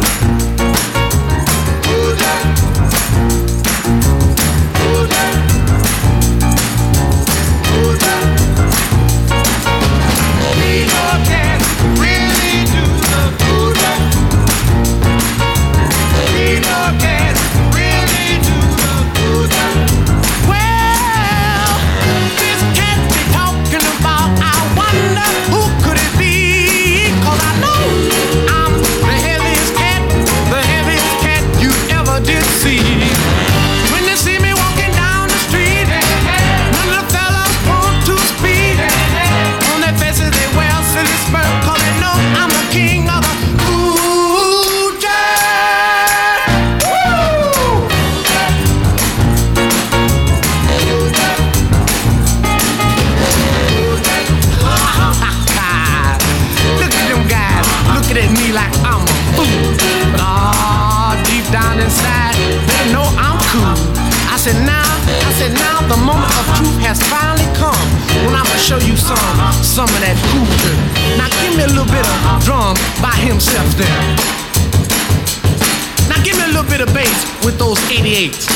8. 78.21 78.50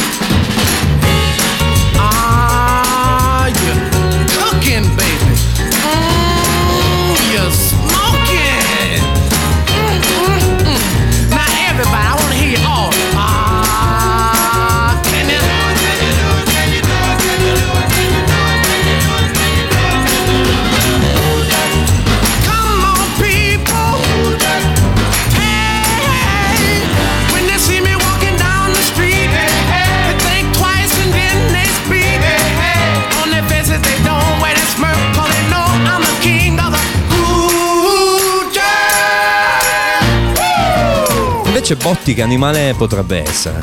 Invece 41.65 41.77
Botti 41.77 42.13
che 42.13 42.21
animale 42.21 42.75
potrebbe 42.77 43.23
essere? 43.27 43.59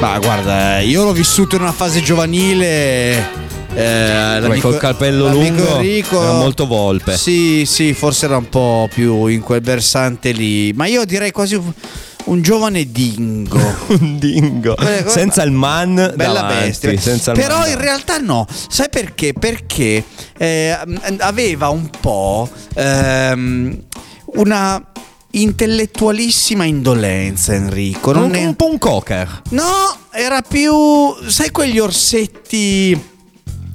Ma 0.00 0.18
guarda, 0.18 0.80
io 0.80 1.02
l'ho 1.04 1.14
vissuto 1.14 1.56
in 1.56 1.62
una 1.62 1.72
fase 1.72 2.02
giovanile. 2.02 3.44
Eh, 3.74 4.58
col 4.60 4.76
capello 4.76 5.30
lungo 5.30 5.76
Enrico, 5.76 6.22
era 6.22 6.32
molto 6.32 6.66
volpe. 6.66 7.16
Sì, 7.16 7.64
sì, 7.64 7.94
forse 7.94 8.26
era 8.26 8.36
un 8.36 8.50
po' 8.50 8.88
più 8.92 9.26
in 9.28 9.40
quel 9.40 9.62
versante 9.62 10.32
lì. 10.32 10.74
Ma 10.74 10.84
io 10.84 11.06
direi 11.06 11.30
quasi 11.30 11.54
un, 12.24 12.42
giovane 12.42 12.90
dingo. 12.90 13.60
Un 13.98 14.18
dingo. 14.18 14.76
Eh, 14.76 14.82
guarda- 14.84 15.08
senza 15.08 15.42
il 15.42 15.52
man 15.52 16.12
Bella 16.14 16.40
davanti, 16.40 16.88
bestia. 16.88 17.32
Però 17.32 17.60
man 17.60 17.70
in 17.70 17.80
realtà 17.80 18.18
no. 18.18 18.46
Sai 18.68 18.90
perché? 18.90 19.32
Perché 19.32 20.04
eh, 20.36 20.78
aveva 21.20 21.68
un 21.70 21.88
po' 21.98 22.46
ehm, 22.74 23.84
una 24.34 24.84
intellettualissima 25.40 26.64
indolenza 26.64 27.54
Enrico. 27.54 28.12
Non 28.12 28.24
un, 28.24 28.34
è- 28.34 28.44
un 28.46 28.54
po' 28.56 28.70
un 28.70 28.78
cocker. 28.78 29.42
No, 29.50 29.64
era 30.12 30.42
più. 30.42 30.72
Sai 31.26 31.50
quegli 31.50 31.78
orsetti. 31.78 32.98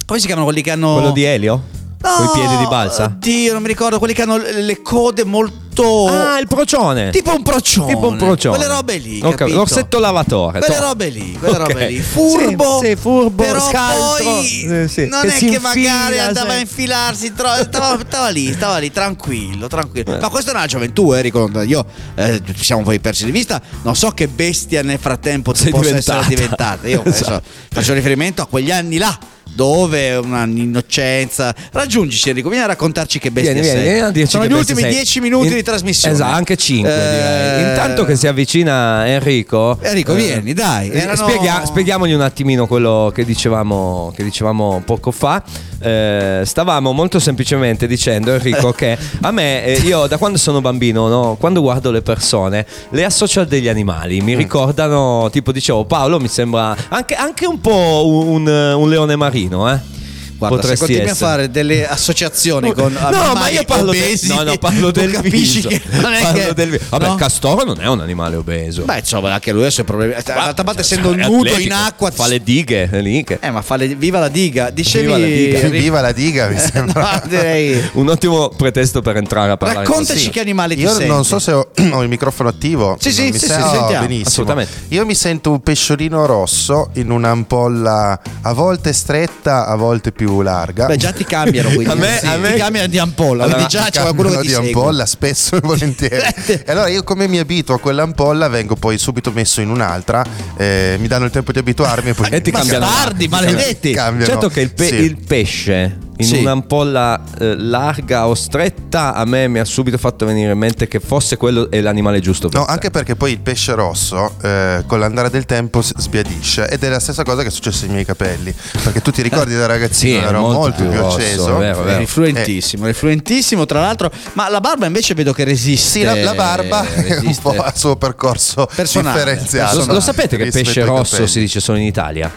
Come 0.04 0.18
si 0.18 0.26
chiamano 0.26 0.46
quelli 0.46 0.62
che 0.62 0.70
hanno. 0.70 0.94
Quello 0.94 1.12
di 1.12 1.22
Elio? 1.24 1.62
No, 2.02 2.16
Con 2.16 2.24
i 2.26 2.30
piedi 2.32 2.56
di 2.56 2.66
balsa? 2.66 3.04
Oddio, 3.04 3.52
non 3.52 3.62
mi 3.62 3.68
ricordo. 3.68 3.98
Quelli 3.98 4.12
che 4.14 4.22
hanno 4.22 4.36
le 4.36 4.82
code 4.82 5.24
molto. 5.24 5.60
Ah, 6.08 6.38
il 6.38 6.46
procione. 6.48 7.10
Tipo 7.10 7.34
un 7.34 7.42
procione. 7.42 7.94
Tipo 7.94 8.08
un 8.08 8.16
procione. 8.18 8.56
Quelle 8.58 8.70
robe 8.72 8.96
lì. 8.98 9.20
Capito? 9.20 9.56
L'orsetto 9.56 9.98
lavatore. 10.00 10.58
Quelle 10.58 10.74
to- 10.74 10.80
robe 10.82 11.08
lì, 11.08 11.32
quelle 11.38 11.56
Ok. 11.56 11.68
robe 11.72 11.86
lì. 11.88 11.98
Furbo, 12.00 12.78
Sì, 12.82 12.86
sì, 12.88 12.96
furbo, 12.96 13.42
però 13.44 13.60
scaltro. 13.70 14.24
poi 14.24 14.44
Sì, 14.46 14.88
sì. 14.88 15.06
non 15.06 15.22
Che 15.22 15.28
è 15.28 15.38
che 15.38 15.58
magari 15.60 15.86
infila, 15.86 16.24
andava 16.26 16.50
sì. 16.50 16.56
a 16.56 16.60
infilarsi, 16.60 17.32
tro- 17.32 17.54
stava, 17.62 17.98
stava 18.06 18.28
lì, 18.28 18.52
stava 18.52 18.78
lì, 18.78 18.90
tranquillo, 18.90 19.66
tranquillo. 19.68 20.18
Ma 20.20 20.28
questa 20.28 20.50
è 20.50 20.54
una 20.54 20.66
gioventù, 20.66 21.14
eh, 21.14 21.20
ricordo. 21.22 21.62
Io 21.62 21.86
eh, 22.16 22.42
ci 22.54 22.64
siamo 22.64 22.82
poi 22.82 22.98
persi 23.00 23.24
di 23.24 23.30
vista. 23.30 23.58
Non 23.82 23.94
so 23.96 24.10
che 24.10 24.28
bestia 24.28 24.82
nel 24.82 24.98
frattempo 24.98 25.52
tu 25.52 25.60
Sei 25.60 25.70
possa 25.70 25.84
diventata. 25.86 26.18
essere 26.20 26.34
diventata. 26.34 26.88
Io 26.88 27.00
adesso 27.06 27.22
Esatto. 27.22 27.42
faccio 27.72 27.94
riferimento 27.94 28.42
a 28.42 28.46
quegli 28.46 28.70
anni 28.72 28.98
là. 28.98 29.16
Dove 29.54 30.16
una 30.16 30.44
innocenza. 30.44 31.54
Raggiungici 31.72 32.28
Enrico, 32.30 32.48
vieni 32.48 32.64
a 32.64 32.68
raccontarci 32.68 33.18
che 33.18 33.30
bestia 33.30 33.52
Vieni, 33.52 33.66
vieni, 33.68 33.82
sei. 33.84 33.92
vieni 33.94 34.12
dirci 34.12 34.30
Sono 34.30 34.46
gli 34.46 34.52
ultimi 34.52 34.82
dieci 34.84 35.20
minuti 35.20 35.48
In- 35.48 35.54
di 35.54 35.62
trasmissione. 35.62 36.14
Esatto, 36.14 36.34
anche 36.34 36.56
cinque 36.56 36.90
Eh, 36.92 37.10
direi. 37.10 37.68
Intanto 37.70 38.04
che 38.04 38.16
si 38.16 38.26
avvicina 38.26 39.06
Enrico. 39.06 39.78
Enrico, 39.82 40.14
vieni, 40.14 40.52
dai. 40.54 40.88
eh, 40.90 40.98
Erano- 41.00 41.16
spiega- 41.28 41.64
spieghiamogli 41.66 42.12
un 42.12 42.22
attimino 42.22 42.66
quello 42.66 43.10
che 43.14 43.24
dicevamo, 43.24 44.12
che 44.16 44.24
dicevamo 44.24 44.82
poco 44.86 45.10
fa. 45.10 45.42
Eh, 45.84 46.42
stavamo 46.44 46.92
molto 46.92 47.18
semplicemente 47.18 47.86
dicendo, 47.88 48.32
Enrico, 48.32 48.70
che 48.72 48.96
a 49.22 49.30
me, 49.32 49.64
eh, 49.64 49.72
io 49.80 50.06
da 50.06 50.16
quando 50.16 50.38
sono 50.38 50.60
bambino, 50.60 51.08
no, 51.08 51.36
quando 51.38 51.60
guardo 51.60 51.90
le 51.90 52.02
persone, 52.02 52.64
le 52.90 53.04
associo 53.04 53.40
a 53.40 53.44
degli 53.44 53.68
animali. 53.68 54.20
Mm. 54.20 54.24
Mi 54.24 54.34
ricordano, 54.36 55.28
tipo, 55.30 55.50
dicevo, 55.52 55.84
Paolo 55.84 56.20
mi 56.20 56.28
sembra 56.28 56.74
anche, 56.88 57.14
anche 57.14 57.46
un 57.46 57.60
po' 57.60 58.06
un, 58.06 58.46
un 58.46 58.88
leone 58.88 59.16
marino, 59.16 59.40
eh. 59.50 60.01
Guarda, 60.48 60.66
se 60.66 60.68
Potresti 60.74 60.78
continui 60.94 61.10
essere. 61.10 61.24
a 61.26 61.28
fare 61.30 61.50
delle 61.50 61.88
associazioni 61.88 62.72
con 62.72 62.92
No, 62.92 62.98
animali 63.06 63.38
ma 63.38 63.48
io 63.50 63.64
parlo, 63.64 63.90
del- 63.92 64.02
obesi, 64.02 64.28
no, 64.28 64.42
no, 64.42 64.56
parlo 64.58 64.90
del 64.90 65.10
capisci 65.12 65.54
viso. 65.56 65.68
che 65.68 65.80
non 65.90 66.12
è 66.12 66.20
Parlo 66.22 66.42
che 66.48 66.54
del 66.54 66.70
viso. 66.70 66.84
Vabbè, 66.88 67.06
no? 67.06 67.14
castoro 67.14 67.64
non 67.64 67.80
è 67.80 67.86
un 67.88 68.00
animale 68.00 68.36
obeso. 68.36 68.82
Beh, 68.84 68.98
insomma, 68.98 69.32
anche 69.32 69.52
lui 69.52 69.64
ha 69.64 69.68
i 69.68 69.70
suoi 69.70 69.84
problemi. 69.86 70.14
D'altra 70.24 70.64
parte, 70.64 70.80
essendo 70.80 71.12
È 71.12 71.16
nudo 71.16 71.36
atletico, 71.48 71.60
in 71.60 71.72
acqua, 71.72 72.10
fa 72.10 72.26
le 72.26 72.42
dighe, 72.42 72.88
le 72.90 73.24
eh, 73.40 73.50
ma 73.50 73.62
fa 73.62 73.76
le... 73.76 73.94
viva 73.94 74.18
la 74.18 74.28
diga. 74.28 74.70
Dicevi, 74.70 75.06
Viva 75.06 75.18
la 75.18 75.26
diga. 75.26 75.68
Viva 75.68 76.00
la 76.00 76.12
diga, 76.12 76.48
mi 76.48 76.58
sembra. 76.58 77.02
No, 77.02 77.22
direi- 77.28 77.90
Un 77.94 78.08
ottimo 78.08 78.48
pretesto 78.48 79.00
per 79.02 79.16
entrare 79.16 79.52
a 79.52 79.56
parlare 79.56 79.84
con 79.84 79.94
Raccontaci 79.96 80.24
Sì. 80.24 80.30
che 80.30 80.40
animale 80.40 80.74
ti 80.74 80.80
Io 80.82 80.90
senti. 80.90 81.06
non 81.06 81.24
so 81.24 81.38
se 81.38 81.52
ho, 81.52 81.68
ho 81.92 82.02
il 82.02 82.08
microfono 82.08 82.48
attivo. 82.48 82.96
Sì, 83.00 83.12
sì, 83.12 83.30
mi 83.30 83.38
sì, 83.38 83.46
sa- 83.46 83.54
sì, 83.56 83.62
oh, 83.62 83.70
sentiamo. 83.78 84.06
benissimo. 84.06 84.28
Assolutamente. 84.28 84.72
Io 84.88 85.04
mi 85.06 85.14
sento 85.14 85.50
un 85.50 85.60
pesciolino 85.60 86.26
rosso 86.26 86.90
in 86.94 87.10
un'ampolla 87.10 88.20
a 88.42 88.52
volte 88.52 88.92
stretta, 88.92 89.66
a 89.66 89.74
volte 89.76 90.12
più 90.12 90.31
larga. 90.40 90.86
Beh, 90.86 90.96
già 90.96 91.12
ti 91.12 91.24
cambiano 91.24 91.68
quindi. 91.68 91.84
A 91.92 91.94
me- 91.94 92.18
Sì, 92.20 92.26
a 92.26 92.36
me- 92.36 92.52
ti 92.52 92.58
cambiano 92.58 92.86
di 92.88 92.98
ampolla. 92.98 93.42
Allora, 93.44 93.58
quindi 93.58 93.72
già 93.76 93.88
c'è 93.90 94.00
qualcuno 94.00 94.30
che 94.30 94.36
ti 94.38 94.46
di 94.46 94.52
segue. 94.52 94.66
ampolla 94.68 95.06
spesso 95.06 95.56
e 95.56 95.60
volentieri. 95.60 96.24
e 96.46 96.64
allora 96.66 96.88
io 96.88 97.02
come 97.04 97.28
mi 97.28 97.38
abituo 97.38 97.74
a 97.74 97.78
quell'ampolla 97.80 98.48
vengo 98.48 98.76
poi 98.76 98.96
subito 98.98 99.30
messo 99.32 99.60
in 99.60 99.68
un'altra, 99.70 100.24
eh, 100.56 100.96
mi 100.98 101.08
danno 101.08 101.26
il 101.26 101.30
tempo 101.30 101.52
di 101.52 101.58
abituarmi 101.58 102.10
e 102.10 102.14
poi 102.14 102.28
E 102.32 102.40
ti 102.40 102.50
cambiano 102.50 102.86
Bastardi, 102.86 103.28
maledetti. 103.28 103.92
cambiano. 103.92 104.30
Certo 104.32 104.48
che 104.48 104.60
il, 104.62 104.72
pe- 104.72 104.86
Sì. 104.86 104.94
il 104.94 105.16
pesce 105.18 105.98
in 106.22 106.28
Sì. 106.28 106.38
un'ampolla 106.38 107.20
eh, 107.38 107.56
larga 107.56 108.26
o 108.28 108.34
stretta 108.34 109.14
a 109.14 109.24
me 109.24 109.48
mi 109.48 109.58
ha 109.58 109.64
subito 109.64 109.98
fatto 109.98 110.24
venire 110.26 110.52
in 110.52 110.58
mente 110.58 110.88
che 110.88 111.00
fosse 111.00 111.36
quello 111.36 111.70
è 111.70 111.80
l'animale 111.80 112.20
giusto 112.20 112.48
per 112.48 112.58
No, 112.60 112.66
te. 112.66 112.72
anche 112.72 112.90
perché 112.90 113.16
poi 113.16 113.32
il 113.32 113.40
pesce 113.40 113.74
rosso 113.74 114.34
eh, 114.42 114.84
con 114.86 114.98
l'andare 114.98 115.30
del 115.30 115.44
tempo 115.46 115.80
sbiadisce 115.82 116.68
ed 116.68 116.82
è 116.82 116.88
la 116.88 117.00
stessa 117.00 117.22
cosa 117.24 117.42
che 117.42 117.48
è 117.48 117.50
successo 117.50 117.84
ai 117.84 117.90
miei 117.90 118.04
capelli. 118.04 118.54
Perché 118.82 119.00
tu 119.02 119.10
ti 119.10 119.22
ricordi 119.22 119.54
da 119.56 119.66
ragazzino 119.66 120.18
Sì, 120.20 120.24
ero 120.26 120.40
molto 120.40 120.58
molto, 120.58 120.76
più 120.82 120.88
più 120.90 120.98
rosso, 120.98 121.16
acceso. 121.18 121.56
è 121.56 121.58
vero, 121.58 121.80
è 121.80 121.84
vero. 121.84 121.96
Eri 121.96 122.06
fluentissimo, 122.06 122.84
eri 122.84 122.94
fluentissimo 122.94 123.66
tra 123.66 123.80
l'altro, 123.80 124.10
ma 124.34 124.48
la 124.48 124.60
barba 124.60 124.86
invece 124.86 125.14
vedo 125.14 125.32
che 125.32 125.44
resiste. 125.44 125.88
Sì, 125.90 126.02
la, 126.02 126.14
la 126.14 126.34
barba 126.34 126.84
è 126.88 126.98
un 127.16 127.20
resiste. 127.22 127.40
po' 127.42 127.54
al 127.62 127.76
suo 127.76 127.96
percorso 127.96 128.66
Personale, 128.74 129.18
differenziato. 129.18 129.62
lo, 129.78 129.84
personale. 129.86 129.92
lo 129.94 130.00
sapete 130.00 130.36
che 130.36 130.50
pesce 130.50 130.84
rosso 130.84 131.26
si 131.26 131.40
dice 131.40 131.60
solo 131.60 131.78
in 131.78 131.84
Italia? 131.84 132.30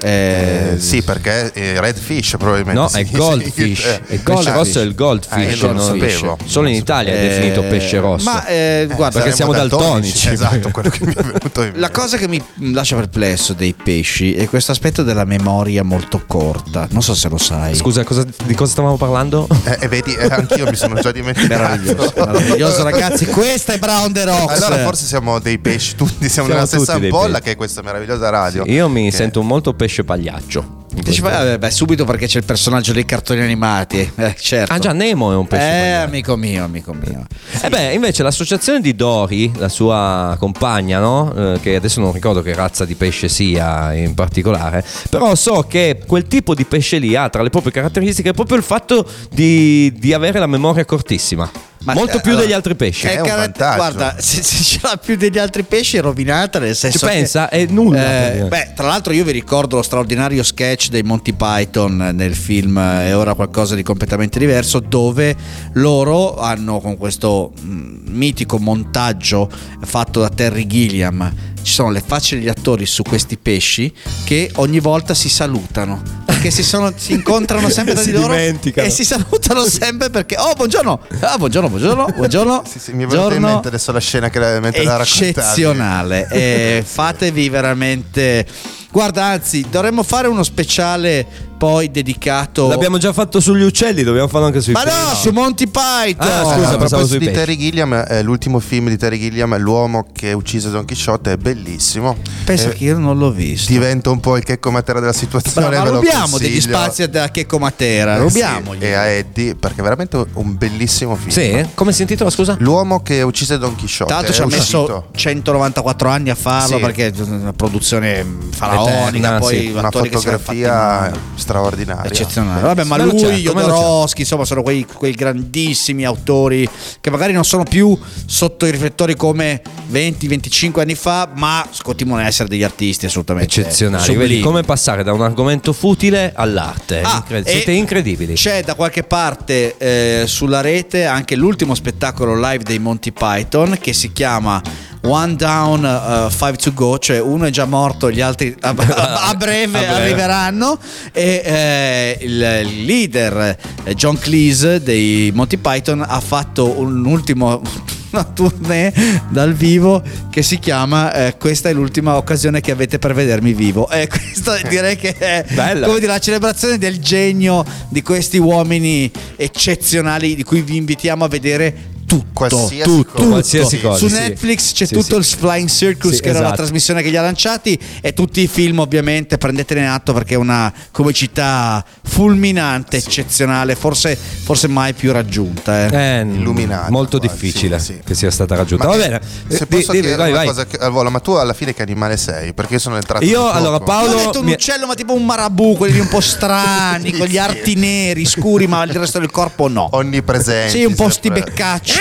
Eh, 0.00 0.76
sì, 0.78 1.02
perché 1.02 1.50
è 1.52 1.78
red 1.78 1.96
fish 1.96 2.36
probabilmente. 2.38 2.80
No, 2.80 2.88
è 2.90 3.04
goldfish. 3.04 3.84
Eh, 3.84 4.00
Il 4.14 4.20
pesce 4.20 4.50
ah, 4.50 4.52
rosso 4.54 4.80
è 4.80 4.82
il 4.84 4.94
goldfish. 4.94 5.58
io 5.60 5.66
non 5.66 5.76
lo 5.76 5.86
non- 5.86 5.98
sapevo. 5.98 6.38
Solo 6.44 6.68
in 6.68 6.74
Italia 6.74 7.12
è 7.12 7.16
Eh, 7.24 7.28
definito 7.28 7.62
pesce 7.62 7.98
rosso. 7.98 8.30
Ma 8.30 8.46
eh, 8.46 8.86
guarda, 8.94 9.18
perché 9.20 9.34
siamo 9.34 9.52
daltonici. 9.52 10.28
Esatto, 10.28 10.70
quello 10.70 10.88
che 10.90 11.04
mi 11.04 11.12
è 11.14 11.22
venuto 11.22 11.62
in. 11.62 11.72
La 11.80 11.90
cosa 11.90 12.16
che 12.16 12.28
mi 12.28 12.42
lascia 12.72 12.94
perplesso 12.96 13.52
dei 13.54 13.74
pesci 13.74 14.34
è 14.34 14.48
questo 14.48 14.70
aspetto 14.72 15.02
della 15.02 15.24
memoria 15.24 15.82
molto 15.82 16.22
corta. 16.26 16.86
Non 16.90 17.02
so 17.02 17.14
se 17.14 17.28
lo 17.28 17.38
sai. 17.38 17.74
Scusa, 17.74 18.04
cosa- 18.04 18.24
di 18.44 18.54
cosa 18.54 18.70
stavamo 18.70 18.96
parlando? 18.96 19.46
Eh, 19.80 19.88
vedi, 19.88 20.14
eh, 20.14 20.26
anch'io 20.30 20.68
mi 20.68 20.76
sono 20.76 21.00
già 21.00 21.10
dimenticato. 21.12 21.46
Meraviglioso, 21.62 22.12
meraviglioso 22.16 22.82
ragazzi. 22.84 23.26
Questa 23.26 23.72
è 23.72 23.78
Brown 23.78 24.12
the 24.12 24.24
Rocks. 24.24 24.62
Allora 24.62 24.82
forse 24.84 25.06
siamo 25.06 25.38
dei 25.40 25.58
pesci, 25.58 25.94
tutti 25.96 26.28
siamo, 26.28 26.48
Siamo 26.48 26.48
nella 26.48 26.66
stessa 26.66 26.94
tutti 26.94 27.08
pesci. 27.08 27.40
che 27.42 27.50
è 27.52 27.56
questa 27.56 27.82
meravigliosa 27.82 28.28
radio. 28.30 28.62
Io 28.66 28.88
mi 28.88 29.10
Che- 29.10 29.16
sento 29.16 29.42
molto 29.42 29.74
pesce 29.74 29.86
pagliaccio. 30.04 30.86
Dici, 30.90 31.20
vabbè, 31.20 31.58
beh, 31.58 31.70
subito 31.70 32.04
perché 32.04 32.26
c'è 32.26 32.38
il 32.38 32.44
personaggio 32.44 32.92
dei 32.92 33.04
cartoni 33.04 33.40
animati. 33.40 34.10
Eh, 34.16 34.34
certo. 34.38 34.72
Ah 34.72 34.78
già, 34.78 34.92
Nemo 34.92 35.32
è 35.32 35.36
un 35.36 35.46
pesce 35.46 35.64
Eh, 35.66 35.90
amico 35.92 36.36
mio, 36.36 36.64
amico 36.64 36.92
mio. 36.92 37.26
E 37.60 37.68
beh, 37.68 37.92
invece 37.92 38.22
l'associazione 38.22 38.80
di 38.80 38.94
Dori, 38.96 39.52
la 39.56 39.68
sua 39.68 40.34
compagna, 40.38 40.98
no? 40.98 41.54
Eh, 41.54 41.60
che 41.60 41.76
adesso 41.76 42.00
non 42.00 42.12
ricordo 42.12 42.40
che 42.42 42.54
razza 42.54 42.84
di 42.84 42.94
pesce 42.94 43.28
sia 43.28 43.92
in 43.94 44.14
particolare, 44.14 44.84
però 45.10 45.34
so 45.34 45.62
che 45.68 46.00
quel 46.06 46.26
tipo 46.26 46.54
di 46.54 46.64
pesce 46.64 46.98
lì 46.98 47.14
ha 47.14 47.28
tra 47.28 47.42
le 47.42 47.50
proprie 47.50 47.72
caratteristiche 47.72 48.32
proprio 48.32 48.56
il 48.56 48.62
fatto 48.64 49.06
di, 49.30 49.92
di 49.98 50.12
avere 50.14 50.38
la 50.38 50.46
memoria 50.46 50.84
cortissima. 50.84 51.48
Ma- 51.84 51.94
Molto 51.94 52.16
eh, 52.16 52.20
più 52.20 52.30
allora- 52.32 52.44
degli 52.44 52.54
altri 52.54 52.74
pesci. 52.74 53.06
È 53.06 53.20
un 53.20 53.26
cara- 53.26 53.40
vantaggio. 53.42 53.76
Guarda, 53.76 54.16
se, 54.18 54.42
se 54.42 54.64
ce 54.64 54.80
l'ha 54.82 54.96
più 54.96 55.16
degli 55.16 55.38
altri 55.38 55.62
pesci 55.62 55.96
è 55.96 56.00
rovinata 56.00 56.58
nel 56.58 56.74
senso 56.74 56.98
Ci 56.98 57.06
che- 57.06 57.10
pensa? 57.12 57.48
È 57.48 57.64
nulla, 57.66 58.32
Eh, 58.32 58.44
beh, 58.48 58.72
tra 58.74 58.88
l'altro 58.88 59.12
io 59.12 59.22
vi 59.24 59.30
ricordo 59.30 59.76
lo 59.76 59.82
straordinario 59.82 60.42
sketch 60.42 60.77
dei 60.88 61.02
Monty 61.02 61.32
Python 61.32 62.12
nel 62.14 62.34
film 62.34 62.78
È 62.78 63.16
ora 63.16 63.34
qualcosa 63.34 63.74
di 63.74 63.82
completamente 63.82 64.38
diverso 64.38 64.78
dove 64.80 65.36
loro 65.72 66.38
hanno 66.38 66.80
con 66.80 66.96
questo 66.96 67.52
mm, 67.60 68.06
mitico 68.06 68.58
montaggio 68.58 69.50
fatto 69.80 70.20
da 70.20 70.28
Terry 70.28 70.66
Gilliam 70.66 71.34
ci 71.60 71.74
sono 71.74 71.90
le 71.90 72.02
facce 72.04 72.36
degli 72.36 72.48
attori 72.48 72.86
su 72.86 73.02
questi 73.02 73.36
pesci 73.36 73.92
che 74.24 74.50
ogni 74.54 74.80
volta 74.80 75.12
si 75.12 75.28
salutano 75.28 76.00
perché 76.24 76.50
si, 76.50 76.62
sono- 76.62 76.92
si 76.96 77.12
incontrano 77.12 77.68
sempre 77.68 77.94
tra 77.94 78.02
Si 78.08 78.10
di 78.10 78.16
loro 78.16 78.32
e 78.32 78.90
si 78.90 79.04
salutano 79.04 79.64
sempre 79.64 80.08
perché 80.08 80.36
oh 80.38 80.54
buongiorno 80.54 81.00
ah, 81.20 81.36
buongiorno 81.36 81.68
buongiorno 81.68 82.06
buongiorno 82.16 82.62
Sì, 82.68 82.78
sì, 82.78 82.92
mi 82.92 83.04
è 83.04 83.06
venuta 83.06 83.34
in 83.34 83.42
mente 83.42 83.68
adesso 83.68 83.92
la 83.92 84.00
scena 84.00 84.28
che 84.30 84.38
la, 84.38 84.60
mentre 84.60 84.84
la 84.84 84.96
raccontavi. 84.96 85.28
eccezionale. 85.28 86.28
Eh, 86.30 86.82
fatevi 86.86 87.48
veramente. 87.48 88.46
Guarda, 88.90 89.24
anzi, 89.24 89.66
dovremmo 89.70 90.02
fare 90.02 90.28
uno 90.28 90.42
speciale 90.42 91.47
poi 91.58 91.90
dedicato. 91.90 92.68
L'abbiamo 92.68 92.96
già 92.98 93.12
fatto 93.12 93.40
sugli 93.40 93.62
uccelli, 93.62 94.02
dobbiamo 94.04 94.28
farlo 94.28 94.46
anche 94.46 94.60
sui 94.60 94.72
Ma 94.72 94.84
no, 94.84 95.14
su 95.14 95.30
Monty 95.30 95.66
Python. 95.66 96.26
Ah, 96.26 96.36
Ah, 96.38 96.44
scusa, 96.44 96.52
a 96.52 96.76
pensavo 96.76 96.76
proposito 96.78 97.06
sui 97.06 97.18
di. 97.18 97.30
Terry 97.32 97.56
Gilliam, 97.58 98.04
eh, 98.08 98.22
l'ultimo 98.22 98.60
film 98.60 98.88
di 98.88 98.96
Terry 98.96 99.18
Gilliam, 99.18 99.56
L'uomo 99.58 100.06
che 100.12 100.32
uccise 100.32 100.70
Don 100.70 100.84
Chisciotte, 100.84 101.32
è 101.32 101.36
bellissimo. 101.36 102.16
Pensa 102.44 102.68
Eh, 102.70 102.74
che 102.74 102.84
io 102.84 102.96
non 102.98 103.18
l'ho 103.18 103.30
visto. 103.32 103.70
diventa 103.72 104.10
un 104.10 104.20
po' 104.20 104.36
il 104.36 104.44
checco 104.44 104.70
matera 104.70 105.00
della 105.00 105.12
situazione. 105.12 105.68
Bravo, 105.68 105.84
ma 105.90 105.96
rubiamo 105.96 106.38
degli 106.38 106.60
spazi 106.60 107.02
a 107.02 107.28
Checco 107.28 107.58
Matera. 107.58 108.14
Eh, 108.16 108.18
rubiamogli. 108.20 108.78
sì, 108.78 108.84
e 108.84 108.92
a 108.94 109.04
Eddie, 109.06 109.54
perché 109.56 109.80
è 109.80 109.82
veramente 109.82 110.24
un 110.34 110.56
bellissimo 110.56 111.16
film. 111.16 111.30
Sì? 111.30 111.66
Come 111.74 111.92
si 111.92 112.02
intitola, 112.02 112.30
scusa? 112.30 112.54
L'uomo 112.60 113.02
che 113.02 113.22
uccise 113.22 113.58
Don 113.58 113.74
Chisciotte. 113.74 114.06
Tra 114.12 114.20
l'altro 114.22 114.34
ci 114.34 114.42
ha 114.42 114.46
messo 114.46 114.78
uscito. 114.82 115.08
194 115.14 116.08
anni 116.08 116.30
a 116.30 116.34
farlo 116.36 116.76
Sì. 116.76 116.82
perché 116.82 117.06
è 117.08 117.12
una 117.26 117.52
produzione 117.52 118.24
faraonica, 118.50 119.08
Eterna, 119.16 119.38
poi 119.38 119.58
sì, 119.58 119.66
una 119.74 119.90
fotografia 119.90 121.10
straordinaria. 121.48 122.10
eccezionale. 122.10 122.60
Vabbè, 122.60 122.84
ma 122.84 122.96
lui, 122.98 123.20
lo 123.20 123.30
Jodorowsky, 123.30 124.20
insomma, 124.20 124.44
sono 124.44 124.62
quei, 124.62 124.84
quei 124.84 125.12
grandissimi 125.12 126.04
autori 126.04 126.68
che 127.00 127.10
magari 127.10 127.32
non 127.32 127.44
sono 127.44 127.62
più 127.62 127.98
sotto 128.26 128.66
i 128.66 128.70
riflettori 128.70 129.16
come 129.16 129.62
20-25 129.90 130.80
anni 130.80 130.94
fa, 130.94 131.28
ma 131.34 131.66
continuano 131.82 132.22
a 132.22 132.26
essere 132.26 132.48
degli 132.48 132.62
artisti 132.62 133.06
assolutamente 133.06 133.60
Eccezionali. 133.60 134.14
Vedi 134.14 134.40
come 134.40 134.62
passare 134.62 135.02
da 135.02 135.12
un 135.12 135.22
argomento 135.22 135.72
futile 135.72 136.32
all'arte. 136.34 137.00
Ah, 137.00 137.16
Incred- 137.16 137.46
Siete 137.48 137.72
incredibili. 137.72 138.34
C'è 138.34 138.62
da 138.62 138.74
qualche 138.74 139.02
parte 139.02 139.76
eh, 139.78 140.24
sulla 140.26 140.60
rete 140.60 141.04
anche 141.06 141.36
l'ultimo 141.36 141.74
spettacolo 141.74 142.34
live 142.38 142.62
dei 142.64 142.78
Monty 142.78 143.12
Python 143.12 143.78
che 143.80 143.92
si 143.92 144.12
chiama 144.12 144.60
One 145.02 145.36
Down, 145.36 145.84
uh, 145.84 146.30
Five 146.30 146.56
to 146.56 146.72
Go, 146.74 146.98
cioè 146.98 147.20
uno 147.20 147.46
è 147.46 147.50
già 147.50 147.64
morto, 147.64 148.10
gli 148.10 148.20
altri 148.20 148.54
a, 148.60 148.74
a- 148.76 149.28
a 149.28 149.34
breve 149.36 149.86
arriveranno. 149.86 150.78
E 151.12 151.42
eh, 151.44 152.18
il 152.20 152.84
leader 152.84 153.56
eh, 153.84 153.94
John 153.94 154.18
Cleese 154.18 154.82
dei 154.82 155.30
Monty 155.34 155.56
Python 155.56 156.04
ha 156.06 156.20
fatto 156.20 156.78
un 156.78 157.04
ultimo. 157.04 157.62
Una 158.10 158.24
tournée 158.24 158.90
dal 159.28 159.52
vivo 159.52 160.02
che 160.30 160.42
si 160.42 160.58
chiama 160.58 161.12
eh, 161.12 161.36
Questa 161.36 161.68
è 161.68 161.74
l'ultima 161.74 162.16
occasione 162.16 162.62
che 162.62 162.70
avete 162.70 162.98
per 162.98 163.12
vedermi 163.12 163.52
vivo. 163.52 163.86
E 163.90 164.08
questo 164.08 164.56
direi 164.66 164.96
che 164.96 165.14
è 165.14 165.44
Bella. 165.52 165.84
come 165.86 165.98
dire, 166.00 166.12
la 166.12 166.18
celebrazione 166.18 166.78
del 166.78 167.00
genio 167.00 167.62
di 167.90 168.00
questi 168.00 168.38
uomini 168.38 169.10
eccezionali 169.36 170.34
di 170.34 170.42
cui 170.42 170.62
vi 170.62 170.76
invitiamo 170.76 171.22
a 171.22 171.28
vedere 171.28 171.96
tutto, 172.08 172.26
Qualsiasi 172.32 172.82
tutto, 172.82 173.12
cosa. 173.12 173.28
Qualsiasi 173.28 173.80
cosa, 173.80 173.98
Su 173.98 174.08
sì. 174.08 174.14
Netflix 174.14 174.72
c'è 174.72 174.86
Sì, 174.86 174.94
tutto 174.94 175.20
sì. 175.22 175.32
il 175.34 175.38
Flying 175.38 175.68
Circus 175.68 176.14
Sì, 176.14 176.20
che 176.22 176.28
era 176.30 176.38
la 176.38 176.44
esatto. 176.46 176.62
trasmissione 176.62 177.02
che 177.02 177.10
li 177.10 177.16
ha 177.18 177.22
lanciati 177.22 177.78
e 178.00 178.14
tutti 178.14 178.40
i 178.40 178.46
film 178.46 178.78
ovviamente 178.78 179.36
prendetene 179.36 179.86
atto 179.88 180.12
perché 180.14 180.34
è 180.34 180.36
una 180.38 180.72
comicità 180.90 181.84
fulminante, 182.02 182.96
eccezionale, 182.96 183.74
forse, 183.74 184.16
forse 184.16 184.68
mai 184.68 184.94
più 184.94 185.12
raggiunta. 185.12 185.86
eh. 185.86 185.96
Eh, 185.96 186.20
Illuminata 186.22 186.90
molto 186.90 187.18
quasi, 187.18 187.34
difficile 187.34 187.78
sì, 187.78 187.84
sì. 187.94 188.00
che 188.04 188.14
sia 188.14 188.30
stata 188.30 188.56
raggiunta. 188.56 188.86
Ma 188.86 188.96
Va 188.96 189.02
bene. 189.02 189.20
Se 189.48 189.64
Eh, 189.64 189.66
posso 189.66 189.92
di- 189.92 189.98
di- 190.00 190.06
chiedere 190.06 190.16
vai, 190.16 190.28
una 190.30 190.38
vai. 190.38 190.46
cosa 190.46 190.66
che- 190.66 190.76
al 190.78 190.90
volo, 190.90 191.10
ma 191.10 191.20
tu 191.20 191.32
alla 191.32 191.52
fine 191.52 191.74
che 191.74 191.82
animale 191.82 192.16
sei? 192.16 192.54
Perché 192.54 192.74
io 192.74 192.78
sono 192.80 192.96
entrato. 192.96 193.24
Io, 193.24 193.48
allora, 193.50 193.80
Paolo- 193.80 194.12
Io 194.12 194.22
ho 194.22 194.24
detto 194.26 194.38
un 194.40 194.46
mi- 194.46 194.52
uccello, 194.52 194.86
ma 194.86 194.94
tipo 194.94 195.12
un 195.12 195.24
marabù, 195.26 195.76
quelli 195.76 195.98
un 196.00 196.08
po' 196.08 196.20
strani, 196.20 197.12
con 197.18 197.26
gli 197.26 197.36
arti 197.38 197.74
neri, 197.74 198.24
scuri, 198.24 198.66
ma 198.66 198.82
il 198.84 198.92
resto 198.92 199.18
del 199.18 199.30
corpo 199.30 199.68
no. 199.68 199.88
Onnipresenti. 199.92 200.78
Sì, 200.78 200.84
un 200.84 200.94
po' 200.94 201.08
sti 201.10 201.30
beccacci. 201.30 201.97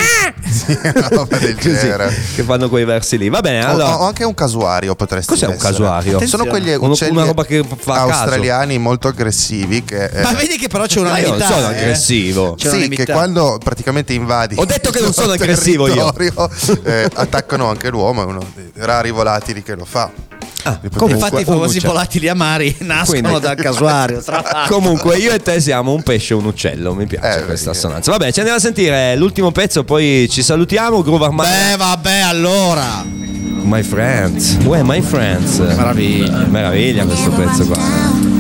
Sì, 0.49 0.71
una 0.83 1.07
roba 1.09 1.37
del 1.37 1.55
Così, 1.55 1.69
genere. 1.73 2.13
che 2.35 2.43
fanno 2.43 2.69
quei 2.69 2.85
versi 2.85 3.17
lì. 3.17 3.29
Va 3.29 3.41
bene, 3.41 3.63
Ho- 3.65 3.69
allora. 3.69 3.99
Ho, 3.99 4.05
anche 4.07 4.23
un 4.23 4.33
casuario 4.33 4.95
potresti 4.95 5.33
Cos'è 5.33 5.45
un 5.47 5.53
essere. 5.53 5.69
casuario? 5.69 6.25
Sono 6.27 6.45
quegli 6.45 6.69
Uno- 6.73 6.91
uccelli 6.91 7.11
una 7.11 7.25
roba 7.25 7.45
che 7.45 7.63
fa 7.77 7.93
a 7.93 8.05
caso. 8.07 8.19
australiani 8.21 8.77
molto 8.77 9.07
aggressivi 9.07 9.83
che 9.83 10.05
eh, 10.05 10.21
Ma 10.21 10.33
vedi 10.33 10.57
che 10.57 10.67
però 10.67 10.85
c'è 10.85 10.99
una 10.99 11.11
Ma 11.11 11.17
io 11.19 11.29
non 11.29 11.37
novità, 11.37 11.53
sono 11.55 11.71
eh. 11.71 11.77
aggressivo. 11.77 12.55
C'è 12.55 12.67
una 12.69 12.75
sì, 12.77 12.83
novità. 12.83 13.03
che 13.03 13.11
quando 13.11 13.59
praticamente 13.63 14.13
invadi 14.13 14.55
Ho 14.57 14.65
detto 14.65 14.89
che 14.91 14.99
non 14.99 15.09
il 15.09 15.13
sono 15.13 15.33
tuo 15.33 15.35
aggressivo 15.35 15.87
io. 15.87 16.11
territorio, 16.11 16.49
eh, 16.83 17.09
attaccano 17.13 17.69
anche 17.69 17.89
l'uomo, 17.89 18.21
è 18.23 18.25
uno 18.25 18.45
dei 18.55 18.71
rari 18.75 19.11
volatili 19.11 19.63
che 19.63 19.75
lo 19.75 19.85
fa. 19.85 20.09
Ah, 20.68 20.80
Infatti 21.07 21.41
i 21.41 21.43
famosi 21.45 21.80
volatili 21.80 22.28
amari 22.28 22.76
nascono 22.82 23.22
Quindi- 23.22 23.39
dal 23.39 23.55
casuario. 23.55 24.22
Comunque 24.68 25.18
io 25.18 25.32
e 25.32 25.39
te 25.39 25.59
siamo 25.59 25.93
un 25.93 26.03
pesce 26.03 26.34
e 26.34 26.38
un 26.38 26.45
uccello, 26.45 26.93
mi 26.93 27.05
piace 27.05 27.39
Eh, 27.39 27.45
questa 27.45 27.72
assonanza. 27.72 28.11
Vabbè, 28.11 28.32
ci 28.32 28.39
andiamo 28.39 28.59
a 28.59 28.61
sentire 28.61 29.15
l'ultimo 29.15 29.51
pezzo, 29.51 29.84
poi 29.84 30.28
ci 30.30 30.41
salutiamo. 30.43 31.01
Groove 31.01 31.26
Armada. 31.26 31.49
Beh, 31.49 31.78
vabbè, 31.78 32.20
allora. 32.20 33.03
My 33.63 33.84
friends. 33.84 34.57
Uè, 34.63 34.82
my 34.84 35.01
friends. 35.01 35.57
Meraviglia. 35.57 36.45
Meraviglia 36.47 37.03
questo 37.05 37.30
pezzo 37.32 37.65
qua. 37.65 38.36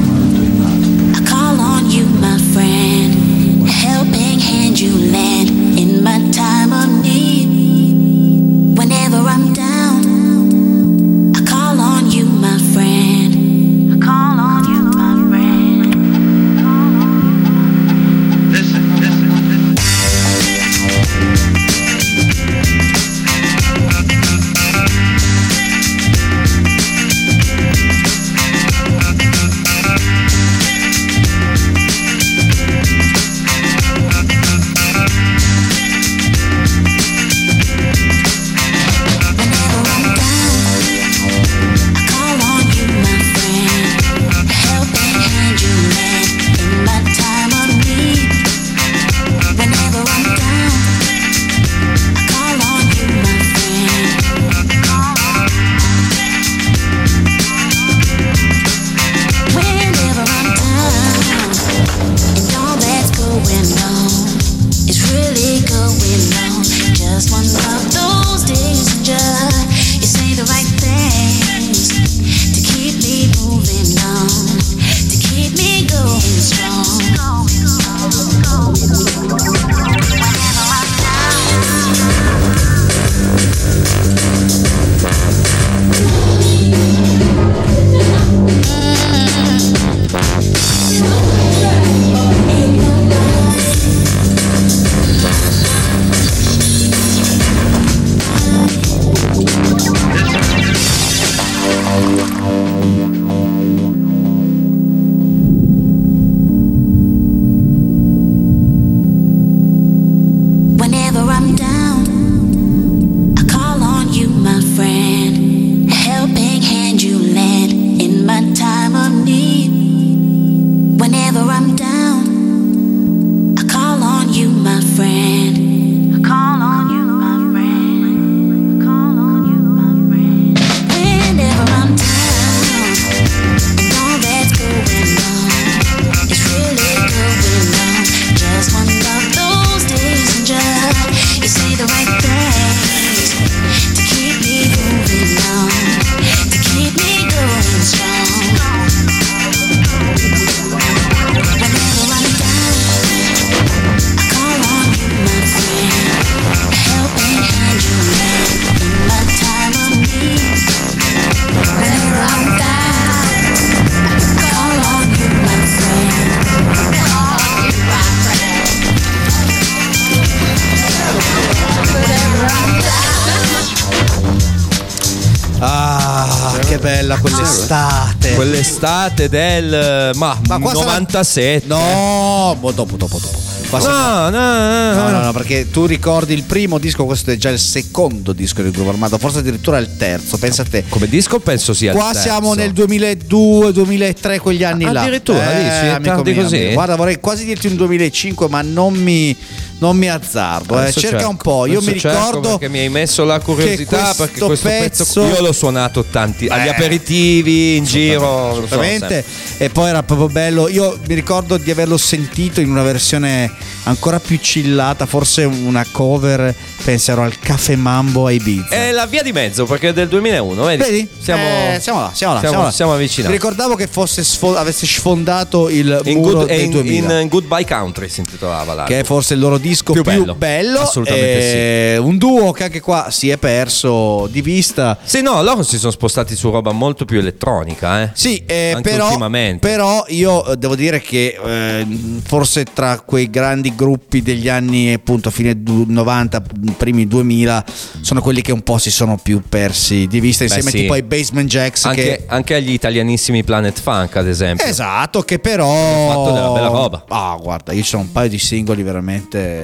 Che 175.59 176.77
bella 176.77 177.17
quell'estate. 177.17 178.35
Quell'estate 178.35 179.27
del 179.27 180.11
ma, 180.15 180.37
Ma 180.47 180.59
qua 180.59 180.73
sarà- 180.73 180.85
97. 180.85 181.65
No, 181.67 182.55
boh, 182.59 182.71
dopo, 182.71 182.95
dopo, 182.95 183.17
dopo. 183.19 183.39
No, 183.69 183.79
sarà- 183.81 184.29
no, 184.29 184.37
No, 184.37 184.93
no, 184.93 185.09
no, 185.09 185.23
no, 185.25 185.31
perché 185.33 185.69
tu 185.71 185.85
ricordi 185.85 186.33
il 186.33 186.43
primo 186.43 186.77
disco, 186.77 187.05
questo 187.05 187.31
è 187.31 187.37
già 187.37 187.49
il 187.49 187.59
secondo 187.59 188.33
disco 188.33 188.61
del 188.61 188.71
gruppo 188.71 188.89
armato, 188.89 189.17
forse 189.17 189.39
addirittura 189.39 189.77
il 189.79 189.97
terzo, 189.97 190.37
pensa 190.37 190.61
a 190.61 190.65
te. 190.65 190.85
Come 190.87 191.07
disco 191.07 191.39
penso 191.39 191.73
sia 191.73 191.91
il 191.91 191.97
Qua 191.97 192.13
siamo 192.13 192.53
nel 192.53 192.71
2002, 192.71 193.71
2003, 193.73 194.39
quegli 194.39 194.63
anni 194.63 194.83
là. 194.85 195.01
Addirittura, 195.01 195.51
dici, 195.53 195.69
è 195.69 195.87
amico 195.89 196.21
mio, 196.23 196.41
così? 196.43 196.55
amico. 196.55 196.73
Guarda, 196.73 196.95
vorrei 196.95 197.19
quasi 197.19 197.45
dirti 197.45 197.67
un 197.67 197.75
2005, 197.75 198.47
ma 198.47 198.61
non 198.61 198.93
mi, 198.93 199.35
non 199.79 199.95
mi 199.97 200.09
azzardo. 200.09 200.81
eh. 200.81 200.91
Cerca 200.91 201.09
cerco. 201.17 201.29
un 201.29 201.37
po'. 201.37 201.65
Io 201.65 201.81
mi 201.81 201.91
ricordo 201.93 202.49
perché 202.57 202.69
mi 202.69 202.79
hai 202.79 202.89
messo 202.89 203.23
la 203.23 203.39
curiosità 203.39 204.09
che 204.11 204.15
perché 204.17 204.39
questo 204.39 204.67
pezzo, 204.67 205.03
pezzo- 205.03 205.25
io 205.27 205.41
l'ho 205.41 205.51
suonato 205.53 206.03
tanti 206.03 206.47
agli 206.47 206.63
Beh, 206.63 206.69
aperitivi 206.69 207.75
in 207.77 207.83
giro 207.83 208.49
Assolutamente. 208.51 209.23
sempre. 209.23 209.65
E 209.65 209.69
poi 209.69 209.89
era 209.89 210.03
proprio 210.03 210.27
bello. 210.29 210.67
Io 210.69 210.97
mi 211.07 211.13
ricordo 211.13 211.57
di 211.57 211.69
averlo 211.71 211.97
sentito 211.97 212.59
in 212.61 212.69
una 212.69 212.83
versione 212.83 213.51
ancora 213.83 214.19
più 214.19 214.39
chillata, 214.39 215.05
forse 215.05 215.43
una 215.43 215.85
cover, 215.91 216.53
penserò 216.83 217.23
al 217.23 217.37
Caffè 217.39 217.75
Mambo 217.75 218.25
a 218.27 218.31
Ibiza. 218.31 218.69
è 218.69 218.91
la 218.91 219.05
via 219.05 219.21
di 219.23 219.31
mezzo 219.31 219.65
perché 219.65 219.89
è 219.89 219.93
del 219.93 220.07
2001 220.09 220.63
vedi, 220.65 220.83
Vedi? 220.83 221.07
Siamo, 221.21 221.41
Eh, 221.43 221.79
siamo 221.81 221.99
là, 222.01 222.11
siamo 222.13 222.33
là. 222.33 222.39
siamo- 222.39 222.63
là. 222.63 222.71
siamo 222.71 222.93
avvicinati. 222.93 223.31
Mi 223.33 223.37
ricordavo 223.39 223.75
che 223.75 223.87
fosse 223.87 224.23
sfo- 224.23 224.55
avesse 224.55 224.85
sfondato 224.85 225.69
il 225.69 226.01
in, 226.05 226.17
muro 226.17 226.37
good, 226.39 226.47
del 226.47 226.59
in, 226.61 226.71
2000. 226.71 227.19
in 227.21 227.27
Goodbye 227.29 227.65
Country 227.65 228.09
si 228.09 228.19
intitolava 228.19 228.73
l'album. 228.73 228.85
che 228.85 228.99
è 228.99 229.03
forse 229.03 229.35
il 229.35 229.39
loro 229.39 229.57
disco 229.67 229.93
Più 229.93 230.03
più, 230.03 230.11
bello. 230.19 230.35
bello. 230.35 230.79
Assolutamente 230.79 231.93
Eh, 231.93 231.97
Un 231.97 232.17
duo 232.17 232.51
che 232.51 232.63
anche 232.65 232.79
qua 232.79 233.07
si 233.09 233.29
è 233.29 233.37
perso 233.37 234.27
di 234.31 234.41
vista. 234.41 234.97
Sì, 235.03 235.21
no, 235.21 235.41
loro 235.43 235.63
si 235.63 235.77
sono 235.77 235.91
spostati 235.91 236.35
su 236.35 236.49
roba 236.49 236.71
molto 236.71 237.05
più 237.05 237.19
elettronica, 237.19 238.03
eh. 238.03 238.09
Sì, 238.13 238.43
eh, 238.45 238.77
però, 238.81 239.05
ultimamente. 239.07 239.67
però 239.67 240.03
io 240.09 240.45
eh, 240.45 240.57
devo 240.57 240.75
dire 240.75 240.99
che 241.01 241.37
eh, 241.43 241.87
forse 242.23 242.63
tra 242.73 242.99
quei 242.99 243.29
grandi 243.29 243.73
gruppi 243.75 244.21
degli 244.21 244.49
anni 244.49 244.93
appunto 244.93 245.29
fine 245.29 245.61
du- 245.61 245.85
90, 245.87 246.41
primi 246.77 247.07
2000 247.07 247.65
sono 248.01 248.21
quelli 248.21 248.41
che 248.41 248.51
un 248.51 248.61
po' 248.61 248.77
si 248.77 248.91
sono 248.91 249.17
più 249.21 249.41
persi 249.47 250.07
di 250.07 250.19
vista 250.19 250.43
Beh, 250.45 250.53
insieme 250.53 250.71
sì. 250.71 250.77
tipo 250.81 250.93
ai 250.93 251.03
Basement 251.03 251.49
Jacks 251.49 251.85
Anche, 251.85 252.01
che 252.03 252.23
anche 252.27 252.55
agli 252.55 252.71
italianissimi 252.71 253.43
Planet 253.43 253.79
Funk, 253.79 254.15
ad 254.15 254.27
esempio. 254.27 254.65
Esatto, 254.65 255.21
che 255.21 255.39
però 255.39 255.69
Hanno 255.69 256.07
fatto 256.23 256.31
della 256.33 256.49
bella 256.49 256.67
roba. 256.67 257.03
Ah, 257.09 257.37
guarda, 257.41 257.73
io 257.73 257.83
sono 257.83 258.03
un 258.03 258.11
paio 258.11 258.29
di 258.29 258.37
singoli 258.39 258.83
veramente 258.83 259.56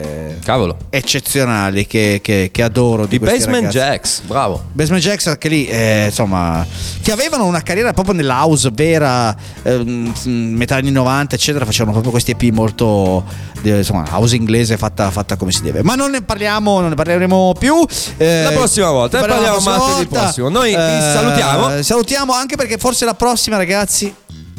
Cavolo. 0.44 0.78
eccezionali 0.90 1.88
che, 1.88 2.20
che- 2.22 2.50
che 2.52 2.64
adoro 2.64 3.06
di 3.06 3.16
I 3.16 3.20
Basement 3.20 3.66
ragazzi. 3.66 3.78
Jacks, 3.78 4.22
bravo. 4.22 4.64
Basement 4.74 5.02
Jacks 5.04 5.28
anche 5.28 5.48
lì, 5.48 5.66
eh, 5.68 6.06
insomma, 6.08 6.66
che 7.02 7.12
avevano 7.12 7.46
una 7.46 7.62
carriera 7.62 7.94
proprio 7.94 8.14
nella 8.14 8.44
house 8.44 8.70
vera, 8.74 9.36
ehm, 9.64 10.12
metà 10.26 10.76
anni 10.76 10.92
90, 10.92 11.36
eccetera, 11.36 11.66
facevano 11.66 11.92
proprio 11.92 12.12
questi 12.12 12.32
EP 12.32 12.54
molto, 12.54 13.24
eh, 13.64 13.78
insomma, 13.78 14.06
house 14.12 14.36
inglese 14.36 14.78
fatta, 14.78 15.10
fatta 15.12 15.36
come 15.38 15.52
si 15.52 15.62
deve. 15.62 15.82
Ma 15.84 15.96
non 15.96 16.12
ne 16.12 16.22
parliamo, 16.22 16.80
non 16.80 16.90
ne 16.90 16.96
parleremo 16.96 17.56
più. 17.58 17.86
eh, 18.18 18.44
La 18.44 18.52
prossima 18.52 18.90
volta, 18.92 19.22
ne 19.22 19.28
parliamo 19.28 19.60
martedì 19.62 20.08
prossimo. 20.08 20.50
Noi 20.50 20.70
vi 20.72 20.76
salutiamo. 20.76 21.82
Salutiamo 21.82 22.34
anche 22.34 22.56
perché 22.56 22.78
forse 22.78 23.06
la 23.06 23.14
prossima, 23.14 23.58
ragazzi. 23.58 24.14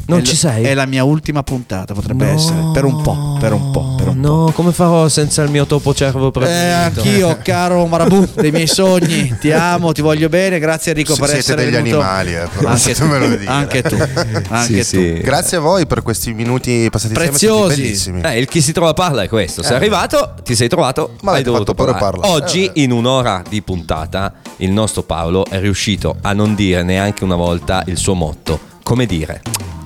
Non 0.07 0.19
è 0.19 0.21
ci 0.23 0.33
l- 0.33 0.37
sei? 0.37 0.63
È 0.65 0.73
la 0.75 0.85
mia 0.85 1.03
ultima 1.03 1.41
puntata, 1.41 1.93
potrebbe 1.95 2.27
essere. 2.27 2.57
Per 2.73 2.83
un 2.85 3.01
po', 3.01 3.37
per 3.39 3.53
un 3.53 3.71
po', 3.71 3.95
per 3.97 4.07
un 4.09 4.19
po'. 4.21 4.27
No, 4.45 4.51
come 4.53 4.71
farò 4.71 5.07
senza 5.07 5.41
il 5.41 5.49
mio 5.49 5.65
topo 5.65 5.93
cervo 5.95 6.27
Eh, 6.27 6.31
preferito? 6.31 6.99
anch'io, 7.01 7.37
caro 7.43 7.85
Marabù, 7.87 8.27
dei 8.35 8.51
miei 8.51 8.67
sogni, 8.67 9.35
ti 9.39 9.51
amo, 9.51 9.91
ti 9.93 10.01
voglio 10.01 10.29
bene, 10.29 10.59
grazie 10.59 10.91
Enrico 10.91 11.13
Sì, 11.13 11.19
per 11.19 11.29
siete 11.29 11.41
essere 11.43 11.63
degli 11.65 11.73
venuto. 11.81 12.01
animali, 12.01 12.35
eh, 12.35 12.47
però, 12.55 12.69
anche, 12.69 12.93
tu, 12.93 13.03
fatemelo 13.05 13.35
dire. 13.35 13.49
anche 13.51 13.81
tu, 13.81 13.95
anche 14.49 14.83
Sì, 14.83 14.95
tu. 14.97 15.01
sì. 15.03 15.13
Grazie 15.23 15.57
a 15.57 15.59
voi 15.59 15.87
per 15.87 16.01
questi 16.03 16.33
minuti 16.33 16.87
passati 16.91 17.13
Preziosi. 17.13 17.81
bellissimi. 17.81 18.21
Eh, 18.21 18.37
il 18.39 18.45
chi 18.47 18.61
si 18.61 18.71
trova 18.73 18.93
parla 18.93 19.23
è 19.23 19.27
questo. 19.27 19.63
Sei 19.63 19.71
Eh. 19.73 19.75
arrivato, 19.75 20.35
ti 20.43 20.53
sei 20.55 20.67
trovato, 20.67 21.15
Ma 21.21 21.31
hai 21.33 21.41
dovuto 21.43 21.63
fatto 21.65 21.73
pure 21.73 21.91
parlare. 21.93 22.17
parlare. 22.19 22.41
Oggi, 22.43 22.65
Eh. 22.65 22.83
in 22.83 22.91
un'ora 22.91 23.41
di 23.49 23.61
puntata, 23.63 24.33
il 24.57 24.69
nostro 24.71 25.01
Paolo 25.01 25.45
è 25.49 25.59
riuscito 25.59 26.15
a 26.21 26.31
non 26.33 26.53
dire 26.53 26.83
neanche 26.83 27.23
una 27.23 27.35
volta 27.35 27.81
il 27.87 27.97
suo 27.97 28.13
motto. 28.13 28.59
Come 28.83 29.07
dire? 29.07 29.41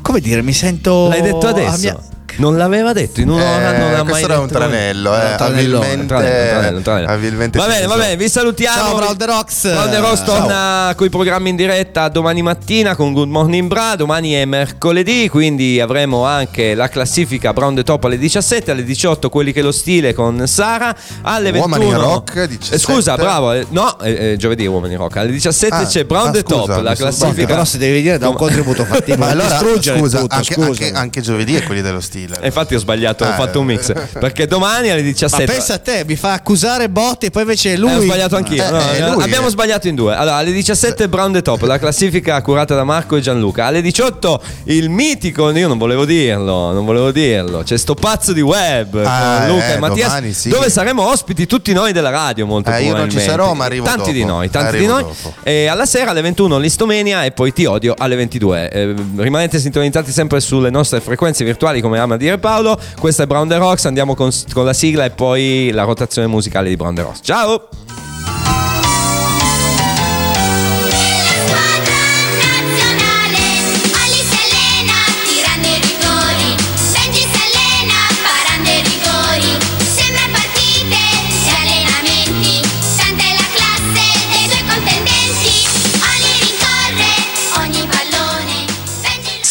Come 0.09 0.21
dire, 0.21 0.41
mi 0.41 0.53
sento 0.53 1.07
L'hai 1.07 1.21
detto 1.21 1.45
adesso? 1.45 2.01
Non 2.39 2.55
l'aveva 2.55 2.93
detto 2.93 3.19
in 3.19 3.27
un'ora, 3.29 3.75
Eh, 3.75 3.77
non 3.79 3.91
l'ha 3.91 4.03
mai 4.03 4.11
questo 4.11 4.25
era 4.25 4.39
un 4.39 4.47
detto. 4.47 4.57
tranello, 4.59 5.13
eh, 5.13 5.31
Un 5.31 5.35
tranello, 5.35 5.79
tranello, 5.79 6.77
un 6.77 6.83
tranello. 6.83 7.07
Va 7.51 7.67
bene, 7.67 7.85
va 7.85 7.95
bene, 7.97 8.15
vi 8.15 8.29
salutiamo. 8.29 8.77
Ciao, 8.77 8.95
Brown 8.95 9.17
the 9.17 9.25
Rocks. 9.25 9.61
Brown 9.69 9.89
the 9.89 9.99
Rocks 9.99 10.23
torna 10.23 10.93
con 10.95 11.05
i 11.05 11.09
programmi 11.09 11.49
in 11.49 11.57
diretta 11.57 12.07
domani 12.07 12.41
mattina 12.41 12.95
con 12.95 13.11
Good 13.11 13.27
Morning 13.27 13.67
Bra. 13.67 13.95
Domani 13.97 14.31
è 14.31 14.45
mercoledì, 14.45 15.27
quindi 15.27 15.81
avremo 15.81 16.23
anche 16.23 16.75
la 16.75 16.87
classifica 16.87 17.51
Brown 17.51 17.75
the 17.75 17.83
Top 17.83 18.05
alle 18.05 18.17
17, 18.17 18.71
alle 18.71 18.85
18 18.85 19.27
quelli 19.29 19.51
che 19.51 19.61
lo 19.61 19.73
stile 19.73 20.13
con 20.13 20.47
Sara, 20.47 20.95
alle 21.23 21.51
21. 21.51 21.75
Uomini 21.77 21.93
Rock, 22.01 22.45
17. 22.45 22.75
Eh, 22.75 22.79
scusa, 22.79 23.15
bravo. 23.17 23.51
eh, 23.51 23.65
No, 23.71 23.99
eh, 23.99 24.31
eh, 24.31 24.37
giovedì 24.37 24.65
Uomini 24.65 24.95
Rock. 24.95 25.17
Alle 25.17 25.31
17 25.31 25.75
Ah, 25.75 25.85
c'è 25.85 26.05
Brown 26.05 26.29
ah, 26.29 26.31
the 26.31 26.39
scusa, 26.39 26.73
Top, 26.75 26.81
la 26.83 26.95
classifica. 26.95 27.47
Però 27.47 27.65
se 27.65 27.77
devi 27.77 28.01
dire 28.01 28.17
da 28.17 28.29
un 28.29 28.35
contributo 28.35 28.85
fattivo, 28.85 29.17
Ma 29.19 29.27
allora, 29.27 29.57
scusa, 29.59 30.19
tutto, 30.19 30.35
anche, 30.35 30.53
scusa. 30.53 30.67
anche- 30.69 30.91
anche 30.93 31.19
giovedì 31.21 31.55
è 31.55 31.63
quelli 31.63 31.81
dello 31.81 31.99
stile. 31.99 32.27
E 32.41 32.45
infatti 32.47 32.75
ho 32.75 32.79
sbagliato, 32.79 33.23
ho 33.23 33.27
Ah, 33.27 33.33
fatto 33.33 33.59
un 33.59 33.65
mix. 33.65 33.91
Perché 34.19 34.47
domani 34.47 34.89
alle 34.89 35.01
Ma 35.01 35.07
17. 35.07 35.45
pensa 35.45 35.73
a 35.75 35.77
te, 35.79 36.03
mi 36.05 36.15
fa 36.15 36.33
accusare 36.33 36.89
Botti 36.89 37.27
e 37.27 37.31
poi 37.31 37.41
invece 37.43 37.75
lui 37.77 37.91
Eh, 37.91 37.95
ho 37.95 38.01
sbagliato 38.01 38.35
anch'io. 38.35 38.63
Eh, 38.65 38.69
no, 38.69 38.79
eh, 38.79 38.97
eh, 38.97 39.09
lui- 39.11 39.23
abbiamo 39.23 39.49
sbagliato 39.49 39.87
in 39.87 39.95
due. 39.95 40.15
Allora, 40.15 40.37
alle 40.37 40.51
17 40.51 41.07
Brown 41.09 41.31
the 41.33 41.41
Top, 41.41 41.61
la 41.63 41.77
classifica 41.79 42.41
curata 42.41 42.75
da 42.75 42.83
Marco 42.83 43.15
e 43.15 43.21
Gianluca. 43.21 43.65
Alle 43.65 43.81
18 43.81 44.41
il 44.65 44.89
mitico, 44.89 45.49
io 45.51 45.67
non 45.67 45.77
volevo 45.77 46.05
dirlo, 46.05 46.71
non 46.71 46.85
volevo 46.85 47.11
dirlo. 47.11 47.61
C'è 47.63 47.77
sto 47.77 47.93
pazzo 47.95 48.33
di 48.33 48.41
web 48.41 48.95
Ah, 49.05 49.37
con 49.45 49.47
Luca 49.55 49.69
eh, 49.69 49.73
e 49.73 49.77
Mattias, 49.79 50.07
domani 50.07 50.33
sì. 50.33 50.49
dove 50.49 50.69
saremo 50.69 51.07
ospiti 51.09 51.45
tutti 51.45 51.73
noi 51.73 51.91
della 51.91 52.09
radio. 52.09 52.45
Molto 52.45 52.69
Eh, 52.71 52.83
io 52.83 52.95
non 52.95 53.09
ci 53.09 53.15
probabilmente. 53.17 53.31
sarò, 53.31 53.53
ma 53.53 53.65
arrivo 53.65 53.85
Tanti 53.85 53.99
dopo. 53.99 54.11
di 54.11 54.23
noi, 54.25 54.49
tanti 54.49 54.67
Arrivo 54.75 54.81
di 54.97 55.03
noi. 55.03 55.03
dopo. 55.03 55.33
E 55.43 55.67
alla 55.67 55.85
sera 55.85 56.11
alle 56.11 56.21
21 56.21 56.57
Listomenia 56.57 57.23
e 57.25 57.31
poi 57.31 57.51
Ti 57.53 57.65
odio 57.65 57.93
alle 57.97 58.15
22. 58.15 58.69
Eh, 58.69 58.95
rimanete 59.17 59.59
sintonizzati 59.59 60.11
sempre 60.11 60.39
sulle 60.39 60.69
nostre 60.69 61.01
frequenze 61.01 61.43
virtuali, 61.43 61.81
come 61.81 61.97
ama 61.99 62.15
dire 62.19 62.37
Paolo. 62.37 62.79
Questa 62.99 63.23
è 63.23 63.25
Brown 63.25 63.47
the 63.47 63.57
Rocks. 63.57 63.85
Andiamo 63.85 64.13
con, 64.13 64.29
con 64.53 64.65
la 64.65 64.73
sigla 64.73 65.05
e 65.05 65.09
poi 65.09 65.71
la 65.71 65.83
rotazione 65.83 66.27
musicale 66.27 66.69
di 66.69 66.75
Brown 66.75 66.93
the 66.93 67.01
Rocks. 67.01 67.19
Ciao! 67.23 67.88